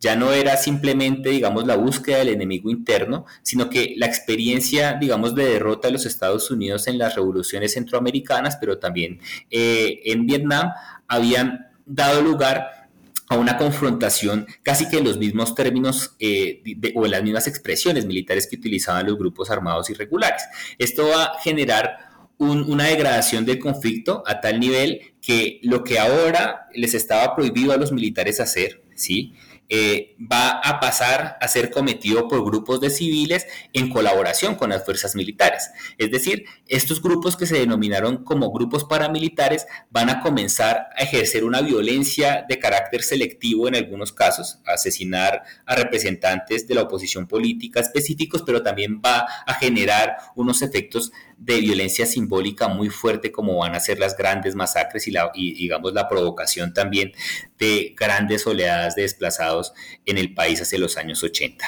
ya 0.00 0.16
no 0.16 0.32
era 0.32 0.56
simplemente, 0.56 1.30
digamos, 1.30 1.66
la 1.66 1.76
búsqueda 1.76 2.18
del 2.18 2.28
enemigo 2.28 2.70
interno, 2.70 3.26
sino 3.42 3.68
que 3.68 3.94
la 3.96 4.06
experiencia, 4.06 4.94
digamos, 4.94 5.34
de 5.34 5.44
derrota 5.44 5.88
de 5.88 5.92
los 5.92 6.06
Estados 6.06 6.50
Unidos 6.50 6.86
en 6.86 6.98
las 6.98 7.16
revoluciones 7.16 7.72
centroamericanas, 7.74 8.56
pero 8.60 8.78
también 8.78 9.20
eh, 9.50 10.00
en 10.04 10.26
Vietnam, 10.26 10.72
habían 11.08 11.66
dado 11.86 12.22
lugar 12.22 12.88
a 13.28 13.36
una 13.36 13.58
confrontación 13.58 14.46
casi 14.62 14.88
que 14.88 14.98
en 14.98 15.04
los 15.04 15.18
mismos 15.18 15.54
términos 15.54 16.14
eh, 16.18 16.62
o 16.94 17.04
en 17.04 17.10
las 17.10 17.22
mismas 17.22 17.46
expresiones 17.46 18.06
militares 18.06 18.46
que 18.46 18.56
utilizaban 18.56 19.06
los 19.06 19.18
grupos 19.18 19.50
armados 19.50 19.90
irregulares. 19.90 20.42
Esto 20.78 21.08
va 21.08 21.24
a 21.24 21.40
generar 21.40 22.08
una 22.38 22.84
degradación 22.84 23.44
del 23.44 23.58
conflicto 23.58 24.22
a 24.24 24.40
tal 24.40 24.60
nivel 24.60 25.00
que 25.20 25.58
lo 25.62 25.82
que 25.82 25.98
ahora 25.98 26.68
les 26.72 26.94
estaba 26.94 27.34
prohibido 27.34 27.72
a 27.72 27.76
los 27.76 27.90
militares 27.90 28.38
hacer, 28.38 28.82
¿sí? 28.94 29.34
Eh, 29.70 30.16
va 30.20 30.60
a 30.60 30.80
pasar 30.80 31.36
a 31.40 31.48
ser 31.48 31.70
cometido 31.70 32.26
por 32.26 32.42
grupos 32.42 32.80
de 32.80 32.88
civiles 32.88 33.46
en 33.74 33.90
colaboración 33.90 34.54
con 34.54 34.70
las 34.70 34.82
fuerzas 34.82 35.14
militares. 35.14 35.70
Es 35.98 36.10
decir, 36.10 36.46
estos 36.66 37.02
grupos 37.02 37.36
que 37.36 37.46
se 37.46 37.58
denominaron 37.58 38.24
como 38.24 38.50
grupos 38.50 38.84
paramilitares 38.84 39.66
van 39.90 40.08
a 40.08 40.20
comenzar 40.20 40.88
a 40.96 41.02
ejercer 41.02 41.44
una 41.44 41.60
violencia 41.60 42.46
de 42.48 42.58
carácter 42.58 43.02
selectivo 43.02 43.68
en 43.68 43.74
algunos 43.74 44.12
casos, 44.12 44.60
a 44.66 44.72
asesinar 44.72 45.42
a 45.66 45.74
representantes 45.74 46.66
de 46.66 46.74
la 46.74 46.82
oposición 46.82 47.26
política 47.26 47.80
específicos, 47.80 48.42
pero 48.46 48.62
también 48.62 49.02
va 49.04 49.26
a 49.46 49.54
generar 49.54 50.16
unos 50.34 50.62
efectos 50.62 51.12
de 51.38 51.60
violencia 51.60 52.04
simbólica 52.04 52.68
muy 52.68 52.90
fuerte 52.90 53.30
como 53.30 53.58
van 53.58 53.74
a 53.74 53.80
ser 53.80 53.98
las 53.98 54.16
grandes 54.16 54.54
masacres 54.54 55.06
y, 55.06 55.12
la, 55.12 55.30
digamos 55.34 55.92
la 55.92 56.08
provocación 56.08 56.74
también 56.74 57.12
de 57.58 57.94
grandes 57.96 58.46
oleadas 58.46 58.96
de 58.96 59.02
desplazados 59.02 59.72
en 60.04 60.18
el 60.18 60.34
país 60.34 60.60
hace 60.60 60.78
los 60.78 60.96
años 60.96 61.22
80. 61.22 61.64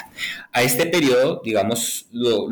A 0.51 0.63
este 0.63 0.85
periodo, 0.85 1.41
digamos, 1.43 2.07
lo, 2.11 2.47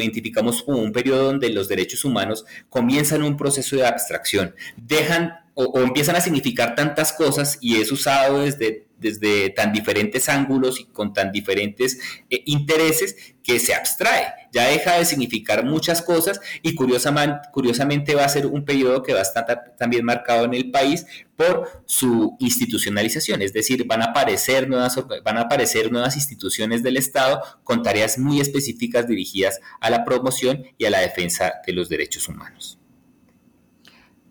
identificamos 0.00 0.62
como 0.62 0.78
un 0.78 0.92
periodo 0.92 1.24
donde 1.24 1.50
los 1.50 1.68
derechos 1.68 2.04
humanos 2.04 2.44
comienzan 2.68 3.22
un 3.22 3.36
proceso 3.36 3.76
de 3.76 3.86
abstracción, 3.86 4.54
dejan 4.76 5.41
o 5.54 5.80
empiezan 5.80 6.16
a 6.16 6.20
significar 6.20 6.74
tantas 6.74 7.12
cosas 7.12 7.58
y 7.60 7.80
es 7.80 7.92
usado 7.92 8.40
desde 8.40 8.86
desde 9.02 9.50
tan 9.50 9.72
diferentes 9.72 10.28
ángulos 10.30 10.80
y 10.80 10.84
con 10.86 11.12
tan 11.12 11.30
diferentes 11.30 11.98
eh, 12.30 12.42
intereses 12.46 13.34
que 13.42 13.58
se 13.58 13.74
abstrae, 13.74 14.32
ya 14.52 14.68
deja 14.68 14.98
de 14.98 15.04
significar 15.04 15.64
muchas 15.64 16.00
cosas 16.00 16.40
y 16.62 16.76
curiosamente, 16.76 17.48
curiosamente 17.52 18.14
va 18.14 18.24
a 18.24 18.28
ser 18.28 18.46
un 18.46 18.64
periodo 18.64 19.02
que 19.02 19.12
va 19.12 19.18
a 19.18 19.22
estar 19.22 19.74
también 19.76 20.04
marcado 20.04 20.44
en 20.44 20.54
el 20.54 20.70
país 20.70 21.04
por 21.36 21.82
su 21.84 22.36
institucionalización, 22.38 23.42
es 23.42 23.52
decir, 23.52 23.84
van 23.84 24.02
a 24.02 24.06
aparecer 24.06 24.68
nuevas, 24.68 24.96
van 25.24 25.38
a 25.38 25.42
aparecer 25.42 25.90
nuevas 25.90 26.14
instituciones 26.14 26.84
del 26.84 26.96
Estado 26.96 27.42
con 27.64 27.82
tareas 27.82 28.16
muy 28.16 28.40
específicas 28.40 29.08
dirigidas 29.08 29.58
a 29.80 29.90
la 29.90 30.04
promoción 30.04 30.64
y 30.78 30.84
a 30.84 30.90
la 30.90 31.00
defensa 31.00 31.54
de 31.66 31.72
los 31.72 31.88
derechos 31.88 32.28
humanos. 32.28 32.78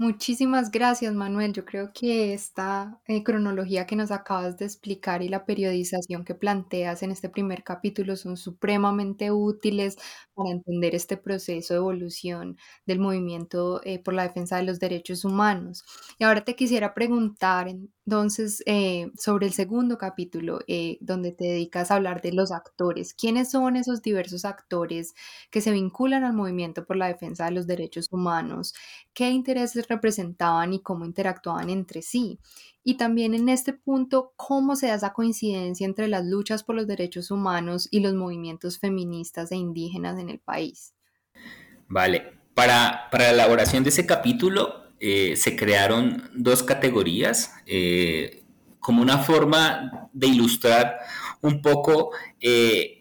Muchísimas 0.01 0.71
gracias, 0.71 1.13
Manuel. 1.13 1.53
Yo 1.53 1.63
creo 1.63 1.91
que 1.93 2.33
esta 2.33 2.99
eh, 3.05 3.21
cronología 3.23 3.85
que 3.85 3.95
nos 3.95 4.09
acabas 4.09 4.57
de 4.57 4.65
explicar 4.65 5.21
y 5.21 5.29
la 5.29 5.45
periodización 5.45 6.25
que 6.25 6.33
planteas 6.33 7.03
en 7.03 7.11
este 7.11 7.29
primer 7.29 7.63
capítulo 7.63 8.15
son 8.15 8.35
supremamente 8.35 9.29
útiles 9.31 9.97
para 10.33 10.49
entender 10.49 10.95
este 10.95 11.17
proceso 11.17 11.75
de 11.75 11.77
evolución 11.77 12.57
del 12.87 12.97
movimiento 12.97 13.79
eh, 13.83 13.99
por 13.99 14.15
la 14.15 14.23
defensa 14.23 14.57
de 14.57 14.63
los 14.63 14.79
derechos 14.79 15.23
humanos. 15.23 15.83
Y 16.17 16.23
ahora 16.23 16.43
te 16.43 16.55
quisiera 16.55 16.95
preguntar 16.95 17.67
entonces 18.05 18.63
eh, 18.65 19.11
sobre 19.17 19.47
el 19.47 19.53
segundo 19.53 19.97
capítulo, 19.97 20.59
donde 20.99 21.31
te 21.31 21.45
dedicas 21.45 21.91
a 21.91 21.95
hablar 21.95 22.21
de 22.21 22.33
los 22.33 22.51
actores. 22.51 23.13
¿Quiénes 23.13 23.51
son 23.51 23.75
esos 23.75 24.01
diversos 24.01 24.45
actores 24.45 25.13
que 25.49 25.61
se 25.61 25.71
vinculan 25.71 26.23
al 26.23 26.33
movimiento 26.33 26.85
por 26.85 26.97
la 26.97 27.07
defensa 27.07 27.45
de 27.45 27.51
los 27.51 27.67
derechos 27.67 28.07
humanos? 28.11 28.73
¿Qué 29.13 29.29
intereses 29.29 29.87
representaban 29.87 30.73
y 30.73 30.81
cómo 30.81 31.05
interactuaban 31.05 31.69
entre 31.69 32.01
sí. 32.01 32.39
Y 32.83 32.95
también 32.95 33.33
en 33.33 33.49
este 33.49 33.73
punto, 33.73 34.33
cómo 34.35 34.75
se 34.75 34.87
da 34.87 34.95
esa 34.95 35.13
coincidencia 35.13 35.85
entre 35.85 36.07
las 36.07 36.25
luchas 36.25 36.63
por 36.63 36.75
los 36.75 36.87
derechos 36.87 37.29
humanos 37.31 37.87
y 37.91 37.99
los 37.99 38.13
movimientos 38.13 38.79
feministas 38.79 39.51
e 39.51 39.55
indígenas 39.55 40.19
en 40.19 40.29
el 40.29 40.39
país. 40.39 40.93
Vale, 41.87 42.39
para, 42.55 43.09
para 43.11 43.25
la 43.25 43.31
elaboración 43.31 43.83
de 43.83 43.89
ese 43.89 44.05
capítulo 44.05 44.90
eh, 45.03 45.35
se 45.35 45.55
crearon 45.55 46.29
dos 46.35 46.61
categorías 46.61 47.55
eh, 47.65 48.43
como 48.79 49.01
una 49.01 49.17
forma 49.17 50.09
de 50.13 50.27
ilustrar 50.27 50.99
un 51.41 51.63
poco 51.63 52.11
eh, 52.39 53.00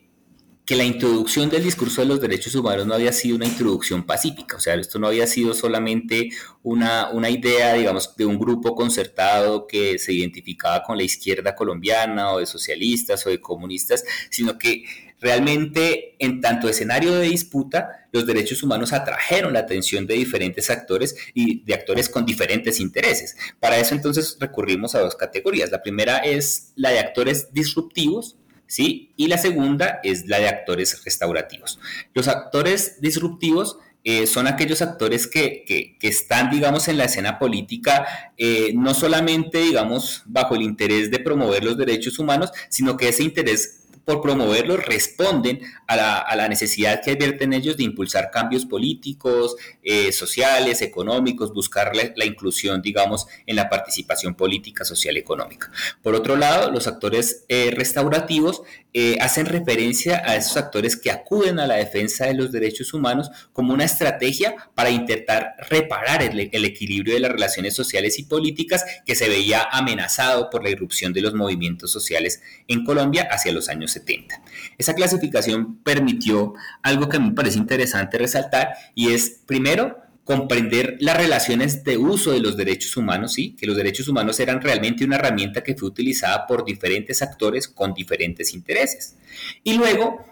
que 0.70 0.76
la 0.76 0.84
introducción 0.84 1.50
del 1.50 1.64
discurso 1.64 2.00
de 2.00 2.06
los 2.06 2.20
derechos 2.20 2.54
humanos 2.54 2.86
no 2.86 2.94
había 2.94 3.10
sido 3.10 3.34
una 3.34 3.46
introducción 3.46 4.04
pacífica, 4.04 4.56
o 4.56 4.60
sea, 4.60 4.74
esto 4.74 5.00
no 5.00 5.08
había 5.08 5.26
sido 5.26 5.52
solamente 5.52 6.28
una, 6.62 7.10
una 7.10 7.28
idea, 7.28 7.74
digamos, 7.74 8.14
de 8.14 8.24
un 8.24 8.38
grupo 8.38 8.76
concertado 8.76 9.66
que 9.66 9.98
se 9.98 10.12
identificaba 10.12 10.84
con 10.84 10.96
la 10.96 11.02
izquierda 11.02 11.56
colombiana 11.56 12.30
o 12.30 12.38
de 12.38 12.46
socialistas 12.46 13.26
o 13.26 13.30
de 13.30 13.40
comunistas, 13.40 14.04
sino 14.30 14.58
que 14.58 14.84
realmente 15.20 16.14
en 16.20 16.40
tanto 16.40 16.68
escenario 16.68 17.14
de 17.14 17.26
disputa, 17.26 18.06
los 18.12 18.24
derechos 18.24 18.62
humanos 18.62 18.92
atrajeron 18.92 19.54
la 19.54 19.58
atención 19.58 20.06
de 20.06 20.14
diferentes 20.14 20.70
actores 20.70 21.16
y 21.34 21.64
de 21.64 21.74
actores 21.74 22.08
con 22.08 22.24
diferentes 22.24 22.78
intereses. 22.78 23.36
Para 23.58 23.76
eso 23.78 23.96
entonces 23.96 24.36
recurrimos 24.38 24.94
a 24.94 25.00
dos 25.00 25.16
categorías. 25.16 25.72
La 25.72 25.82
primera 25.82 26.18
es 26.18 26.70
la 26.76 26.90
de 26.90 27.00
actores 27.00 27.52
disruptivos, 27.52 28.36
¿sí? 28.70 29.12
Y 29.16 29.26
la 29.26 29.36
segunda 29.36 30.00
es 30.04 30.26
la 30.28 30.38
de 30.38 30.48
actores 30.48 31.04
restaurativos. 31.04 31.80
Los 32.14 32.28
actores 32.28 33.00
disruptivos 33.00 33.78
eh, 34.04 34.28
son 34.28 34.46
aquellos 34.46 34.80
actores 34.80 35.26
que, 35.26 35.96
están, 36.00 36.50
digamos, 36.50 36.86
en 36.86 36.96
la 36.96 37.04
escena 37.04 37.38
política, 37.38 38.06
eh, 38.38 38.72
no 38.74 38.94
solamente, 38.94 39.58
digamos, 39.58 40.22
bajo 40.24 40.54
el 40.54 40.62
interés 40.62 41.10
de 41.10 41.18
promover 41.18 41.64
los 41.64 41.76
derechos 41.76 42.18
humanos, 42.20 42.52
sino 42.68 42.96
que 42.96 43.08
ese 43.08 43.24
interés 43.24 43.80
por 44.04 44.20
promoverlos 44.20 44.84
responden 44.84 45.60
a 45.86 45.96
la, 45.96 46.48
necesidad 46.48 47.00
que 47.02 47.12
advierten 47.12 47.52
ellos 47.52 47.76
de 47.76 47.84
impulsar 47.84 48.30
cambios 48.30 48.66
políticos, 48.66 49.56
eh, 49.82 50.12
sociales, 50.12 50.82
económicos, 50.82 51.52
buscar 51.52 51.92
la, 51.94 52.24
inclusión, 52.24 52.82
digamos, 52.82 53.26
en 53.46 53.56
la 53.56 53.68
participación 53.68 54.34
política, 54.34 54.84
social 54.84 55.16
económica. 55.16 55.70
Por 56.02 56.14
otro 56.14 56.36
lado, 56.36 56.70
los 56.70 56.86
actores 56.86 57.44
eh, 57.48 57.70
restaurativos 57.74 58.62
eh, 58.92 59.18
hacen 59.20 59.46
referencia 59.46 60.22
a 60.24 60.36
esos 60.36 60.56
actores 60.56 60.96
que 60.96 61.10
acuden 61.10 61.60
a 61.60 61.66
la 61.66 61.76
defensa 61.76 62.26
de 62.26 62.34
los 62.34 62.50
derechos 62.50 62.92
humanos 62.92 63.30
como 63.52 63.72
una 63.72 63.84
estrategia 63.84 64.56
para 64.74 64.90
intentar 64.90 65.54
reparar 65.68 66.22
el, 66.22 66.50
el 66.52 66.64
equilibrio 66.64 67.14
de 67.14 67.20
las 67.20 67.32
relaciones 67.32 67.74
sociales 67.74 68.18
y 68.18 68.24
políticas 68.24 68.84
que 69.06 69.14
se 69.14 69.28
veía 69.28 69.68
amenazado 69.70 70.50
por 70.50 70.64
la 70.64 70.70
irrupción 70.70 71.12
de 71.12 71.20
los 71.20 71.34
movimientos 71.34 71.92
sociales 71.92 72.42
en 72.66 72.84
Colombia 72.84 73.28
hacia 73.30 73.52
los 73.52 73.68
años 73.68 73.92
70. 73.92 74.42
Esa 74.76 74.94
clasificación 74.94 75.76
permitió 75.82 76.54
algo 76.82 77.08
que 77.08 77.18
me 77.18 77.32
parece 77.32 77.58
interesante 77.58 78.18
resaltar 78.18 78.74
y 78.94 79.12
es, 79.12 79.40
primero, 79.46 80.09
comprender 80.24 80.96
las 81.00 81.16
relaciones 81.16 81.82
de 81.82 81.96
uso 81.96 82.32
de 82.32 82.40
los 82.40 82.56
derechos 82.56 82.96
humanos, 82.96 83.32
¿sí? 83.32 83.56
que 83.58 83.66
los 83.66 83.76
derechos 83.76 84.08
humanos 84.08 84.38
eran 84.40 84.60
realmente 84.60 85.04
una 85.04 85.16
herramienta 85.16 85.62
que 85.62 85.74
fue 85.74 85.88
utilizada 85.88 86.46
por 86.46 86.64
diferentes 86.64 87.22
actores 87.22 87.66
con 87.66 87.94
diferentes 87.94 88.54
intereses. 88.54 89.16
Y 89.64 89.74
luego, 89.74 90.24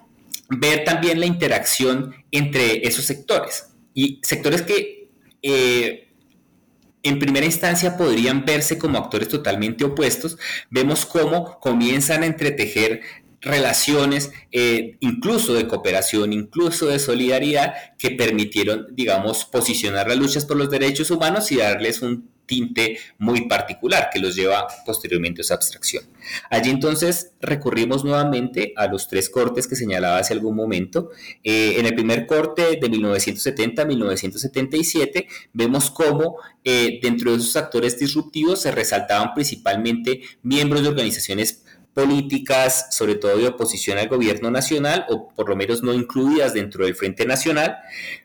ver 0.49 0.85
también 0.85 1.21
la 1.21 1.27
interacción 1.27 2.15
entre 2.31 2.87
esos 2.87 3.05
sectores 3.05 3.71
y 3.95 4.21
sectores 4.23 4.63
que... 4.63 5.09
Eh, 5.43 6.05
en 7.05 7.21
primera 7.21 7.47
instancia 7.47 7.97
podrían 7.97 8.45
verse 8.45 8.77
como 8.77 8.99
actores 8.99 9.29
totalmente 9.29 9.85
opuestos, 9.85 10.37
vemos 10.69 11.07
cómo 11.07 11.59
comienzan 11.61 12.23
a 12.23 12.27
entretejer 12.27 13.03
relaciones, 13.41 14.33
eh, 14.53 14.97
incluso 15.01 15.55
de 15.55 15.69
cooperación, 15.69 16.33
incluso 16.33 16.87
de 16.87 16.99
solidaridad, 16.99 17.75
que 17.99 18.11
permitieron, 18.11 18.87
digamos, 18.93 19.45
posicionar 19.45 20.09
las 20.09 20.19
luchas 20.19 20.45
por 20.45 20.57
los 20.57 20.71
derechos 20.71 21.11
humanos 21.11 21.51
y 21.53 21.57
darles 21.59 22.03
un 22.03 22.29
tinte 22.49 22.99
muy 23.19 23.47
particular 23.47 24.09
que 24.13 24.19
los 24.19 24.35
lleva 24.35 24.67
posteriormente 24.85 25.43
a 25.43 25.45
esa 25.45 25.55
abstracción. 25.55 26.03
Allí 26.51 26.71
entonces 26.71 27.33
recurrimos 27.41 28.05
nuevamente 28.05 28.73
a 28.75 28.89
los 28.89 29.07
tres 29.07 29.31
cortes 29.31 29.69
que 29.69 29.77
señalaba 29.77 30.19
hace 30.19 30.33
algún 30.33 30.57
momento. 30.57 31.11
Eh, 31.45 31.75
en 31.79 31.87
el 31.87 31.95
primer 31.95 32.27
corte 32.27 32.79
de 32.81 32.89
1970 32.89 33.83
a 33.83 33.85
1977 33.85 35.29
vemos 35.53 35.91
cómo 35.91 36.37
eh, 36.65 36.99
dentro 37.01 37.31
de 37.31 37.37
esos 37.37 37.55
actores 37.55 37.99
disruptivos 37.99 38.63
se 38.63 38.73
resaltaban 38.73 39.35
principalmente 39.35 40.23
miembros 40.43 40.83
de 40.83 40.89
organizaciones 40.89 41.65
políticas, 41.99 42.87
sobre 42.93 43.17
todo 43.17 43.37
de 43.37 43.49
oposición 43.49 43.99
al 43.99 44.07
gobierno 44.07 44.53
nacional, 44.53 45.05
o 45.09 45.31
por 45.31 45.49
lo 45.49 45.57
menos 45.57 45.83
no 45.83 45.93
incluidas 45.93 46.55
dentro 46.55 46.85
del 46.85 46.95
Frente 46.95 47.27
Nacional. 47.27 47.79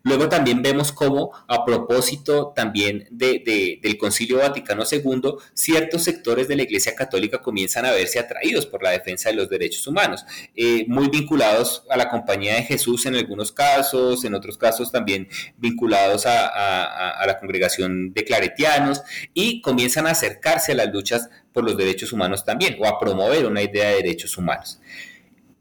Luego 0.03 0.29
también 0.29 0.61
vemos 0.61 0.91
cómo, 0.91 1.31
a 1.47 1.65
propósito 1.65 2.53
también 2.55 3.07
de, 3.09 3.79
del 3.81 3.97
Concilio 3.97 4.37
Vaticano 4.37 4.83
II, 4.91 5.37
ciertos 5.55 6.03
sectores 6.03 6.47
de 6.47 6.55
la 6.55 6.61
Iglesia 6.61 6.93
Católica 6.93 7.41
comienzan 7.41 7.87
a 7.87 7.91
verse 7.91 8.19
atraídos 8.19 8.67
por 8.67 8.83
la 8.83 8.91
defensa 8.91 9.29
de 9.29 9.37
los 9.37 9.49
derechos 9.49 9.87
humanos, 9.87 10.23
eh, 10.55 10.85
muy 10.87 11.09
vinculados 11.09 11.83
a 11.89 11.97
la 11.97 12.09
Compañía 12.09 12.53
de 12.53 12.61
Jesús 12.61 13.07
en 13.07 13.15
algunos 13.15 13.51
casos, 13.51 14.23
en 14.23 14.35
otros 14.35 14.59
casos 14.59 14.91
también 14.91 15.27
vinculados 15.57 16.27
a, 16.27 17.09
a 17.09 17.25
la 17.25 17.39
congregación 17.39 18.13
de 18.13 18.23
claretianos, 18.23 19.01
y 19.33 19.61
comienzan 19.61 20.05
a 20.05 20.11
acercarse 20.11 20.73
a 20.73 20.75
las 20.75 20.93
luchas 20.93 21.29
por 21.53 21.63
los 21.63 21.77
derechos 21.77 22.11
humanos 22.11 22.43
también, 22.43 22.77
o 22.79 22.85
a 22.85 22.99
promover 22.99 23.45
una 23.45 23.61
idea 23.61 23.89
de 23.89 23.97
derechos 23.97 24.37
humanos. 24.37 24.79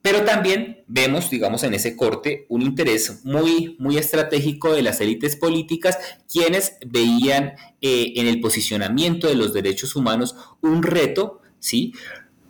Pero 0.02 0.24
también 0.24 0.82
vemos, 0.88 1.30
digamos, 1.30 1.62
en 1.62 1.74
ese 1.74 1.96
corte 1.96 2.44
un 2.48 2.62
interés 2.62 3.24
muy, 3.24 3.76
muy 3.78 3.98
estratégico 3.98 4.72
de 4.74 4.82
las 4.82 5.00
élites 5.00 5.36
políticas, 5.36 5.96
quienes 6.30 6.76
veían 6.84 7.54
eh, 7.80 8.12
en 8.16 8.26
el 8.26 8.40
posicionamiento 8.40 9.28
de 9.28 9.36
los 9.36 9.52
derechos 9.52 9.94
humanos 9.94 10.34
un 10.60 10.82
reto, 10.82 11.40
¿sí? 11.60 11.94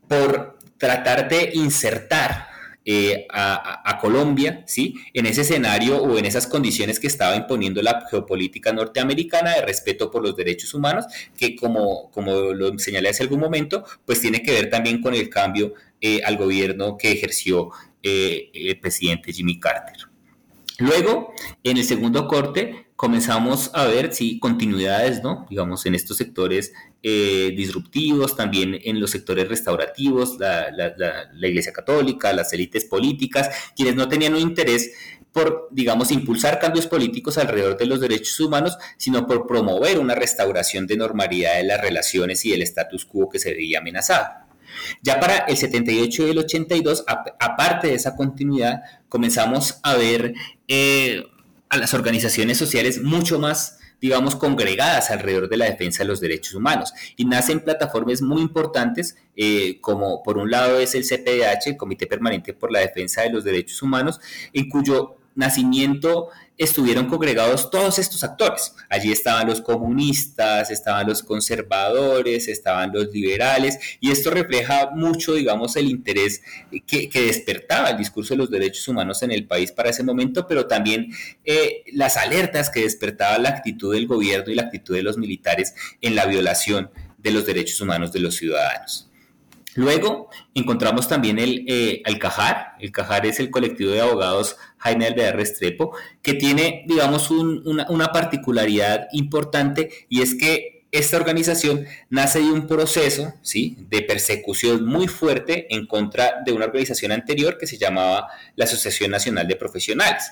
Por 0.09 0.59
tratar 0.79 1.29
de 1.29 1.51
insertar 1.53 2.52
eh, 2.85 3.27
a, 3.31 3.99
Colombia, 4.01 4.65
¿sí? 4.67 4.95
En 5.15 5.27
ese 5.27 5.43
escenario 5.43 5.99
o 5.99 6.19
en 6.19 6.25
esas 6.25 6.49
condiciones 6.49 6.99
que 6.99 7.07
estaba 7.07 7.37
imponiendo 7.37 7.81
la 7.83 8.05
geopolítica 8.11 8.73
norteamericana 8.73 9.55
de 9.55 9.63
respeto 9.63 10.11
por 10.11 10.23
los 10.23 10.35
derechos 10.35 10.75
humanos, 10.75 11.05
que 11.37 11.55
como, 11.55 12.11
como 12.11 12.53
lo 12.53 12.77
señalé 12.81 13.11
hace 13.11 13.23
algún 13.23 13.39
momento, 13.39 13.85
pues 14.05 14.21
tiene 14.21 14.43
que 14.43 14.51
ver 14.51 14.71
también 14.71 15.01
con 15.01 15.15
el 15.15 15.29
cambio 15.29 15.75
eh, 16.01 16.21
al 16.25 16.37
gobierno 16.37 16.97
que 16.99 17.13
ejerció 17.13 17.71
eh, 18.03 18.51
el 18.53 18.81
presidente 18.81 19.33
Jimmy 19.33 19.61
Carter. 19.61 20.09
Luego, 20.79 21.33
en 21.63 21.77
el 21.77 21.85
segundo 21.85 22.27
corte, 22.27 22.89
comenzamos 23.03 23.73
a 23.75 23.87
ver 23.87 24.15
si 24.15 24.39
continuidades, 24.39 25.25
¿no? 25.25 25.45
Digamos, 25.51 25.87
en 25.87 25.97
estos 25.97 26.19
sectores 26.19 26.73
eh, 27.03 27.53
disruptivos, 27.57 28.37
también 28.37 28.79
en 28.81 29.01
los 29.01 29.11
sectores 29.11 29.49
restaurativos, 29.49 30.39
la, 30.39 30.69
Iglesia 31.43 31.73
Católica, 31.73 32.33
las 32.33 32.53
élites 32.53 32.85
políticas, 32.85 33.51
quienes 33.75 33.97
no 33.97 34.09
tenían 34.09 34.35
un 34.35 34.41
interés 34.43 34.93
por, 35.33 35.67
digamos, 35.73 36.13
impulsar 36.13 36.61
cambios 36.61 36.87
políticos 36.87 37.39
alrededor 37.39 37.77
de 37.77 37.87
los 37.87 37.99
derechos 37.99 38.39
humanos, 38.39 38.79
sino 38.99 39.27
por 39.27 39.49
promover 39.49 39.99
una 39.99 40.15
restauración 40.15 40.87
de 40.87 40.97
normalidad 40.97 41.57
de 41.57 41.65
las 41.65 41.81
relaciones 41.81 42.45
y 42.45 42.53
del 42.53 42.63
status 42.63 43.05
quo 43.05 43.29
que 43.29 43.41
se 43.41 43.53
veía 43.53 43.81
amenazado. 43.81 44.29
Ya 45.03 45.19
para 45.19 45.39
el 45.39 45.57
78 45.57 46.29
y 46.29 46.31
el 46.31 46.39
82, 46.39 47.05
aparte 47.09 47.89
de 47.89 47.95
esa 47.95 48.15
continuidad, 48.15 48.81
comenzamos 49.09 49.81
a 49.83 49.97
ver 49.97 50.35
eh, 50.69 51.25
a 51.73 51.79
las 51.79 51.95
organizaciones 51.95 52.59
sociales 52.59 53.03
mucho 53.03 53.39
más 53.39 53.79
digamos, 53.99 54.35
congregadas 54.35 55.13
alrededor 55.13 55.49
de 55.49 55.57
la 55.57 55.67
defensa 55.67 56.03
de 56.03 56.09
los 56.09 56.21
derechos 56.21 56.57
humanos. 56.57 56.93
Y 57.17 57.25
nacen 57.25 57.61
plataformas 57.61 58.21
muy 58.21 58.43
importantes, 58.43 59.17
eh, 59.37 59.81
como 59.81 60.25
por 60.25 60.39
un 60.39 60.51
lado 60.51 60.81
es 60.81 60.97
el 60.97 61.05
CPDH, 61.05 61.69
el 61.69 61.77
Comité 61.77 62.09
Permanente 62.09 62.53
por 62.53 62.73
la 62.73 62.81
Defensa 62.81 63.23
de 63.23 63.31
los 63.31 63.45
Derechos 63.45 63.81
Humanos, 63.81 64.19
en 64.53 64.69
cuyo 64.69 65.19
nacimiento 65.37 66.31
estuvieron 66.59 67.07
congregados 67.07 67.71
todos 67.71 67.99
estos 67.99 68.23
actores. 68.25 68.75
Allí 68.89 69.11
estaban 69.11 69.47
los 69.47 69.61
comunistas, 69.61 70.71
estaban 70.71 71.07
los 71.07 71.23
conservadores, 71.23 72.49
estaban 72.49 72.93
los 72.93 73.13
liberales, 73.13 73.79
y 74.01 74.11
esto 74.11 74.31
refleja 74.31 74.91
mucho, 74.95 75.35
digamos, 75.35 75.77
el 75.77 75.89
interés 75.89 76.43
que, 76.87 77.11
despertaba 77.13 77.91
el 77.91 77.99
discurso 77.99 78.35
de 78.35 78.39
los 78.39 78.51
derechos 78.51 78.87
humanos 78.89 79.23
en 79.23 79.31
el 79.31 79.47
país 79.47 79.73
para 79.73 79.91
ese 79.91 80.03
momento, 80.03 80.47
pero 80.47 80.67
también 80.67 81.13
eh, 81.45 81.85
las 81.93 82.17
alertas 82.17 82.71
que 82.71 82.83
despertaba 82.83 83.39
la 83.39 83.51
actitud 83.51 83.95
del 83.95 84.07
gobierno 84.07 84.53
y 84.53 84.57
la 84.57 84.63
actitud 84.63 84.95
de 84.95 85.03
los 85.03 85.19
militares 85.19 85.75
en 86.01 86.15
la 86.15 86.27
violación 86.27 86.91
de 87.19 87.31
los 87.31 87.47
derechos 87.47 87.81
humanos 87.81 88.13
de 88.13 88.21
los 88.21 88.37
ciudadanos. 88.37 89.12
Luego 89.75 90.29
encontramos 90.55 91.09
también 91.09 91.39
el, 91.39 91.65
eh, 91.67 92.03
el 92.05 92.19
CAJAR. 92.19 92.75
El 92.81 92.93
CAJAR 92.93 93.27
es 93.27 93.41
el 93.41 93.51
colectivo 93.51 93.91
de 93.91 94.01
abogados 94.01 94.57
Jaime 94.79 95.07
Alvear 95.07 95.37
Restrepo, 95.37 95.97
que 96.23 96.35
tiene, 96.35 96.85
digamos, 96.87 97.31
una, 97.31 98.13
particularidad 98.13 99.07
importante 99.13 99.91
y 100.09 100.23
es 100.23 100.35
que 100.35 100.85
esta 100.91 101.17
organización 101.17 101.87
nace 102.11 102.41
de 102.41 102.53
un 102.53 102.67
proceso 102.67 103.33
¿sí? 103.41 103.79
de 103.89 104.03
persecución 104.03 104.85
muy 104.85 105.09
fuerte 105.09 105.75
en 105.75 105.87
contra 105.87 106.43
de 106.45 106.53
una 106.53 106.67
organización 106.67 107.13
anterior 107.13 107.57
que 107.57 107.67
se 107.67 107.79
llamaba 107.79 108.29
la 108.57 108.65
Asociación 108.65 109.11
Nacional 109.11 109.49
de 109.49 109.57
Profesionales. 109.57 110.25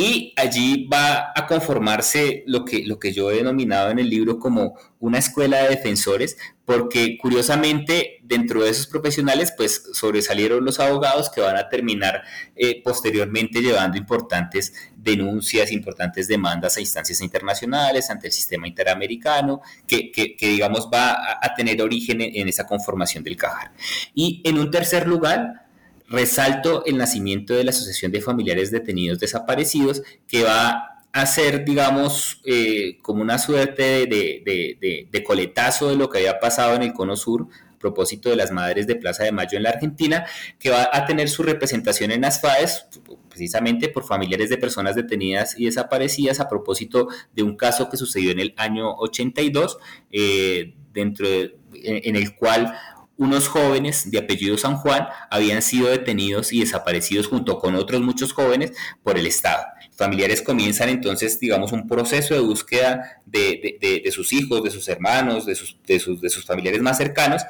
Y 0.00 0.32
allí 0.36 0.86
va 0.86 1.32
a 1.34 1.44
conformarse 1.48 2.44
lo 2.46 2.64
que, 2.64 2.86
lo 2.86 3.00
que 3.00 3.12
yo 3.12 3.32
he 3.32 3.38
denominado 3.38 3.90
en 3.90 3.98
el 3.98 4.08
libro 4.08 4.38
como 4.38 4.78
una 5.00 5.18
escuela 5.18 5.60
de 5.60 5.70
defensores, 5.70 6.38
porque 6.64 7.18
curiosamente 7.18 8.20
dentro 8.22 8.62
de 8.62 8.70
esos 8.70 8.86
profesionales 8.86 9.52
pues 9.56 9.90
sobresalieron 9.94 10.64
los 10.64 10.78
abogados 10.78 11.30
que 11.30 11.40
van 11.40 11.56
a 11.56 11.68
terminar 11.68 12.22
eh, 12.54 12.80
posteriormente 12.80 13.60
llevando 13.60 13.98
importantes 13.98 14.72
denuncias, 14.96 15.72
importantes 15.72 16.28
demandas 16.28 16.76
a 16.76 16.80
instancias 16.80 17.20
internacionales, 17.20 18.08
ante 18.08 18.28
el 18.28 18.32
sistema 18.32 18.68
interamericano, 18.68 19.62
que, 19.84 20.12
que, 20.12 20.36
digamos 20.38 20.88
va 20.94 21.10
a, 21.42 21.54
tener 21.56 21.82
origen 21.82 22.20
en, 22.20 22.36
en 22.36 22.48
esa 22.48 22.68
conformación 22.68 23.24
del 23.24 23.36
CAJAR. 23.36 23.72
Y 24.14 24.42
en 24.44 24.60
un 24.60 24.70
tercer 24.70 25.08
lugar, 25.08 25.67
resalto 26.08 26.84
el 26.86 26.96
nacimiento 26.96 27.54
de 27.54 27.64
la 27.64 27.70
Asociación 27.70 28.12
de 28.12 28.20
Familiares 28.20 28.70
Detenidos 28.70 29.20
Desaparecidos, 29.20 30.02
que 30.26 30.42
va 30.42 30.98
a 31.12 31.26
ser, 31.26 31.64
digamos, 31.64 32.40
eh, 32.44 32.98
como 33.02 33.22
una 33.22 33.38
suerte 33.38 34.06
de, 34.06 35.24
coletazo 35.26 35.88
de 35.88 35.96
lo 35.96 36.08
que 36.08 36.18
había 36.18 36.38
pasado 36.38 36.74
en 36.76 36.82
el 36.82 36.92
Cono 36.92 37.16
Sur 37.16 37.48
a 37.74 37.78
propósito 37.78 38.28
de 38.28 38.36
las 38.36 38.50
Madres 38.50 38.86
de 38.86 38.96
Plaza 38.96 39.24
de 39.24 39.32
Mayo 39.32 39.56
en 39.56 39.62
la 39.62 39.70
Argentina, 39.70 40.26
que 40.58 40.70
va 40.70 40.90
a 40.92 41.06
tener 41.06 41.28
su 41.28 41.42
representación 41.42 42.10
en 42.10 42.22
las 42.22 42.40
FAES, 42.40 42.86
precisamente 43.28 43.88
por 43.88 44.04
familiares 44.04 44.50
de 44.50 44.56
personas 44.56 44.96
detenidas 44.96 45.54
y 45.58 45.66
desaparecidas 45.66 46.40
a 46.40 46.48
propósito 46.48 47.08
de 47.34 47.44
un 47.44 47.56
caso 47.56 47.88
que 47.88 47.96
sucedió 47.96 48.32
en 48.32 48.40
el 48.40 48.54
año 48.56 48.94
82, 48.96 49.78
eh, 50.10 50.74
dentro 50.92 51.28
en 51.28 52.16
el 52.16 52.34
cual 52.34 52.74
unos 53.18 53.48
jóvenes 53.48 54.10
de 54.10 54.18
apellido 54.18 54.56
San 54.56 54.76
Juan 54.76 55.08
habían 55.28 55.60
sido 55.60 55.90
detenidos 55.90 56.52
y 56.52 56.60
desaparecidos 56.60 57.26
junto 57.26 57.58
con 57.58 57.74
otros 57.74 58.00
muchos 58.00 58.32
jóvenes 58.32 58.72
por 59.02 59.18
el 59.18 59.26
Estado. 59.26 59.64
Familiares 59.96 60.40
comienzan 60.40 60.88
entonces, 60.88 61.38
digamos, 61.40 61.72
un 61.72 61.88
proceso 61.88 62.34
de 62.34 62.40
búsqueda 62.40 63.20
de, 63.26 64.08
sus 64.12 64.32
hijos, 64.32 64.62
de 64.62 64.70
sus 64.70 64.88
hermanos, 64.88 65.44
de 65.44 65.56
sus, 65.56 65.76
de 65.84 65.98
sus, 65.98 66.20
de 66.20 66.30
sus 66.30 66.46
familiares 66.46 66.80
más 66.80 66.96
cercanos 66.96 67.42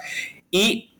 y 0.51 0.95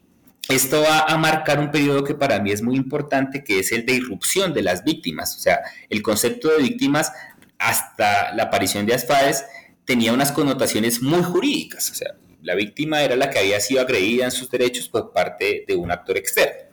esto 0.49 0.83
va 0.83 1.01
a 1.01 1.17
marcar 1.17 1.61
un 1.61 1.71
periodo 1.71 2.05
que 2.05 2.15
para 2.15 2.39
mí 2.39 2.53
es 2.53 2.63
muy 2.63 2.77
importante, 2.77 3.45
que 3.45 3.59
es 3.59 3.73
el 3.73 3.85
de 3.85 3.95
irrupción 3.95 4.55
de 4.55 4.63
las 4.63 4.85
víctimas. 4.85 5.37
O 5.37 5.41
sea, 5.41 5.61
el 5.91 6.03
concepto 6.03 6.49
de 6.49 6.63
víctimas 6.63 7.13
hasta 7.59 8.35
la 8.35 8.45
aparición 8.45 8.87
de 8.87 8.95
Asfades 8.95 9.45
tenía 9.85 10.13
unas 10.13 10.33
connotaciones 10.33 11.03
muy 11.03 11.23
jurídicas. 11.23 11.91
O 11.91 11.95
sea, 11.95 12.15
la 12.43 12.55
víctima 12.55 13.03
era 13.03 13.17
la 13.17 13.31
que 13.31 13.39
había 13.39 13.61
sido 13.61 13.81
agredida 13.81 14.25
en 14.25 14.31
sus 14.31 14.51
derechos 14.51 14.89
por 14.89 15.13
parte 15.13 15.65
de 15.67 15.77
un 15.77 15.91
actor 15.91 16.17
externo. 16.17 16.69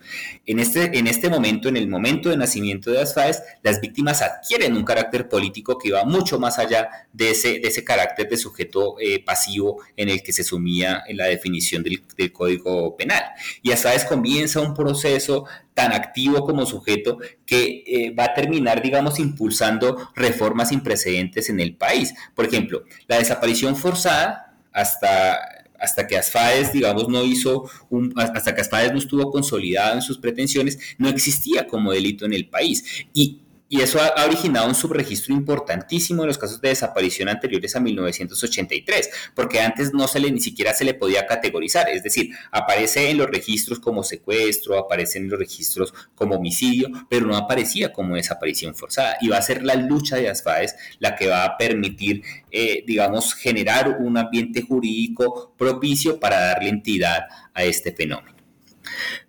En 0.45 0.59
este, 0.59 0.97
en 0.97 1.07
este 1.07 1.29
momento, 1.29 1.67
en 1.67 1.77
el 1.77 1.87
momento 1.87 2.29
de 2.29 2.37
nacimiento 2.37 2.91
de 2.91 2.99
las 2.99 3.15
FAES, 3.15 3.41
las 3.63 3.81
víctimas 3.81 4.21
adquieren 4.21 4.75
un 4.75 4.83
carácter 4.83 5.27
político 5.27 5.77
que 5.77 5.91
va 5.91 6.05
mucho 6.05 6.39
más 6.39 6.59
allá 6.59 7.07
de 7.11 7.31
ese, 7.31 7.59
de 7.59 7.67
ese 7.67 7.83
carácter 7.83 8.29
de 8.29 8.37
sujeto 8.37 8.97
eh, 8.99 9.23
pasivo 9.23 9.81
en 9.97 10.09
el 10.09 10.21
que 10.21 10.33
se 10.33 10.43
sumía 10.43 11.03
en 11.07 11.17
la 11.17 11.25
definición 11.25 11.83
del, 11.83 12.03
Código 12.31 12.95
Penal. 12.95 13.23
Y 13.63 13.71
FAES 13.71 14.05
comienza 14.05 14.61
un 14.61 14.73
proceso 14.73 15.45
tan 15.73 15.91
activo 15.91 16.45
como 16.45 16.65
sujeto 16.65 17.17
que 17.45 17.83
eh, 17.85 18.13
va 18.17 18.25
a 18.25 18.33
terminar, 18.33 18.81
digamos, 18.81 19.19
impulsando 19.19 20.11
reformas 20.15 20.69
sin 20.69 20.81
precedentes 20.81 21.49
en 21.49 21.59
el 21.59 21.75
país. 21.75 22.13
Por 22.33 22.45
ejemplo, 22.45 22.83
la 23.07 23.17
desaparición 23.17 23.75
forzada 23.75 24.55
hasta 24.71 25.54
hasta 25.79 26.07
que 26.07 26.17
Asfaes, 26.17 26.73
digamos, 26.73 27.07
no 27.07 27.23
hizo 27.23 27.69
un, 27.89 28.13
hasta 28.17 28.53
que 28.53 28.61
Asfaes 28.61 28.91
no 28.91 28.99
estuvo 28.99 29.31
consolidado 29.31 29.95
en 29.95 30.01
sus 30.01 30.17
pretensiones, 30.17 30.79
no 30.97 31.09
existía 31.09 31.67
como 31.67 31.91
delito 31.91 32.25
en 32.25 32.33
el 32.33 32.47
país. 32.49 33.05
Y 33.13 33.44
y 33.67 33.81
eso 33.81 33.99
ha, 33.99 34.25
originado 34.25 34.67
un 34.67 34.75
subregistro 34.75 35.33
importantísimo 35.33 36.21
en 36.21 36.27
los 36.27 36.37
casos 36.37 36.61
de 36.61 36.69
desaparición 36.69 37.29
anteriores 37.29 37.75
a 37.75 37.79
1983, 37.79 39.09
porque 39.33 39.59
antes 39.59 39.93
no 39.93 40.07
se 40.07 40.19
le 40.19 40.31
ni 40.31 40.39
siquiera 40.39 40.73
se 40.73 40.85
le 40.85 40.93
podía 40.93 41.25
categorizar, 41.25 41.89
es 41.89 42.03
decir, 42.03 42.29
aparece 42.51 43.09
en 43.09 43.17
los 43.17 43.27
registros 43.27 43.79
como 43.79 44.03
secuestro, 44.03 44.77
aparece 44.77 45.17
en 45.17 45.29
los 45.29 45.39
registros 45.39 45.93
como 46.13 46.35
homicidio, 46.35 46.89
pero 47.09 47.25
no 47.25 47.35
aparecía 47.35 47.91
como 47.91 48.15
desaparición 48.15 48.75
forzada. 48.75 49.17
Y 49.21 49.29
va 49.29 49.37
a 49.37 49.41
ser 49.41 49.63
la 49.63 49.75
lucha 49.75 50.17
de 50.17 50.29
ASFAES 50.29 50.75
la 50.99 51.15
que 51.15 51.27
va 51.27 51.43
a 51.43 51.57
permitir, 51.57 52.23
eh, 52.51 52.83
digamos, 52.85 53.33
generar 53.33 53.97
un 53.99 54.17
ambiente 54.17 54.61
jurídico 54.61 55.53
propicio 55.57 56.19
para 56.19 56.39
darle 56.39 56.69
entidad 56.69 57.27
a 57.53 57.63
este 57.63 57.91
fenómeno. 57.91 58.34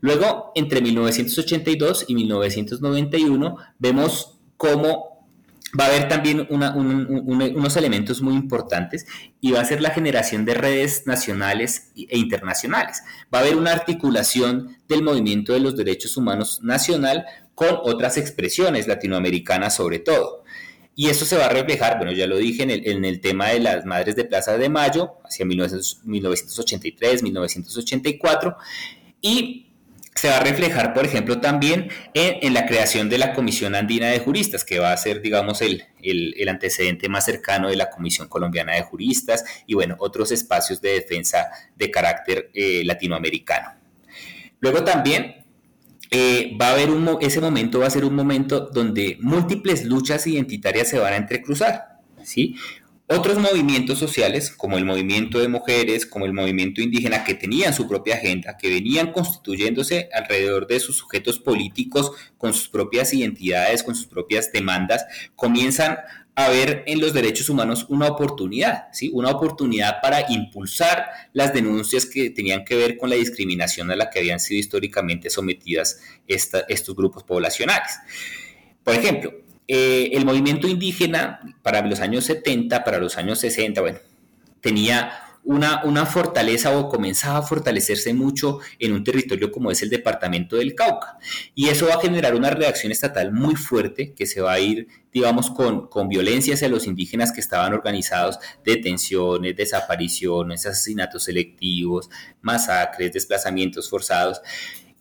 Luego, 0.00 0.52
entre 0.54 0.80
1982 0.80 2.06
y 2.08 2.14
1991, 2.14 3.56
vemos 3.78 4.38
cómo 4.56 5.16
va 5.78 5.84
a 5.84 5.88
haber 5.88 6.08
también 6.08 6.46
unos 6.48 7.76
elementos 7.76 8.22
muy 8.22 8.34
importantes 8.34 9.06
y 9.40 9.52
va 9.52 9.60
a 9.60 9.64
ser 9.64 9.82
la 9.82 9.90
generación 9.90 10.44
de 10.44 10.54
redes 10.54 11.06
nacionales 11.06 11.90
e 11.96 12.18
internacionales. 12.18 13.02
Va 13.34 13.38
a 13.38 13.42
haber 13.42 13.56
una 13.56 13.72
articulación 13.72 14.76
del 14.88 15.02
movimiento 15.02 15.52
de 15.52 15.60
los 15.60 15.76
derechos 15.76 16.16
humanos 16.16 16.60
nacional 16.62 17.26
con 17.54 17.78
otras 17.82 18.16
expresiones 18.16 18.86
latinoamericanas 18.86 19.74
sobre 19.74 19.98
todo. 19.98 20.44
Y 20.98 21.10
eso 21.10 21.26
se 21.26 21.36
va 21.36 21.44
a 21.46 21.50
reflejar, 21.50 21.98
bueno, 21.98 22.12
ya 22.12 22.26
lo 22.26 22.38
dije 22.38 22.62
en 22.62 22.70
el, 22.70 22.88
en 22.88 23.04
el 23.04 23.20
tema 23.20 23.48
de 23.48 23.60
las 23.60 23.84
Madres 23.84 24.16
de 24.16 24.24
Plaza 24.24 24.56
de 24.56 24.70
Mayo, 24.70 25.16
hacia 25.24 25.44
1983, 25.44 27.22
1984, 27.22 28.56
y 29.26 29.66
se 30.14 30.28
va 30.28 30.36
a 30.36 30.40
reflejar, 30.40 30.94
por 30.94 31.04
ejemplo, 31.04 31.40
también 31.40 31.90
en, 32.14 32.54
la 32.54 32.64
creación 32.64 33.08
de 33.08 33.18
la 33.18 33.34
Comisión 33.34 33.74
Andina 33.74 34.06
de 34.06 34.20
Juristas, 34.20 34.64
que 34.64 34.78
va 34.78 34.92
a 34.92 34.96
ser, 34.96 35.20
digamos, 35.20 35.60
el, 35.62 35.84
antecedente 36.48 37.08
más 37.08 37.24
cercano 37.24 37.68
de 37.68 37.76
la 37.76 37.90
Comisión 37.90 38.28
Colombiana 38.28 38.74
de 38.74 38.82
Juristas 38.82 39.44
y, 39.66 39.74
bueno, 39.74 39.96
otros 39.98 40.30
espacios 40.30 40.80
de 40.80 40.92
defensa 40.92 41.48
de 41.74 41.90
carácter 41.90 42.50
eh, 42.54 42.82
latinoamericano. 42.84 43.74
Luego 44.60 44.84
también 44.84 45.44
eh, 46.12 46.56
va 46.58 46.68
a 46.68 46.72
haber 46.72 46.90
un, 46.90 47.18
ese 47.20 47.40
momento 47.40 47.80
va 47.80 47.88
a 47.88 47.90
ser 47.90 48.04
un 48.04 48.14
momento 48.14 48.60
donde 48.60 49.18
múltiples 49.20 49.84
luchas 49.84 50.26
identitarias 50.28 50.88
se 50.88 51.00
van 51.00 51.14
a 51.14 51.16
entrecruzar, 51.16 51.98
¿sí? 52.22 52.56
Otros 53.08 53.38
movimientos 53.38 54.00
sociales, 54.00 54.50
como 54.50 54.78
el 54.78 54.84
movimiento 54.84 55.38
de 55.38 55.46
mujeres, 55.46 56.06
como 56.06 56.26
el 56.26 56.32
movimiento 56.32 56.80
indígena, 56.80 57.22
que 57.22 57.34
tenían 57.34 57.72
su 57.72 57.86
propia 57.86 58.16
agenda, 58.16 58.56
que 58.56 58.68
venían 58.68 59.12
constituyéndose 59.12 60.08
alrededor 60.12 60.66
de 60.66 60.80
sus 60.80 60.96
sujetos 60.96 61.38
políticos, 61.38 62.10
con 62.36 62.52
sus 62.52 62.68
propias 62.68 63.14
identidades, 63.14 63.84
con 63.84 63.94
sus 63.94 64.06
propias 64.06 64.50
demandas, 64.50 65.06
comienzan 65.36 65.98
a 66.34 66.48
ver 66.48 66.82
en 66.88 67.00
los 67.00 67.12
derechos 67.12 67.48
humanos 67.48 67.86
una 67.88 68.08
oportunidad, 68.08 68.88
¿sí? 68.92 69.10
una 69.14 69.30
oportunidad 69.30 70.00
para 70.02 70.30
impulsar 70.30 71.06
las 71.32 71.54
denuncias 71.54 72.06
que 72.06 72.30
tenían 72.30 72.64
que 72.64 72.74
ver 72.74 72.98
con 72.98 73.08
la 73.08 73.16
discriminación 73.16 73.88
a 73.92 73.96
la 73.96 74.10
que 74.10 74.18
habían 74.18 74.40
sido 74.40 74.58
históricamente 74.58 75.30
sometidas 75.30 76.00
estos 76.26 76.96
grupos 76.96 77.22
poblacionales. 77.22 77.92
Por 78.82 78.94
ejemplo, 78.94 79.45
eh, 79.68 80.10
el 80.12 80.24
movimiento 80.24 80.68
indígena 80.68 81.40
para 81.62 81.82
los 81.82 82.00
años 82.00 82.24
70, 82.24 82.84
para 82.84 82.98
los 82.98 83.16
años 83.18 83.40
60, 83.40 83.80
bueno, 83.80 83.98
tenía 84.60 85.12
una, 85.42 85.84
una, 85.84 86.06
fortaleza 86.06 86.76
o 86.76 86.88
comenzaba 86.88 87.38
a 87.38 87.42
fortalecerse 87.42 88.12
mucho 88.12 88.58
en 88.80 88.92
un 88.92 89.04
territorio 89.04 89.52
como 89.52 89.70
es 89.70 89.80
el 89.80 89.90
departamento 89.90 90.56
del 90.56 90.74
Cauca. 90.74 91.18
Y 91.54 91.68
eso 91.68 91.86
va 91.86 91.94
a 91.94 92.00
generar 92.00 92.34
una 92.34 92.50
reacción 92.50 92.90
estatal 92.90 93.32
muy 93.32 93.54
fuerte 93.54 94.12
que 94.12 94.26
se 94.26 94.40
va 94.40 94.54
a 94.54 94.60
ir, 94.60 94.88
digamos, 95.12 95.50
con, 95.50 95.86
con 95.88 96.08
violencia 96.08 96.54
hacia 96.54 96.68
los 96.68 96.86
indígenas 96.86 97.30
que 97.30 97.40
estaban 97.40 97.72
organizados, 97.74 98.40
detenciones, 98.64 99.56
desapariciones, 99.56 100.66
asesinatos 100.66 101.24
selectivos, 101.24 102.10
masacres, 102.42 103.12
desplazamientos 103.12 103.88
forzados. 103.88 104.40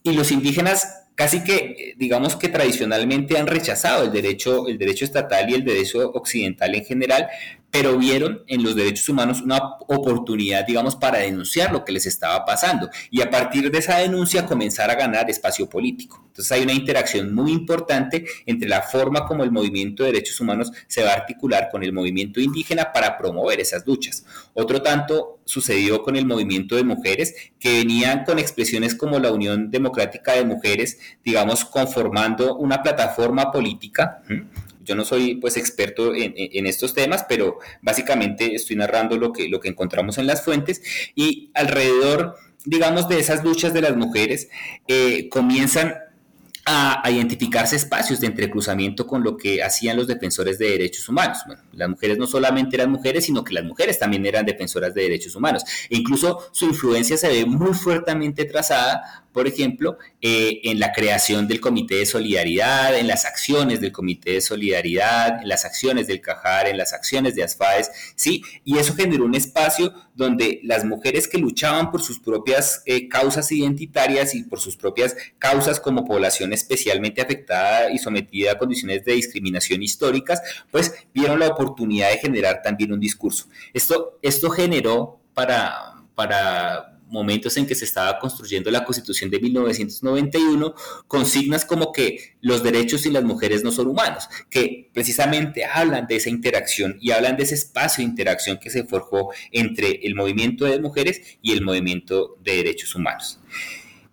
Y 0.03 0.13
los 0.13 0.31
indígenas 0.31 1.04
casi 1.15 1.43
que, 1.43 1.95
digamos 1.97 2.35
que 2.35 2.49
tradicionalmente 2.49 3.37
han 3.37 3.47
rechazado 3.47 4.03
el 4.03 4.11
derecho, 4.11 4.67
el 4.67 4.77
derecho 4.77 5.05
estatal 5.05 5.49
y 5.49 5.55
el 5.55 5.63
derecho 5.63 6.11
occidental 6.11 6.75
en 6.75 6.85
general, 6.85 7.27
pero 7.75 7.97
vieron 7.97 8.41
en 8.47 8.63
los 8.63 8.73
derechos 8.73 9.09
humanos 9.09 9.41
una 9.41 9.57
oportunidad, 9.87 10.65
digamos, 10.65 10.95
para 10.95 11.19
denunciar 11.19 11.73
lo 11.73 11.83
que 11.83 11.91
les 11.91 12.05
estaba 12.05 12.45
pasando 12.45 12.89
y 13.11 13.21
a 13.21 13.29
partir 13.29 13.69
de 13.69 13.79
esa 13.79 13.97
denuncia 13.97 14.45
comenzar 14.45 14.89
a 14.89 14.95
ganar 14.95 15.29
espacio 15.29 15.67
político. 15.67 16.23
Entonces 16.27 16.53
hay 16.53 16.63
una 16.63 16.71
interacción 16.71 17.33
muy 17.33 17.51
importante 17.51 18.25
entre 18.45 18.69
la 18.69 18.81
forma 18.81 19.25
como 19.25 19.43
el 19.43 19.51
movimiento 19.51 20.03
de 20.03 20.13
derechos 20.13 20.39
humanos 20.39 20.71
se 20.87 21.03
va 21.03 21.11
a 21.11 21.15
articular 21.15 21.67
con 21.69 21.83
el 21.83 21.91
movimiento 21.91 22.39
indígena 22.39 22.93
para 22.93 23.17
promover 23.17 23.59
esas 23.59 23.85
luchas. 23.85 24.25
Otro 24.53 24.81
tanto 24.81 25.39
sucedió 25.43 26.01
con 26.01 26.15
el 26.15 26.25
movimiento 26.25 26.77
de 26.77 26.83
mujeres 26.83 27.35
que 27.59 27.79
venían 27.79 28.23
con 28.23 28.39
expresiones 28.39 28.95
como 28.95 29.19
la 29.19 29.31
Unión 29.31 29.69
Democrática 29.69 30.33
de 30.33 30.45
Mujeres, 30.45 30.97
digamos, 31.23 31.65
conformando 31.65 32.55
una 32.55 32.81
plataforma 32.83 33.51
política. 33.51 34.21
Yo 34.83 34.95
no 34.95 35.03
soy 35.03 35.35
pues 35.35 35.57
experto 35.57 36.13
en, 36.13 36.67
estos 36.67 36.93
temas, 36.93 37.25
pero 37.27 37.57
básicamente 37.81 38.55
estoy 38.55 38.75
narrando 38.75 39.17
lo 39.17 39.33
que, 39.33 39.49
lo 39.49 39.59
que 39.59 39.69
encontramos 39.69 40.17
en 40.17 40.27
las 40.27 40.43
fuentes 40.43 40.81
y 41.15 41.51
alrededor, 41.55 42.35
digamos, 42.65 43.09
de 43.09 43.19
esas 43.19 43.43
luchas 43.43 43.73
de 43.73 43.81
las 43.81 43.95
mujeres 43.95 44.49
eh, 44.87 45.27
comienzan 45.29 45.95
a, 46.65 47.09
identificarse 47.11 47.75
espacios 47.75 48.19
de 48.19 48.27
entrecruzamiento 48.27 49.05
con 49.05 49.23
lo 49.23 49.37
que 49.37 49.63
hacían 49.63 49.97
los 49.97 50.07
defensores 50.07 50.57
de 50.57 50.71
derechos 50.71 51.07
humanos. 51.07 51.37
Las 51.73 51.89
mujeres 51.89 52.17
no 52.17 52.25
solamente 52.25 52.75
eran 52.75 52.91
mujeres, 52.91 53.25
sino 53.25 53.43
que 53.43 53.53
las 53.53 53.63
mujeres 53.63 53.99
también 53.99 54.25
eran 54.25 54.45
defensoras 54.45 54.93
de 54.93 55.03
derechos 55.03 55.35
humanos. 55.35 55.63
E 55.89 55.97
incluso 55.97 56.49
su 56.51 56.65
influencia 56.65 57.17
se 57.17 57.27
ve 57.27 57.45
muy 57.45 57.73
fuertemente 57.73 58.45
trazada 58.45 59.24
por 59.35 59.49
ejemplo, 59.49 59.97
eh, 60.21 60.61
en 60.63 60.79
la 60.79 60.93
creación 60.93 61.45
del 61.45 61.59
Comité 61.59 61.95
de 61.95 62.05
Solidaridad, 62.05 62.97
en 62.97 63.05
las 63.05 63.25
acciones 63.25 63.81
del 63.81 63.91
Comité 63.91 64.31
de 64.31 64.39
Solidaridad, 64.41 65.41
en 65.41 65.49
las 65.49 65.65
acciones 65.65 66.07
del 66.07 66.21
CAJAR, 66.21 66.69
en 66.69 66.77
las 66.77 66.93
acciones 66.93 67.35
de 67.35 67.43
ASFAES, 67.43 67.91
¿sí? 68.15 68.41
Y 68.63 68.77
eso 68.77 68.95
generó 68.95 69.25
un 69.25 69.35
espacio 69.35 69.93
donde 70.15 70.61
las 70.63 70.85
mujeres 70.85 71.27
que 71.27 71.37
luchaban 71.37 71.91
por 71.91 72.01
sus 72.01 72.17
propias 72.17 72.81
eh, 72.85 73.09
causas 73.09 73.51
identitarias 73.51 74.33
y 74.35 74.43
por 74.43 74.61
sus 74.61 74.77
propias 74.77 75.17
causas 75.37 75.81
como 75.81 76.05
población 76.05 76.53
especialmente 76.53 77.21
afectada 77.21 77.91
y 77.91 77.97
sometida 77.97 78.53
a 78.53 78.57
condiciones 78.57 79.03
de 79.03 79.15
discriminación 79.15 79.83
históricas, 79.83 80.41
pues 80.71 80.93
vieron 81.13 81.39
la 81.39 81.49
oportunidad 81.49 82.09
de 82.09 82.19
generar 82.19 82.61
también 82.61 82.93
un 82.93 83.01
discurso. 83.01 83.49
Esto, 83.73 84.17
esto 84.21 84.49
generó 84.49 85.19
para, 85.33 86.05
para 86.15 86.94
momentos 87.07 87.55
en 87.57 87.65
que 87.65 87.75
se 87.75 87.85
estaba 87.85 88.19
construyendo 88.19 88.71
la 88.71 88.83
Constitución 88.83 89.29
de 89.29 89.39
1991, 89.39 90.73
consignas 91.07 91.65
como 91.65 91.91
que 91.91 92.35
los 92.41 92.63
derechos 92.63 93.05
y 93.05 93.11
las 93.11 93.23
mujeres 93.23 93.63
no 93.63 93.71
son 93.71 93.87
humanos, 93.87 94.27
que 94.49 94.89
precisamente 94.93 95.65
hablan 95.65 96.07
de 96.07 96.17
esa 96.17 96.29
interacción 96.29 96.97
y 96.99 97.11
hablan 97.11 97.37
de 97.37 97.43
ese 97.43 97.55
espacio 97.55 98.03
de 98.03 98.09
interacción 98.09 98.57
que 98.57 98.69
se 98.69 98.83
forjó 98.83 99.31
entre 99.51 99.99
el 100.03 100.15
movimiento 100.15 100.65
de 100.65 100.79
mujeres 100.79 101.37
y 101.41 101.53
el 101.53 101.61
movimiento 101.61 102.37
de 102.43 102.57
derechos 102.57 102.95
humanos. 102.95 103.39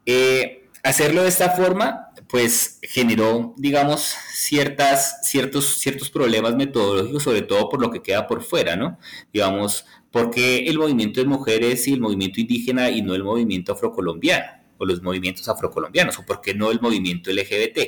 Eh, 0.06 0.68
hacerlo 0.82 1.22
de 1.22 1.28
esta 1.28 1.50
forma, 1.50 2.12
pues 2.28 2.78
generó, 2.82 3.54
digamos, 3.58 4.14
ciertas, 4.32 5.20
ciertos, 5.22 5.78
ciertos 5.78 6.10
problemas 6.10 6.54
metodológicos, 6.54 7.22
sobre 7.22 7.42
todo 7.42 7.68
por 7.68 7.80
lo 7.80 7.90
que 7.90 8.02
queda 8.02 8.26
por 8.26 8.42
fuera, 8.42 8.74
¿no? 8.74 8.98
Digamos, 9.32 9.84
¿Por 10.12 10.30
qué 10.30 10.66
el 10.66 10.78
movimiento 10.78 11.20
de 11.20 11.26
mujeres 11.26 11.88
y 11.88 11.94
el 11.94 12.00
movimiento 12.00 12.40
indígena 12.40 12.90
y 12.90 13.02
no 13.02 13.14
el 13.14 13.24
movimiento 13.24 13.72
afrocolombiano? 13.72 14.62
O 14.78 14.84
los 14.84 15.02
movimientos 15.02 15.48
afrocolombianos, 15.48 16.18
o 16.18 16.26
por 16.26 16.40
qué 16.40 16.54
no 16.54 16.70
el 16.70 16.80
movimiento 16.80 17.30
LGBT. 17.32 17.78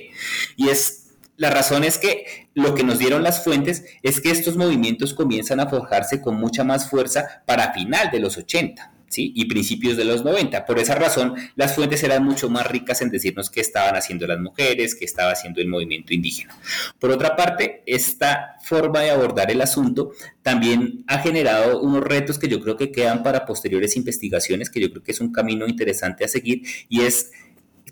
Y 0.57 0.69
es 0.69 1.05
la 1.37 1.51
razón 1.51 1.85
es 1.85 1.99
que 1.99 2.49
lo 2.55 2.75
que 2.75 2.85
nos 2.85 2.99
dieron 2.99 3.23
las 3.23 3.43
fuentes 3.45 3.85
es 4.03 4.21
que 4.21 4.31
estos 4.31 4.57
movimientos 4.57 5.15
comienzan 5.15 5.61
a 5.61 5.69
forjarse 5.69 6.23
con 6.23 6.37
mucha 6.37 6.65
más 6.65 6.89
fuerza 6.89 7.43
para 7.47 7.73
final 7.73 8.11
de 8.11 8.21
los 8.21 8.39
80 8.39 8.94
y 9.17 9.45
principios 9.47 9.97
de 9.97 10.05
los 10.05 10.25
90. 10.25 10.67
Por 10.67 10.79
esa 10.79 10.95
razón, 10.95 11.35
las 11.57 11.75
fuentes 11.75 12.03
eran 12.03 12.25
mucho 12.25 12.49
más 12.49 12.67
ricas 12.67 13.03
en 13.03 13.11
decirnos 13.11 13.51
qué 13.51 13.61
estaban 13.61 13.97
haciendo 13.97 14.27
las 14.27 14.41
mujeres, 14.41 14.95
qué 14.95 15.05
estaba 15.05 15.33
haciendo 15.33 15.61
el 15.61 15.69
movimiento 15.69 16.15
indígena. 16.15 16.57
Por 16.99 17.11
otra 17.11 17.37
parte, 17.37 17.83
esta 17.87 18.57
forma 18.65 19.01
de 19.01 19.11
abordar 19.11 19.51
el 19.51 19.61
asunto 19.61 20.13
también 20.43 21.05
ha 21.07 21.19
generado 21.19 21.81
unos 21.81 22.03
retos 22.03 22.39
que 22.39 22.49
yo 22.49 22.61
creo 22.61 22.77
que 22.77 22.93
quedan 22.93 23.23
para 23.23 23.47
posteriores 23.47 23.97
investigaciones, 23.97 24.71
que 24.71 24.81
yo 24.81 24.91
creo 24.91 25.03
que 25.03 25.13
es 25.13 25.21
un 25.21 25.33
camino 25.33 25.67
interesante 25.67 26.25
a 26.25 26.29
seguir, 26.29 26.63
y 26.89 27.03
es 27.03 27.33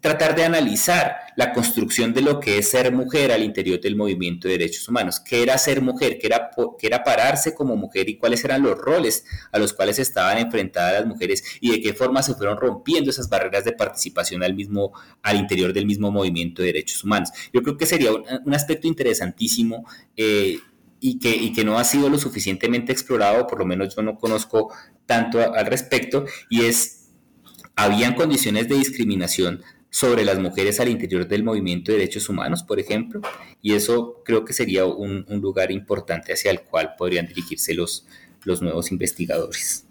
tratar 0.03 0.34
de 0.34 0.44
analizar 0.44 1.16
la 1.36 1.53
construcción 1.53 2.12
de 2.12 2.22
lo 2.22 2.40
que 2.40 2.59
es 2.59 2.68
ser 2.68 2.92
mujer 2.92 3.30
al 3.30 3.44
interior 3.44 3.80
del 3.80 3.94
movimiento 3.94 4.48
de 4.48 4.59
derechos 4.59 4.88
humanos. 4.88 5.20
¿Qué 5.20 5.44
era 5.44 5.57
ser 5.57 5.80
mujer? 5.80 6.18
¿Qué 6.18 6.26
era, 6.26 6.50
qué 6.76 6.88
era 6.88 7.05
pararse 7.05 7.55
como 7.55 7.76
mujer? 7.76 8.09
¿Y 8.09 8.18
cuáles 8.18 8.44
eran 8.44 8.64
los 8.64 8.76
roles 8.76 9.24
a 9.53 9.61
los 9.61 9.72
cuales 9.72 10.00
estaban 10.00 10.38
enfrentadas 10.38 10.94
las 10.94 11.07
mujeres? 11.07 11.44
¿Y 11.61 11.70
de 11.70 11.80
qué 11.80 11.94
forma 11.94 12.20
se 12.24 12.34
fueron 12.34 12.59
rompiendo 12.59 13.11
esas 13.11 13.28
barreras 13.28 13.64
de 13.64 13.72
participación 13.72 14.42
al, 14.42 14.55
mismo, 14.55 14.92
al 15.22 15.36
interior 15.36 15.72
del 15.72 15.86
mismo 15.86 16.11
movimiento 16.11 16.62
de 16.62 16.66
derechos 16.66 17.05
humanos? 17.05 17.30
Yo 17.53 17.62
creo 17.62 17.76
que 17.76 17.86
sería 17.86 18.11
un, 18.12 18.55
aspecto 18.55 18.88
interesantísimo. 18.88 19.86
Eh, 20.16 20.59
y 21.05 21.18
que, 21.18 21.34
y 21.34 21.53
que, 21.53 21.64
no 21.64 21.78
ha 21.80 21.84
sido 21.84 22.09
lo 22.09 22.16
suficientemente 22.16 22.92
explorado, 22.92 23.48
por 23.48 23.59
lo 23.59 23.66
menos 23.66 23.96
yo 23.96 24.03
no 24.03 24.18
conozco 24.18 24.72
tanto 25.05 25.40
al 25.53 25.66
respecto, 25.66 26.26
y 26.48 26.64
es, 26.66 27.09
habían 27.74 28.14
condiciones 28.14 28.68
de 28.68 28.76
discriminación 28.76 29.64
sobre 29.93 30.24
las 30.24 30.38
mujeres 30.38 30.80
al 30.80 30.88
interior 30.88 31.28
del 31.28 31.45
movimiento 31.45 31.93
de 31.93 31.99
derechos 31.99 32.28
humanos, 32.30 32.62
por 32.62 32.80
ejemplo, 32.80 33.20
y 33.61 33.74
eso 33.74 34.22
creo 34.24 34.43
que 34.43 34.55
sería 34.55 34.86
un, 34.86 35.26
lugar 35.28 35.70
importante 35.70 36.32
hacia 36.32 36.51
el 36.51 36.62
cual 36.62 36.95
podrían 36.97 37.26
dirigirse 37.26 37.74
los, 37.74 38.07
los 38.45 38.62
nuevos 38.62 38.90
investigadores. 38.90 39.86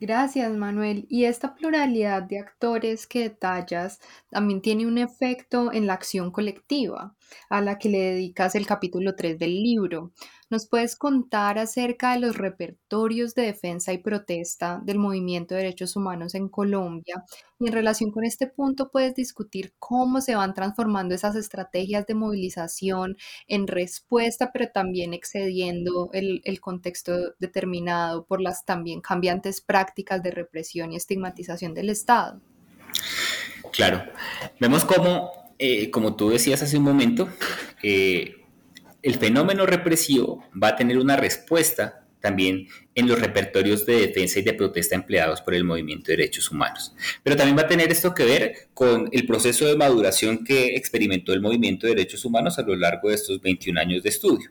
Gracias, 0.00 0.50
Manuel. 0.56 1.06
Y 1.08 1.24
esta 1.24 1.54
pluralidad 1.54 2.22
de 2.22 2.40
actores 2.40 3.06
que 3.06 3.20
detallas 3.20 4.00
también 4.28 4.60
tiene 4.60 4.86
un 4.86 4.98
efecto 4.98 5.72
en 5.72 5.86
la 5.86 5.92
acción 5.92 6.32
colectiva, 6.32 7.14
a 7.48 7.60
la 7.60 7.78
que 7.78 7.90
le 7.90 7.98
dedicas 7.98 8.56
el 8.56 8.66
capítulo 8.66 9.14
3 9.14 9.38
del 9.38 9.62
libro. 9.62 10.10
¿Nos 10.50 10.66
puedes 10.66 10.96
contar 10.96 11.60
acerca 11.60 12.12
de 12.12 12.18
los 12.18 12.36
repertorios 12.36 13.36
de 13.36 13.42
defensa 13.42 13.92
y 13.92 13.98
protesta 13.98 14.80
del 14.84 14.98
movimiento 14.98 15.54
de 15.54 15.60
derechos 15.62 15.94
humanos 15.94 16.34
en 16.34 16.48
Colombia? 16.48 17.24
Y 17.60 17.68
en 17.68 17.72
relación 17.72 18.10
con 18.10 18.24
este 18.24 18.48
punto, 18.48 18.90
puedes 18.90 19.14
discutir 19.14 19.74
cómo 19.78 20.20
se 20.20 20.34
van 20.34 20.52
transformando 20.52 21.14
esas 21.14 21.36
estrategias 21.36 22.04
de 22.08 22.14
movilización 22.16 23.16
en 23.46 23.68
respuesta, 23.68 24.50
pero 24.52 24.66
también 24.74 25.14
excediendo 25.14 26.10
el, 26.12 26.60
contexto 26.60 27.12
determinado 27.38 28.24
por 28.26 28.40
las 28.40 28.64
también 28.64 29.00
cambiantes 29.00 29.60
prácticas 29.60 30.20
de 30.20 30.32
represión 30.32 30.92
y 30.92 30.96
estigmatización 30.96 31.74
del 31.74 31.90
Estado. 31.90 32.40
Claro, 33.72 34.02
vemos 34.58 34.84
cómo, 34.84 35.30
eh, 35.60 35.92
como 35.92 36.16
tú 36.16 36.30
decías 36.30 36.60
hace 36.60 36.76
un 36.76 36.82
momento, 36.82 37.28
eh, 37.84 38.39
el 39.02 39.14
fenómeno 39.16 39.66
represivo 39.66 40.44
va 40.60 40.68
a 40.68 40.76
tener 40.76 40.98
una 40.98 41.16
respuesta 41.16 42.06
también 42.20 42.68
en 42.94 43.08
los 43.08 43.18
repertorios 43.18 43.86
de 43.86 44.06
defensa 44.06 44.38
y 44.38 44.42
de 44.42 44.52
protesta 44.52 44.94
empleados 44.94 45.40
por 45.40 45.54
el 45.54 45.64
movimiento 45.64 46.10
de 46.10 46.18
derechos 46.18 46.50
humanos. 46.50 46.94
Pero 47.22 47.36
también 47.36 47.56
va 47.56 47.62
a 47.62 47.68
tener 47.68 47.90
esto 47.90 48.14
que 48.14 48.24
ver 48.24 48.68
con 48.74 49.08
el 49.10 49.26
proceso 49.26 49.66
de 49.66 49.76
maduración 49.76 50.44
que 50.44 50.76
experimentó 50.76 51.32
el 51.32 51.40
movimiento 51.40 51.86
de 51.86 51.94
derechos 51.94 52.24
humanos 52.24 52.58
a 52.58 52.62
lo 52.62 52.76
largo 52.76 53.08
de 53.08 53.14
estos 53.14 53.40
21 53.40 53.80
años 53.80 54.02
de 54.02 54.10
estudio. 54.10 54.50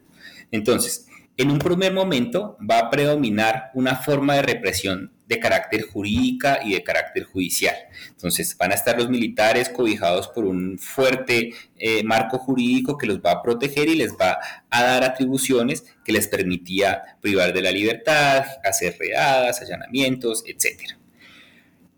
Entonces, 0.52 1.08
en 1.38 1.52
un 1.52 1.60
primer 1.60 1.94
momento 1.94 2.58
va 2.70 2.80
a 2.80 2.90
predominar 2.90 3.70
una 3.76 3.96
forma 3.96 4.36
de 4.36 4.42
represión 4.42 5.12
de 5.30 5.40
carácter 5.40 5.84
jurídica 5.84 6.60
y 6.66 6.74
de 6.74 6.84
carácter 6.84 7.24
judicial. 7.24 7.76
Entonces 8.10 8.58
van 8.58 8.72
a 8.72 8.76
estar 8.76 8.98
los 8.98 9.10
militares 9.10 9.70
cobijados 9.70 10.28
por 10.28 10.44
un 10.44 10.80
fuerte 10.80 11.54
eh, 11.78 12.04
marco 12.04 12.40
jurídico 12.40 12.98
que 12.98 13.06
los 13.06 13.20
va 13.20 13.34
a 13.34 13.42
proteger 13.44 13.88
y 13.90 13.96
les 13.96 14.14
va 14.14 14.40
a 14.72 14.84
dar 14.84 15.04
atribuciones 15.04 15.86
que 16.04 16.12
les 16.12 16.28
permitía 16.28 17.04
privar 17.22 17.54
de 17.54 17.62
la 17.62 17.70
libertad, 17.70 18.44
hacer 18.64 18.98
redadas, 19.00 19.62
allanamientos, 19.62 20.44
etc. 20.48 20.98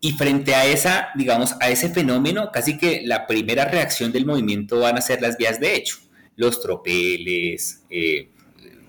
Y 0.02 0.12
frente 0.12 0.54
a 0.54 0.66
esa, 0.66 1.12
digamos, 1.16 1.56
a 1.62 1.70
ese 1.70 1.88
fenómeno, 1.90 2.52
casi 2.52 2.78
que 2.78 3.02
la 3.06 3.28
primera 3.28 3.64
reacción 3.64 4.12
del 4.12 4.26
movimiento 4.26 4.82
van 4.82 4.98
a 4.98 5.02
ser 5.02 5.22
las 5.22 5.38
vías 5.38 5.62
de 5.62 5.76
hecho, 5.76 6.00
los 6.36 6.62
tropeles, 6.62 7.84
eh, 7.90 8.28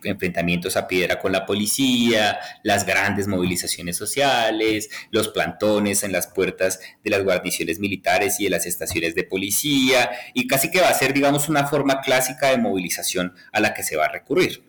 enfrentamientos 0.04 0.76
a 0.76 0.86
piedra 0.86 1.18
con 1.18 1.32
la 1.32 1.46
policía, 1.46 2.38
las 2.62 2.86
grandes 2.86 3.28
movilizaciones 3.28 3.96
sociales, 3.96 4.88
los 5.10 5.28
plantones 5.28 6.02
en 6.02 6.12
las 6.12 6.28
puertas 6.28 6.80
de 7.02 7.10
las 7.10 7.24
guarniciones 7.24 7.78
militares 7.78 8.40
y 8.40 8.44
de 8.44 8.50
las 8.50 8.66
estaciones 8.66 9.14
de 9.14 9.24
policía, 9.24 10.10
y 10.34 10.46
casi 10.46 10.70
que 10.70 10.80
va 10.80 10.88
a 10.88 10.94
ser, 10.94 11.12
digamos, 11.12 11.48
una 11.48 11.66
forma 11.66 12.00
clásica 12.00 12.48
de 12.48 12.58
movilización 12.58 13.34
a 13.52 13.60
la 13.60 13.74
que 13.74 13.82
se 13.82 13.96
va 13.96 14.06
a 14.06 14.12
recurrir. 14.12 14.64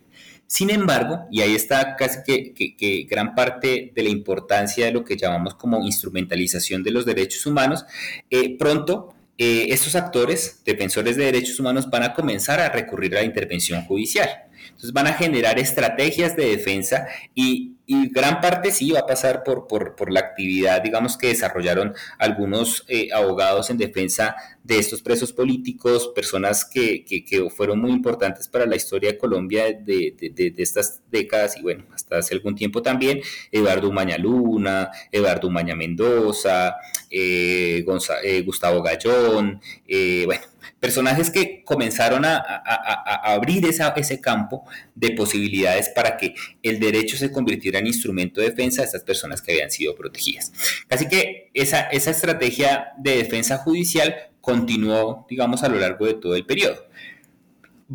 Sin 0.48 0.70
embargo, 0.70 1.28
y 1.32 1.42
ahí 1.42 1.56
está 1.56 1.96
casi 1.96 2.20
que, 2.24 3.08
gran 3.10 3.34
parte 3.34 3.92
de 3.96 4.04
la 4.04 4.10
importancia 4.10 4.86
de 4.86 4.92
lo 4.92 5.04
que 5.04 5.18
llamamos 5.18 5.56
como 5.56 5.84
instrumentalización 5.84 6.84
de 6.84 6.92
los 6.92 7.06
derechos 7.06 7.46
humanos, 7.46 7.86
eh, 8.30 8.56
pronto 8.58 9.16
eh, 9.38 9.68
estos 9.70 9.96
actores, 9.96 10.62
defensores 10.64 11.18
de 11.18 11.26
derechos 11.26 11.60
humanos, 11.60 11.90
van 11.90 12.04
a 12.04 12.14
comenzar 12.14 12.60
a 12.60 12.70
recurrir 12.70 13.16
a 13.16 13.22
la 13.22 13.26
intervención 13.26 13.84
judicial. 13.86 14.30
Entonces 14.76 14.94
van 14.94 15.08
a 15.08 15.14
generar 15.14 15.60
estrategias 15.60 16.36
de 16.36 16.48
defensa 16.48 17.08
y, 17.34 17.74
gran 17.88 18.40
parte 18.40 18.72
sí 18.72 18.92
va 18.92 19.00
a 19.00 19.06
pasar 19.06 19.44
por, 19.44 19.68
por, 19.68 20.12
la 20.12 20.22
actividad, 20.22 20.82
digamos, 20.82 21.18
que 21.18 21.28
desarrollaron 21.28 21.94
algunos 22.18 22.86
eh, 22.88 23.10
abogados 23.14 23.70
en 23.70 23.78
defensa 23.78 24.36
de 24.64 24.80
estos 24.80 25.02
presos 25.02 25.34
políticos, 25.34 26.12
personas 26.16 26.64
que, 26.66 27.04
fueron 27.56 27.80
muy 27.80 27.92
importantes 27.92 28.48
para 28.48 28.66
la 28.66 28.76
historia 28.76 29.12
de 29.12 29.18
Colombia 29.18 29.66
de, 29.74 30.16
estas 30.58 31.02
décadas 31.12 31.58
y 31.58 31.62
bueno, 31.62 31.86
hasta 31.94 32.18
hace 32.18 32.34
algún 32.34 32.56
tiempo 32.56 32.82
también, 32.82 33.22
Eduardo 33.52 33.90
Umaña 33.90 34.18
Luna, 34.18 34.90
Eduardo 35.12 35.50
Umaña 35.50 35.76
Mendoza, 35.76 36.76
eh, 37.10 37.86
eh, 38.24 38.42
Gustavo 38.44 38.82
Gallón, 38.82 39.62
bueno, 40.26 40.44
personajes 40.80 41.30
que 41.30 41.64
comenzaron 41.64 42.26
a, 42.26 42.40
abrir 43.24 43.66
ese 43.66 44.20
campo 44.20 44.66
de 44.96 45.12
posibilidades 45.12 45.90
para 45.90 46.18
que 46.18 46.36
el 46.62 46.80
derecho 46.80 47.16
se 47.16 47.32
convirtiera 47.32 47.73
en 47.80 47.88
instrumento 47.88 48.42
de 48.42 48.50
defensa 48.50 48.82
de 48.82 48.88
estas 48.88 49.04
personas 49.04 49.42
que 49.42 49.54
habían 49.54 49.72
sido 49.72 49.96
protegidas. 49.96 50.52
Así 50.90 51.08
que 51.08 51.52
esa, 51.54 51.82
esa 51.82 52.12
estrategia 52.12 52.94
de 52.98 53.18
defensa 53.18 53.58
judicial 53.58 54.16
continuó, 54.42 55.26
digamos, 55.30 55.64
a 55.64 55.70
lo 55.70 55.80
largo 55.80 56.06
de 56.06 56.16
todo 56.16 56.36
el 56.36 56.46
periodo. 56.46 56.86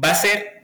Va 0.03 0.11
a 0.11 0.15
ser 0.15 0.59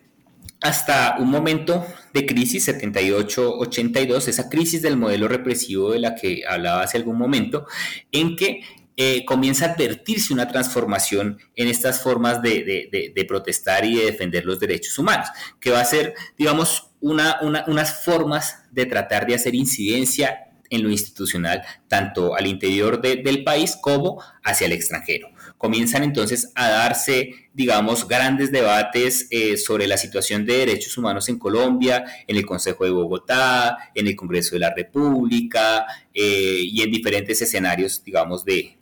hasta 0.64 1.16
un 1.18 1.30
momento 1.30 1.86
de 2.14 2.24
crisis 2.24 2.68
78-82, 2.68 4.28
esa 4.28 4.48
crisis 4.48 4.80
del 4.80 4.96
modelo 4.96 5.28
represivo 5.28 5.92
de 5.92 5.98
la 5.98 6.14
que 6.14 6.42
hablaba 6.48 6.82
hace 6.82 6.96
algún 6.96 7.18
momento, 7.18 7.66
en 8.12 8.34
que 8.34 8.62
eh, 8.96 9.24
comienza 9.24 9.66
a 9.66 9.72
advertirse 9.72 10.32
una 10.32 10.48
transformación 10.48 11.38
en 11.56 11.68
estas 11.68 12.00
formas 12.00 12.40
de, 12.42 13.26
protestar 13.26 13.84
y 13.84 13.96
de 13.96 14.04
defender 14.06 14.44
los 14.44 14.60
derechos 14.60 14.98
humanos, 14.98 15.28
que 15.60 15.70
va 15.70 15.80
a 15.80 15.84
ser, 15.84 16.14
digamos, 16.38 16.90
unas 17.00 18.04
formas 18.04 18.62
de 18.70 18.86
tratar 18.86 19.26
de 19.26 19.34
hacer 19.34 19.54
incidencia 19.54 20.44
en 20.70 20.82
lo 20.82 20.90
institucional, 20.90 21.62
tanto 21.88 22.34
al 22.34 22.46
interior 22.46 23.00
del 23.00 23.44
país 23.44 23.76
como 23.80 24.22
hacia 24.42 24.66
el 24.66 24.72
extranjero. 24.72 25.28
Comienzan 25.64 26.02
entonces 26.04 26.52
a 26.54 26.68
darse, 26.68 27.48
digamos, 27.54 28.06
grandes 28.06 28.52
debates 28.52 29.28
eh, 29.30 29.56
sobre 29.56 29.86
la 29.86 29.96
situación 29.96 30.44
de 30.44 30.58
derechos 30.58 30.98
humanos 30.98 31.30
en 31.30 31.38
Colombia, 31.38 32.04
en 32.26 32.36
el 32.36 32.44
Consejo 32.44 32.84
de 32.84 32.90
Bogotá, 32.90 33.78
en 33.94 34.06
el 34.06 34.14
Congreso 34.14 34.56
de 34.56 34.58
la 34.58 34.74
República 34.74 35.86
eh, 36.12 36.60
y 36.60 36.82
en 36.82 36.90
diferentes 36.90 37.40
escenarios, 37.40 38.04
digamos, 38.04 38.44
de, 38.44 38.76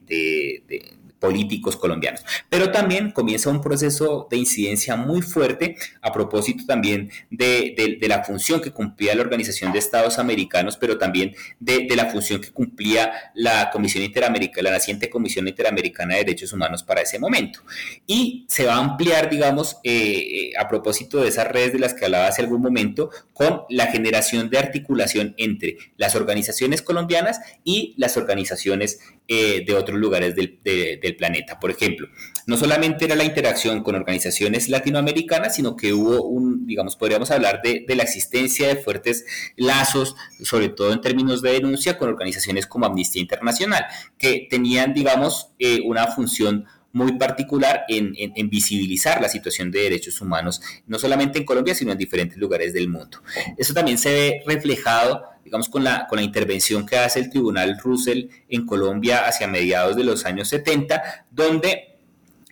políticos 1.22 1.76
colombianos. 1.76 2.24
Pero 2.48 2.72
también 2.72 3.12
comienza 3.12 3.48
un 3.48 3.60
proceso 3.60 4.26
de 4.28 4.38
incidencia 4.38 4.96
muy 4.96 5.22
fuerte 5.22 5.76
a 6.00 6.10
propósito 6.10 6.64
también 6.66 7.12
de, 7.30 7.96
la 8.08 8.24
función 8.24 8.60
que 8.60 8.72
cumplía 8.72 9.14
la 9.14 9.22
Organización 9.22 9.72
de 9.72 9.78
Estados 9.78 10.18
Americanos, 10.18 10.76
pero 10.76 10.98
también 10.98 11.36
de, 11.60 11.86
la 11.94 12.06
función 12.06 12.40
que 12.40 12.50
cumplía 12.50 13.12
la 13.34 13.70
Comisión 13.70 14.02
Interamericana, 14.02 14.70
la 14.70 14.76
naciente 14.78 15.08
Comisión 15.08 15.46
Interamericana 15.46 16.14
de 16.14 16.24
Derechos 16.24 16.52
Humanos 16.52 16.82
para 16.82 17.02
ese 17.02 17.20
momento. 17.20 17.60
Y 18.04 18.44
se 18.48 18.66
va 18.66 18.74
a 18.74 18.78
ampliar, 18.78 19.30
digamos, 19.30 19.76
eh, 19.84 20.50
a 20.58 20.66
propósito 20.66 21.20
de 21.20 21.28
esas 21.28 21.46
redes 21.46 21.72
de 21.72 21.78
las 21.78 21.94
que 21.94 22.04
hablaba 22.04 22.26
hace 22.26 22.42
algún 22.42 22.62
momento, 22.62 23.10
con 23.32 23.62
la 23.68 23.86
generación 23.86 24.50
de 24.50 24.58
articulación 24.58 25.36
entre 25.38 25.76
las 25.96 26.16
organizaciones 26.16 26.82
colombianas 26.82 27.38
y 27.62 27.94
las 27.96 28.16
organizaciones 28.16 28.98
eh, 29.28 29.62
de 29.64 29.74
otros 29.74 29.98
lugares 30.00 30.34
del, 30.34 30.58
planeta. 31.12 31.58
Por 31.60 31.70
ejemplo, 31.70 32.08
no 32.46 32.56
solamente 32.56 33.04
era 33.04 33.14
la 33.14 33.24
interacción 33.24 33.82
con 33.82 33.94
organizaciones 33.94 34.68
latinoamericanas, 34.68 35.56
sino 35.56 35.76
que 35.76 35.92
hubo 35.92 36.22
un, 36.24 36.66
digamos, 36.66 36.96
podríamos 36.96 37.30
hablar 37.30 37.60
de, 37.62 37.84
la 37.94 38.02
existencia 38.02 38.68
de 38.68 38.76
fuertes 38.76 39.24
lazos, 39.56 40.16
sobre 40.42 40.68
todo 40.68 40.92
en 40.92 41.00
términos 41.00 41.42
de 41.42 41.52
denuncia, 41.52 41.98
con 41.98 42.08
organizaciones 42.08 42.66
como 42.66 42.86
Amnistía 42.86 43.22
Internacional, 43.22 43.84
que 44.18 44.46
tenían, 44.48 44.94
digamos, 44.94 45.50
eh, 45.58 45.80
una 45.84 46.06
función 46.08 46.66
muy 46.92 47.12
particular 47.12 47.84
en, 47.88 48.14
visibilizar 48.50 49.20
la 49.20 49.28
situación 49.28 49.70
de 49.70 49.82
derechos 49.82 50.20
humanos, 50.20 50.60
no 50.86 50.98
solamente 50.98 51.38
en 51.38 51.44
Colombia, 51.44 51.74
sino 51.74 51.92
en 51.92 51.98
diferentes 51.98 52.38
lugares 52.38 52.72
del 52.72 52.88
mundo. 52.88 53.22
Eso 53.56 53.72
también 53.72 53.98
se 53.98 54.10
ve 54.10 54.42
reflejado, 54.46 55.24
digamos, 55.44 55.68
con 55.68 55.84
la, 55.84 56.06
con 56.06 56.16
la 56.16 56.22
intervención 56.22 56.86
que 56.86 56.98
hace 56.98 57.20
el 57.20 57.30
Tribunal 57.30 57.78
Russell 57.82 58.26
en 58.48 58.66
Colombia 58.66 59.26
hacia 59.26 59.48
mediados 59.48 59.96
de 59.96 60.04
los 60.04 60.26
años 60.26 60.48
70, 60.48 61.26
donde 61.30 61.96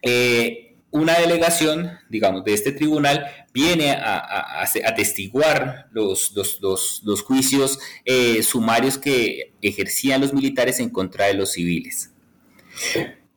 eh, 0.03 0.75
una 0.91 1.19
delegación, 1.19 1.91
digamos, 2.09 2.45
de 2.45 2.55
este 2.55 2.73
tribunal 2.73 3.27
viene 3.53 3.93
a, 3.93 4.63
atestiguar 4.63 5.89
los, 5.93 6.33
los, 6.35 7.23
juicios 7.23 7.79
eh, 8.05 8.43
sumarios 8.43 8.99
que 8.99 9.53
ejercían 9.63 10.21
los 10.21 10.33
militares 10.33 10.81
en 10.81 10.91
contra 10.91 11.27
de 11.27 11.35
los 11.35 11.53
civiles. 11.53 12.11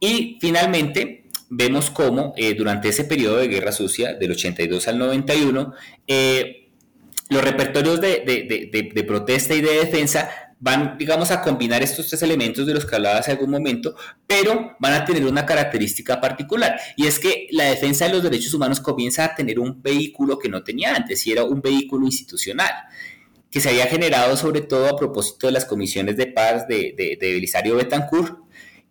Y 0.04 0.38
finalmente, 0.42 1.24
vemos 1.50 1.90
cómo 1.90 2.34
eh, 2.36 2.56
durante 2.56 2.90
ese 2.90 3.06
periodo 3.06 3.38
de 3.38 3.48
guerra 3.48 3.72
sucia, 3.72 4.14
del 4.16 4.32
82 4.32 4.90
al 4.90 5.00
91, 5.00 5.74
eh, 6.06 6.68
los 7.30 7.42
repertorios 7.42 8.02
de, 8.02 9.06
protesta 9.08 9.56
y 9.56 9.62
de 9.62 9.76
defensa 9.76 10.30
van, 10.60 10.98
digamos, 10.98 11.32
a 11.32 11.42
combinar 11.42 11.82
estos 11.82 12.10
tres 12.10 12.22
elementos 12.22 12.68
de 12.68 12.74
los 12.74 12.86
que 12.86 12.98
hablaba 12.98 13.20
hace 13.20 13.32
algún 13.32 13.50
momento, 13.50 13.96
pero 14.28 14.76
van 14.78 14.92
a 14.92 15.06
tener 15.06 15.26
una 15.26 15.46
característica 15.46 16.20
particular, 16.20 16.78
y 16.98 17.08
es 17.08 17.18
que 17.18 17.48
la 17.52 17.64
defensa 17.64 18.04
de 18.04 18.12
los 18.12 18.24
derechos 18.24 18.54
humanos 18.54 18.82
comienza 18.82 19.24
a 19.24 19.36
tener 19.36 19.58
un 19.58 19.82
vehículo 19.82 20.38
que 20.38 20.50
no 20.50 20.66
tenía 20.66 20.94
antes, 20.94 21.26
y 21.28 21.32
era 21.32 21.46
un 21.46 21.62
vehículo 21.62 22.06
institucional 22.06 22.74
que 23.50 23.62
se 23.62 23.70
había 23.70 23.86
generado 23.86 24.36
sobre 24.36 24.60
todo 24.60 24.90
a 24.90 24.98
propósito 24.98 25.48
de 25.48 25.54
las 25.54 25.64
comisiones 25.64 26.18
de 26.18 26.28
paz 26.28 26.68
de, 26.68 26.94
de, 26.98 27.18
de 27.22 27.34
Belisario 27.36 27.78
Betancourt, 27.78 28.43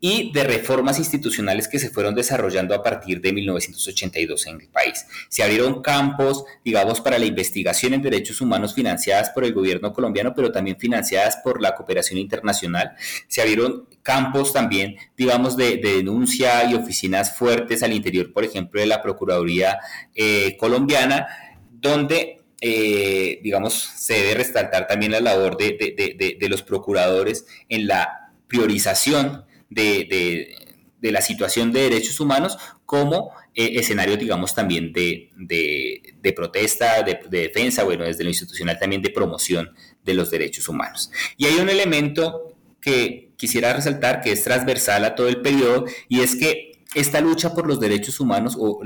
y 0.04 0.32
de 0.32 0.42
reformas 0.42 0.98
institucionales 0.98 1.68
que 1.68 1.78
se 1.78 1.88
fueron 1.88 2.16
desarrollando 2.16 2.74
a 2.74 2.82
partir 2.82 3.20
de 3.20 3.32
1982 3.32 4.48
en 4.48 4.60
el 4.60 4.68
país. 4.68 5.06
Se 5.28 5.44
abrieron 5.44 5.80
campos, 5.80 6.44
digamos, 6.64 7.00
para 7.00 7.20
la 7.20 7.24
investigación 7.24 7.94
en 7.94 8.02
derechos 8.02 8.40
humanos 8.40 8.74
financiadas 8.74 9.30
por 9.30 9.44
el 9.44 9.54
gobierno 9.54 9.92
colombiano, 9.92 10.34
pero 10.34 10.50
también 10.50 10.76
financiadas 10.76 11.36
por 11.44 11.62
la 11.62 11.76
cooperación 11.76 12.18
internacional. 12.18 12.96
Se 13.28 13.42
abrieron 13.42 13.86
campos 14.02 14.52
también, 14.52 14.96
digamos, 15.16 15.56
de, 15.56 15.76
denuncia 15.76 16.68
y 16.68 16.74
oficinas 16.74 17.38
fuertes 17.38 17.84
al 17.84 17.92
interior, 17.92 18.32
por 18.32 18.42
ejemplo, 18.42 18.80
de 18.80 18.88
la 18.88 19.00
Procuraduría 19.02 19.78
eh, 20.16 20.56
colombiana, 20.58 21.28
donde 21.70 22.40
eh, 22.60 23.38
digamos, 23.44 23.74
se 23.74 24.14
debe 24.14 24.34
resaltar 24.34 24.88
también 24.88 25.12
la 25.12 25.20
labor 25.20 25.56
de, 25.56 26.36
de, 26.38 26.48
los 26.48 26.62
procuradores 26.62 27.46
en 27.68 27.86
la 27.86 28.32
priorización 28.48 29.44
de, 29.74 30.56
la 31.00 31.20
situación 31.20 31.72
de 31.72 31.82
derechos 31.82 32.20
humanos 32.20 32.56
como 32.86 33.32
eh, 33.54 33.72
escenario, 33.74 34.16
digamos, 34.16 34.54
también 34.54 34.92
de, 34.92 36.32
protesta, 36.34 37.02
de, 37.02 37.20
defensa, 37.28 37.84
bueno, 37.84 38.04
desde 38.04 38.24
lo 38.24 38.30
institucional 38.30 38.78
también 38.78 39.02
de 39.02 39.10
promoción 39.10 39.70
de 40.04 40.14
los 40.14 40.30
derechos 40.30 40.68
humanos. 40.68 41.10
Y 41.36 41.46
hay 41.46 41.56
un 41.56 41.68
elemento 41.68 42.54
que 42.80 43.32
quisiera 43.36 43.72
resaltar 43.72 44.20
que 44.20 44.32
es 44.32 44.44
transversal 44.44 45.04
a 45.04 45.14
todo 45.14 45.28
el 45.28 45.40
periodo 45.40 45.86
y 46.08 46.20
es 46.20 46.36
que 46.36 46.71
esta 46.94 47.20
lucha 47.20 47.54
por 47.54 47.66
los 47.66 47.80
derechos 47.80 48.20
humanos 48.20 48.56
o, 48.58 48.82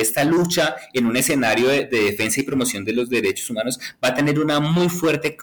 esta 0.00 0.24
lucha 0.24 0.76
en 0.92 1.06
un 1.06 1.16
escenario 1.16 1.68
de, 1.68 1.86
defensa 1.86 2.40
y 2.40 2.44
promoción 2.44 2.84
de 2.84 2.92
los 2.92 3.08
derechos 3.08 3.48
humanos 3.50 3.78
va 4.02 4.08
a 4.08 4.14
tener 4.14 4.38
una 4.38 4.60
muy 4.60 4.88
fuerte 4.88 5.36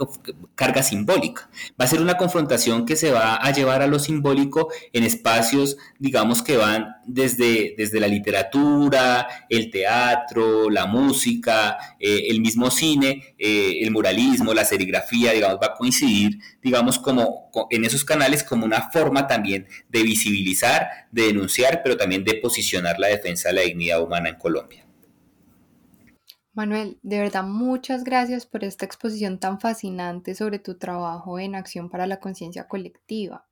carga 0.55 0.84
simbólica. 0.84 1.49
Va 1.80 1.86
a 1.86 1.88
ser 1.88 2.01
una 2.01 2.18
confrontación 2.18 2.86
que 2.86 2.95
se 2.95 3.12
va 3.12 3.36
a 3.36 3.51
llevar 3.51 3.82
a 3.82 3.88
lo 3.88 3.99
simbólico 3.99 4.70
en 4.93 5.03
espacios, 5.03 5.78
digamos, 5.99 6.41
que 6.41 6.57
van 6.57 6.95
desde, 7.05 7.76
desde 7.78 7.99
la 7.99 8.07
literatura, 8.07 9.28
el 9.49 9.70
teatro, 9.72 10.70
la 10.70 10.86
música, 10.86 11.78
eh, 11.99 12.28
el 12.30 12.41
mismo 12.41 12.72
cine, 12.72 13.36
eh, 13.38 13.80
el 13.82 13.91
muralismo, 13.91 14.53
la 14.53 14.66
serigrafía, 14.66 15.32
digamos, 15.32 15.59
va 15.62 15.68
a 15.68 15.74
coincidir, 15.74 16.39
digamos, 16.62 16.99
como 16.99 17.49
en 17.70 17.86
esos 17.86 18.05
canales 18.05 18.43
como 18.43 18.66
una 18.66 18.89
forma 18.91 19.28
también 19.28 19.68
de 19.89 20.03
visibilizar, 20.03 20.88
de 21.12 21.28
denunciar, 21.28 21.82
pero 21.84 21.97
también 22.02 22.24
de 22.24 22.34
posicionar 22.34 22.99
la 22.99 23.10
defensa 23.10 23.49
de 23.49 23.56
la 23.56 23.62
dignidad 23.62 24.02
humana 24.02 24.30
en 24.30 24.36
Colombia. 24.36 24.88
Manuel, 26.54 26.97
de 27.04 27.20
verdad 27.20 27.43
muchas 27.43 28.04
gracias 28.04 28.47
por 28.47 28.64
esta 28.64 28.86
exposición 28.86 29.39
tan 29.39 29.60
fascinante 29.60 30.34
sobre 30.34 30.58
tu 30.58 30.80
trabajo 30.80 31.38
en 31.38 31.54
Acción 31.54 31.91
para 31.91 32.08
la 32.08 32.20
Conciencia 32.20 32.68
Colectiva. 32.68 33.45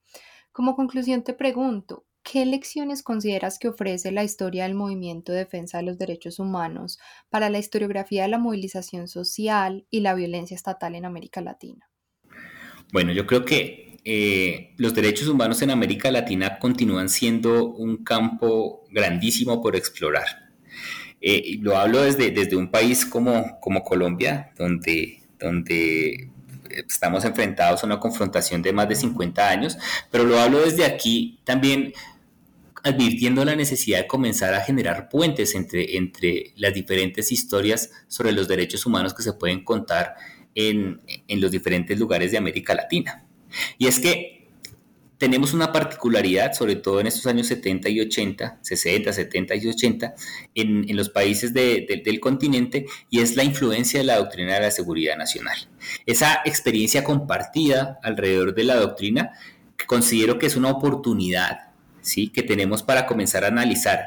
Como 0.52 0.76
conclusión 0.76 1.24
te 1.24 1.34
pregunto, 1.34 2.08
¿qué 2.24 2.44
lecciones 2.48 3.04
consideras 3.04 3.60
que 3.60 3.68
ofrece 3.68 4.12
la 4.12 4.24
historia 4.24 4.64
del 4.64 4.74
movimiento 4.74 5.32
de 5.32 5.40
defensa 5.40 5.78
de 5.78 5.84
los 5.84 6.00
derechos 6.00 6.40
humanos 6.40 6.98
para 7.30 7.52
la 7.52 7.60
historiografía 7.60 8.24
de 8.24 8.30
la 8.30 8.40
movilización 8.40 9.08
social 9.08 9.86
y 9.92 10.00
la 10.00 10.16
violencia 10.16 10.56
estatal 10.56 10.96
en 10.96 11.06
América 11.06 11.40
Latina? 11.42 11.88
Bueno, 12.92 13.14
yo 13.14 13.28
creo 13.28 13.46
que 13.46 13.89
eh, 14.06 14.74
los 14.78 14.94
derechos 14.94 15.28
humanos 15.28 15.62
en 15.62 15.72
América 15.72 16.12
Latina 16.12 16.60
continúan 16.60 17.10
siendo 17.10 17.66
un 17.66 18.04
campo 18.04 18.86
grandísimo 18.92 19.62
por 19.62 19.76
explorar. 19.76 20.50
Eh, 21.22 21.58
lo 21.62 21.78
hablo 21.78 22.02
desde, 22.02 22.32
desde 22.32 22.56
un 22.56 22.72
país 22.72 23.06
como, 23.06 23.60
como 23.60 23.84
Colombia, 23.84 24.52
donde, 24.58 25.22
donde 25.38 26.30
estamos 26.70 27.26
enfrentados 27.26 27.84
a 27.84 27.88
una 27.88 28.00
confrontación 28.00 28.62
de 28.62 28.74
más 28.74 28.88
de 28.88 28.96
50 28.96 29.50
años, 29.50 29.78
pero 30.12 30.24
lo 30.24 30.40
hablo 30.40 30.62
desde 30.62 30.86
aquí 30.86 31.40
también 31.44 31.94
advirtiendo 32.84 33.44
la 33.44 33.56
necesidad 33.56 34.00
de 34.00 34.08
comenzar 34.08 34.54
a 34.54 34.62
generar 34.62 35.10
puentes 35.10 35.56
entre, 35.56 35.98
entre 35.98 36.54
las 36.56 36.74
diferentes 36.74 37.32
historias 37.32 37.92
sobre 38.08 38.32
los 38.32 38.48
derechos 38.48 38.86
humanos 38.86 39.14
que 39.14 39.24
se 39.24 39.34
pueden 39.34 39.66
contar 39.66 40.16
en, 40.56 41.02
en 41.28 41.42
los 41.42 41.52
diferentes 41.52 42.00
lugares 42.00 42.32
de 42.32 42.38
América 42.38 42.74
Latina. 42.74 43.26
Y 43.78 43.88
es 43.88 44.00
que 44.00 44.40
tenemos 45.20 45.54
una 45.54 45.74
particularidad, 45.74 46.54
sobre 46.54 46.78
todo 46.78 47.02
en 47.02 47.08
estos 47.08 47.28
años 47.28 47.48
70 47.48 47.90
y 47.90 48.00
80, 48.00 48.60
60, 48.62 49.12
70 49.12 49.56
y 49.56 49.68
80, 49.68 50.16
en, 50.56 50.96
los 50.96 51.10
países 51.10 51.54
del 51.54 52.20
continente, 52.22 52.86
y 53.10 53.20
es 53.20 53.36
la 53.36 53.44
influencia 53.44 54.00
de 54.00 54.06
la 54.06 54.18
doctrina 54.18 54.54
de 54.54 54.62
la 54.62 54.72
seguridad 54.72 55.18
nacional. 55.18 55.58
Esa 56.06 56.42
experiencia 56.46 57.04
compartida 57.04 58.00
alrededor 58.02 58.56
de 58.56 58.64
la 58.64 58.78
doctrina, 58.78 59.34
considero 59.88 60.40
que 60.40 60.46
es 60.46 60.56
una 60.56 60.72
oportunidad 60.72 61.72
¿sí? 62.02 62.30
que 62.30 62.42
tenemos 62.42 62.82
para 62.82 63.06
comenzar 63.06 63.44
a 63.44 63.48
analizar 63.48 64.06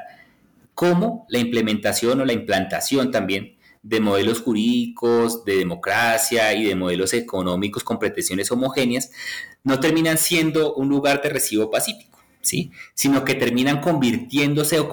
cómo 0.74 1.26
la 1.28 1.38
implementación 1.38 2.22
o 2.22 2.24
la 2.24 2.32
implantación 2.32 3.10
también 3.10 3.56
de 3.82 4.00
modelos 4.00 4.40
jurídicos, 4.40 5.44
de 5.44 5.56
democracia 5.56 6.54
y 6.54 6.64
de 6.64 6.74
modelos 6.74 7.12
económicos 7.14 7.84
con 7.84 7.98
pretensiones 7.98 8.50
homogéneas, 8.50 9.10
no 9.64 9.80
terminan 9.80 10.18
siendo 10.18 10.74
un 10.74 10.88
lugar 10.88 11.22
de 11.22 11.30
recibo 11.30 11.70
pacífico. 11.70 12.12
¿sí? 12.42 12.72
sino 12.92 13.24
que 13.24 13.34
terminan 13.34 13.80
convirtiéndose 13.80 14.78
o 14.78 14.90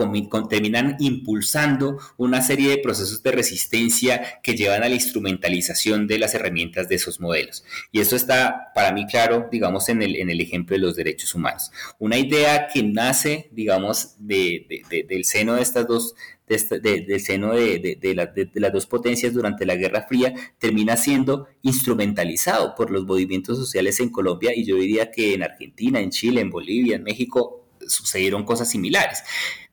terminan 0.47 0.95
impulsando 0.99 1.97
una 2.15 2.41
serie 2.41 2.69
de 2.69 2.77
procesos 2.77 3.21
de 3.21 3.31
resistencia 3.31 4.39
que 4.41 4.55
llevan 4.55 4.83
a 4.83 4.89
la 4.89 4.95
instrumentalización 4.95 6.07
de 6.07 6.19
las 6.19 6.33
herramientas 6.35 6.87
de 6.87 6.95
esos 6.95 7.19
modelos. 7.19 7.65
Y 7.91 7.99
eso 7.99 8.15
está 8.15 8.71
para 8.73 8.93
mí 8.93 9.05
claro, 9.07 9.49
digamos, 9.51 9.89
en 9.89 10.01
el, 10.01 10.15
en 10.15 10.29
el 10.29 10.39
ejemplo 10.39 10.75
de 10.75 10.81
los 10.81 10.95
derechos 10.95 11.35
humanos. 11.35 11.71
Una 11.97 12.17
idea 12.17 12.67
que 12.67 12.83
nace, 12.83 13.49
digamos, 13.51 14.15
del 14.19 15.25
seno 15.25 15.55
de 15.55 15.63
estas 15.63 15.87
dos 15.87 16.15
del 16.50 17.20
seno 17.20 17.54
de, 17.54 18.50
las 18.56 18.74
dos 18.74 18.88
potencias 18.88 19.34
durante 19.34 19.66
la 19.66 19.76
Guerra 19.76 20.08
Fría 20.08 20.34
termina 20.58 20.97
siendo 20.97 21.47
instrumentalizado 21.62 22.74
por 22.76 22.89
los 22.89 23.06
movimientos 23.06 23.58
sociales 23.58 24.00
en 24.00 24.10
Colombia 24.10 24.52
y 24.56 24.66
yo 24.66 24.76
diría 24.76 25.12
que 25.12 25.36
en 25.36 25.43
Argentina, 25.43 26.00
en 26.00 26.10
Chile, 26.10 26.41
en 26.41 26.50
Bolivia, 26.50 26.95
en 26.95 27.04
México 27.04 27.68
sucedieron 27.88 28.43
cosas 28.43 28.70
similares. 28.70 29.20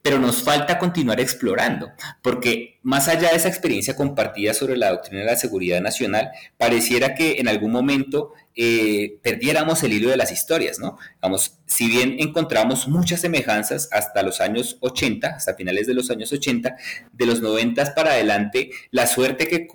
Pero 0.07 0.21
nos 0.21 0.41
falta 0.41 0.79
continuar 0.79 1.19
explorando, 1.19 1.91
porque 2.23 2.79
más 2.85 3.09
allá 3.09 3.31
de 3.31 3.37
esa 3.39 3.49
experiencia 3.49 3.97
compartida 3.97 4.55
sobre 4.55 4.77
la 4.77 4.91
doctrina 4.91 5.23
de 5.23 5.27
la 5.27 5.37
seguridad 5.37 5.81
nacional, 5.81 6.31
pareciera 6.57 7.17
que 7.17 7.41
en 7.41 7.49
algún 7.49 7.73
momento 7.73 8.33
eh, 8.55 9.19
perdiéramos 9.23 9.83
el 9.83 9.93
hilo 9.93 10.09
de 10.09 10.17
las 10.17 10.31
historias, 10.31 10.79
¿no? 10.79 10.97
Vamos, 11.21 11.59
si 11.67 11.89
bien 11.89 12.17
encontramos 12.21 12.87
muchas 12.87 13.21
semejanzas 13.21 13.89
hasta 13.91 14.23
los 14.23 14.41
años 14.41 14.79
80, 14.81 15.27
hasta 15.27 15.55
finales 15.55 15.89
de 15.89 15.95
los 15.95 16.11
años 16.11 16.33
80, 16.33 16.77
de 17.13 17.27
los 17.27 17.43
90 17.43 17.95
para 17.95 18.13
adelante, 18.13 18.71
la 18.93 19.09
suerte 19.09 19.49
que, 19.49 19.67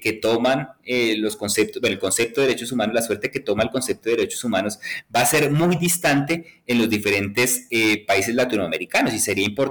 que, 0.00 0.12
toman 0.22 0.68
eh, 0.84 1.16
los 1.18 1.36
conceptos, 1.36 1.82
bueno, 1.82 1.94
el 1.94 2.00
concepto 2.00 2.40
de 2.40 2.46
derechos 2.46 2.72
humanos, 2.72 2.94
la 2.94 3.02
suerte 3.02 3.30
que 3.30 3.40
toma 3.40 3.64
el 3.64 3.70
concepto 3.70 4.08
de 4.08 4.16
derechos 4.16 4.44
humanos 4.44 4.78
va 5.14 5.20
a 5.20 5.26
ser 5.26 5.50
muy 5.50 5.76
distante 5.76 6.62
en 6.66 6.78
los 6.78 6.88
diferentes 6.88 7.66
eh, 7.70 8.06
países 8.06 8.34
latinoamericanos 8.34 9.12
y 9.12 9.18
sería 9.18 9.44
importante 9.44 9.63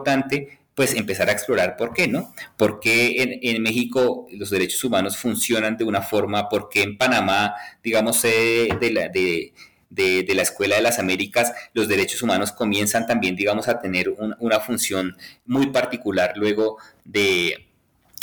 pues 0.75 0.95
empezar 0.95 1.29
a 1.29 1.33
explorar 1.33 1.77
por 1.77 1.93
qué, 1.93 2.07
¿no? 2.07 2.33
¿Por 2.57 2.79
qué 2.79 3.39
en, 3.41 3.61
México 3.61 4.27
los 4.31 4.49
derechos 4.49 4.83
humanos 4.83 5.17
funcionan 5.17 5.77
de 5.77 5.83
una 5.83 6.01
forma? 6.01 6.49
¿Por 6.49 6.69
qué 6.69 6.81
en 6.81 6.97
Panamá, 6.97 7.53
digamos, 7.83 8.21
de, 8.23 8.89
la, 8.91 9.09
de, 9.09 10.33
la 10.33 10.41
Escuela 10.41 10.75
de 10.75 10.81
las 10.81 10.97
Américas, 10.97 11.53
los 11.73 11.87
derechos 11.87 12.23
humanos 12.23 12.51
comienzan 12.51 13.05
también, 13.05 13.35
digamos, 13.35 13.67
a 13.67 13.79
tener 13.79 14.09
una 14.39 14.59
función 14.59 15.15
muy 15.45 15.67
particular 15.67 16.33
luego 16.35 16.77
de, 17.05 17.67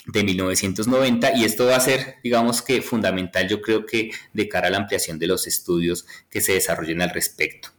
de 0.07 0.25
1990 0.25 1.37
y 1.37 1.45
esto 1.45 1.67
va 1.67 1.77
a 1.77 1.81
ser, 1.81 2.17
digamos 2.25 2.63
que 2.63 2.83
fundamental, 2.83 3.49
yo 3.49 3.61
creo 3.61 3.87
que 3.87 4.11
de 4.33 4.49
cara 4.49 4.69
a 4.69 4.71
la 4.71 4.79
ampliación 4.79 5.19
de 5.19 5.29
los 5.29 5.47
estudios 5.47 6.07
que 6.29 6.41
se 6.41 6.55
desarrollen 6.55 7.03
al 7.03 7.11
respecto. 7.11 7.71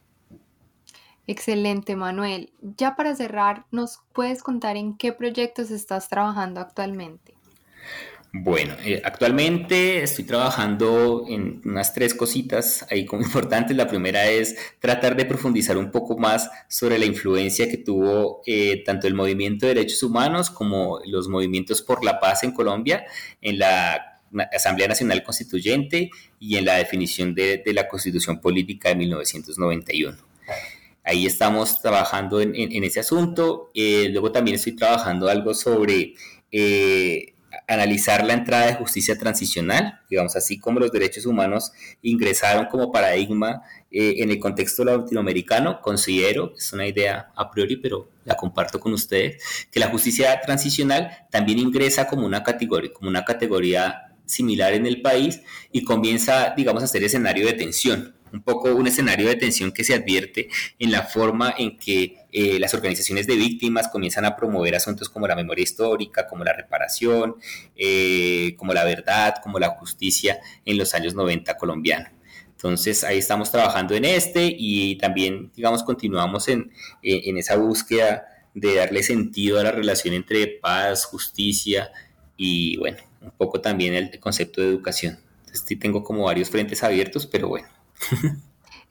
Excelente, 1.26 1.96
Manuel. 1.96 2.52
Ya 2.60 2.96
para 2.96 3.14
cerrar, 3.14 3.64
¿nos 3.70 4.00
puedes 4.12 4.42
contar 4.42 4.76
en 4.76 4.96
qué 4.96 5.12
proyectos 5.12 5.70
estás 5.70 6.08
trabajando 6.08 6.60
actualmente? 6.60 7.34
Bueno, 8.34 8.74
eh, 8.82 9.02
actualmente 9.04 10.02
estoy 10.02 10.24
trabajando 10.24 11.26
en 11.28 11.60
unas 11.66 11.92
tres 11.92 12.14
cositas 12.14 12.86
ahí 12.90 13.04
como 13.04 13.22
importantes. 13.26 13.76
La 13.76 13.86
primera 13.86 14.26
es 14.26 14.56
tratar 14.80 15.16
de 15.16 15.26
profundizar 15.26 15.76
un 15.76 15.90
poco 15.90 16.16
más 16.16 16.50
sobre 16.66 16.98
la 16.98 17.04
influencia 17.04 17.68
que 17.68 17.76
tuvo 17.76 18.40
eh, 18.46 18.82
tanto 18.86 19.06
el 19.06 19.14
movimiento 19.14 19.66
de 19.66 19.74
derechos 19.74 20.02
humanos 20.02 20.48
como 20.48 21.00
los 21.04 21.28
movimientos 21.28 21.82
por 21.82 22.02
la 22.02 22.20
paz 22.20 22.42
en 22.42 22.52
Colombia 22.52 23.04
en 23.42 23.58
la 23.58 24.12
Asamblea 24.50 24.88
Nacional 24.88 25.22
Constituyente 25.22 26.10
y 26.40 26.56
en 26.56 26.64
la 26.64 26.76
definición 26.76 27.34
de, 27.34 27.62
la 27.66 27.86
Constitución 27.86 28.40
Política 28.40 28.88
de 28.88 28.96
1991. 28.96 30.16
Ahí 31.04 31.26
estamos 31.26 31.80
trabajando 31.80 32.40
en, 32.40 32.84
ese 32.84 33.00
asunto. 33.00 33.70
Eh, 33.74 34.08
luego 34.10 34.30
también 34.30 34.54
estoy 34.56 34.76
trabajando 34.76 35.28
algo 35.28 35.52
sobre 35.52 36.14
eh, 36.52 37.34
analizar 37.66 38.24
la 38.24 38.34
entrada 38.34 38.66
de 38.66 38.74
justicia 38.74 39.18
transicional, 39.18 40.00
digamos 40.08 40.36
así 40.36 40.58
como 40.58 40.80
los 40.80 40.92
derechos 40.92 41.26
humanos 41.26 41.72
ingresaron 42.02 42.66
como 42.66 42.92
paradigma 42.92 43.62
eh, 43.90 44.16
en 44.18 44.30
el 44.30 44.38
contexto 44.38 44.84
latinoamericano. 44.84 45.80
Considero, 45.80 46.54
es 46.56 46.72
una 46.72 46.86
idea 46.86 47.32
a 47.34 47.50
priori, 47.50 47.76
pero 47.76 48.08
la 48.24 48.36
comparto 48.36 48.78
con 48.80 48.92
ustedes, 48.92 49.42
que 49.70 49.80
la 49.80 49.88
justicia 49.88 50.40
transicional 50.40 51.26
también 51.30 51.58
ingresa 51.58 52.06
como 52.06 52.26
una 52.26 52.42
categoría, 52.42 52.92
como 52.92 53.08
una 53.08 53.24
categoría 53.24 54.14
similar 54.24 54.72
en 54.72 54.86
el 54.86 55.02
país 55.02 55.42
y 55.72 55.84
comienza, 55.84 56.54
digamos, 56.56 56.82
a 56.82 56.86
ser 56.86 57.02
escenario 57.04 57.46
de 57.46 57.54
tensión 57.54 58.14
un 58.32 58.42
poco 58.42 58.74
un 58.74 58.86
escenario 58.86 59.28
de 59.28 59.36
tensión 59.36 59.72
que 59.72 59.84
se 59.84 59.94
advierte 59.94 60.48
en 60.78 60.90
la 60.90 61.02
forma 61.02 61.54
en 61.56 61.76
que 61.76 62.16
eh, 62.32 62.58
las 62.58 62.74
organizaciones 62.74 63.26
de 63.26 63.36
víctimas 63.36 63.88
comienzan 63.88 64.24
a 64.24 64.36
promover 64.36 64.74
asuntos 64.74 65.08
como 65.08 65.26
la 65.26 65.36
memoria 65.36 65.62
histórica, 65.62 66.26
como 66.26 66.44
la 66.44 66.52
reparación, 66.52 67.36
eh, 67.76 68.54
como 68.56 68.72
la 68.72 68.84
verdad, 68.84 69.34
como 69.42 69.58
la 69.58 69.68
justicia 69.70 70.38
en 70.64 70.78
los 70.78 70.94
años 70.94 71.14
90 71.14 71.56
colombianos. 71.56 72.10
Entonces 72.52 73.02
ahí 73.02 73.18
estamos 73.18 73.50
trabajando 73.50 73.94
en 73.94 74.04
este 74.04 74.54
y 74.56 74.96
también, 74.96 75.50
digamos, 75.54 75.82
continuamos 75.82 76.48
en, 76.48 76.70
eh, 77.02 77.22
en 77.24 77.36
esa 77.36 77.56
búsqueda 77.56 78.26
de 78.54 78.76
darle 78.76 79.02
sentido 79.02 79.58
a 79.58 79.64
la 79.64 79.72
relación 79.72 80.14
entre 80.14 80.46
paz, 80.46 81.04
justicia 81.04 81.90
y, 82.36 82.76
bueno, 82.76 82.98
un 83.20 83.30
poco 83.32 83.60
también 83.60 83.94
el 83.94 84.18
concepto 84.20 84.60
de 84.60 84.68
educación. 84.68 85.18
Tengo 85.80 86.02
como 86.02 86.24
varios 86.24 86.50
frentes 86.50 86.82
abiertos, 86.82 87.26
pero 87.26 87.48
bueno, 87.48 87.68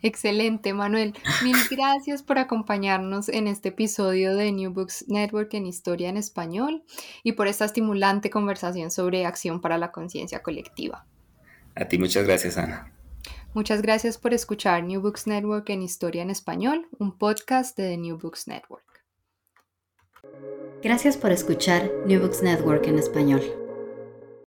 Excelente, 0.04 0.74
Manuel. 0.74 1.14
Mil 1.44 1.56
gracias 1.70 2.24
por 2.24 2.40
acompañarnos 2.40 3.30
en 3.30 3.48
este 3.48 3.70
episodio 3.70 4.36
de 4.36 4.52
New 4.52 4.74
Books 4.74 5.06
Network 5.08 5.54
en 5.54 5.68
Historia 5.68 6.10
en 6.10 6.18
Español 6.18 6.84
y 7.24 7.34
por 7.34 7.48
esta 7.48 7.66
estimulante 7.66 8.30
conversación 8.32 8.90
sobre 8.90 9.26
acción 9.26 9.62
para 9.62 9.78
la 9.78 9.92
conciencia 9.92 10.42
colectiva. 10.42 11.06
A 11.76 11.86
ti 11.86 12.00
muchas 12.00 12.26
gracias, 12.26 12.58
Ana. 12.58 12.92
Muchas 13.54 13.82
gracias 13.82 14.18
por 14.18 14.34
escuchar 14.34 14.84
New 14.84 15.02
Books 15.02 15.28
Network 15.28 15.70
en 15.70 15.84
Historia 15.84 16.22
en 16.22 16.30
Español, 16.30 16.88
un 16.98 17.18
podcast 17.18 17.78
de 17.78 17.90
The 17.90 17.98
New 17.98 18.18
Books 18.18 18.48
Network. 18.48 18.86
Gracias 20.82 21.18
por 21.18 21.32
escuchar 21.32 21.92
New 22.08 22.22
Books 22.22 22.42
Network 22.42 22.88
en 22.88 22.98
Español. 22.98 23.61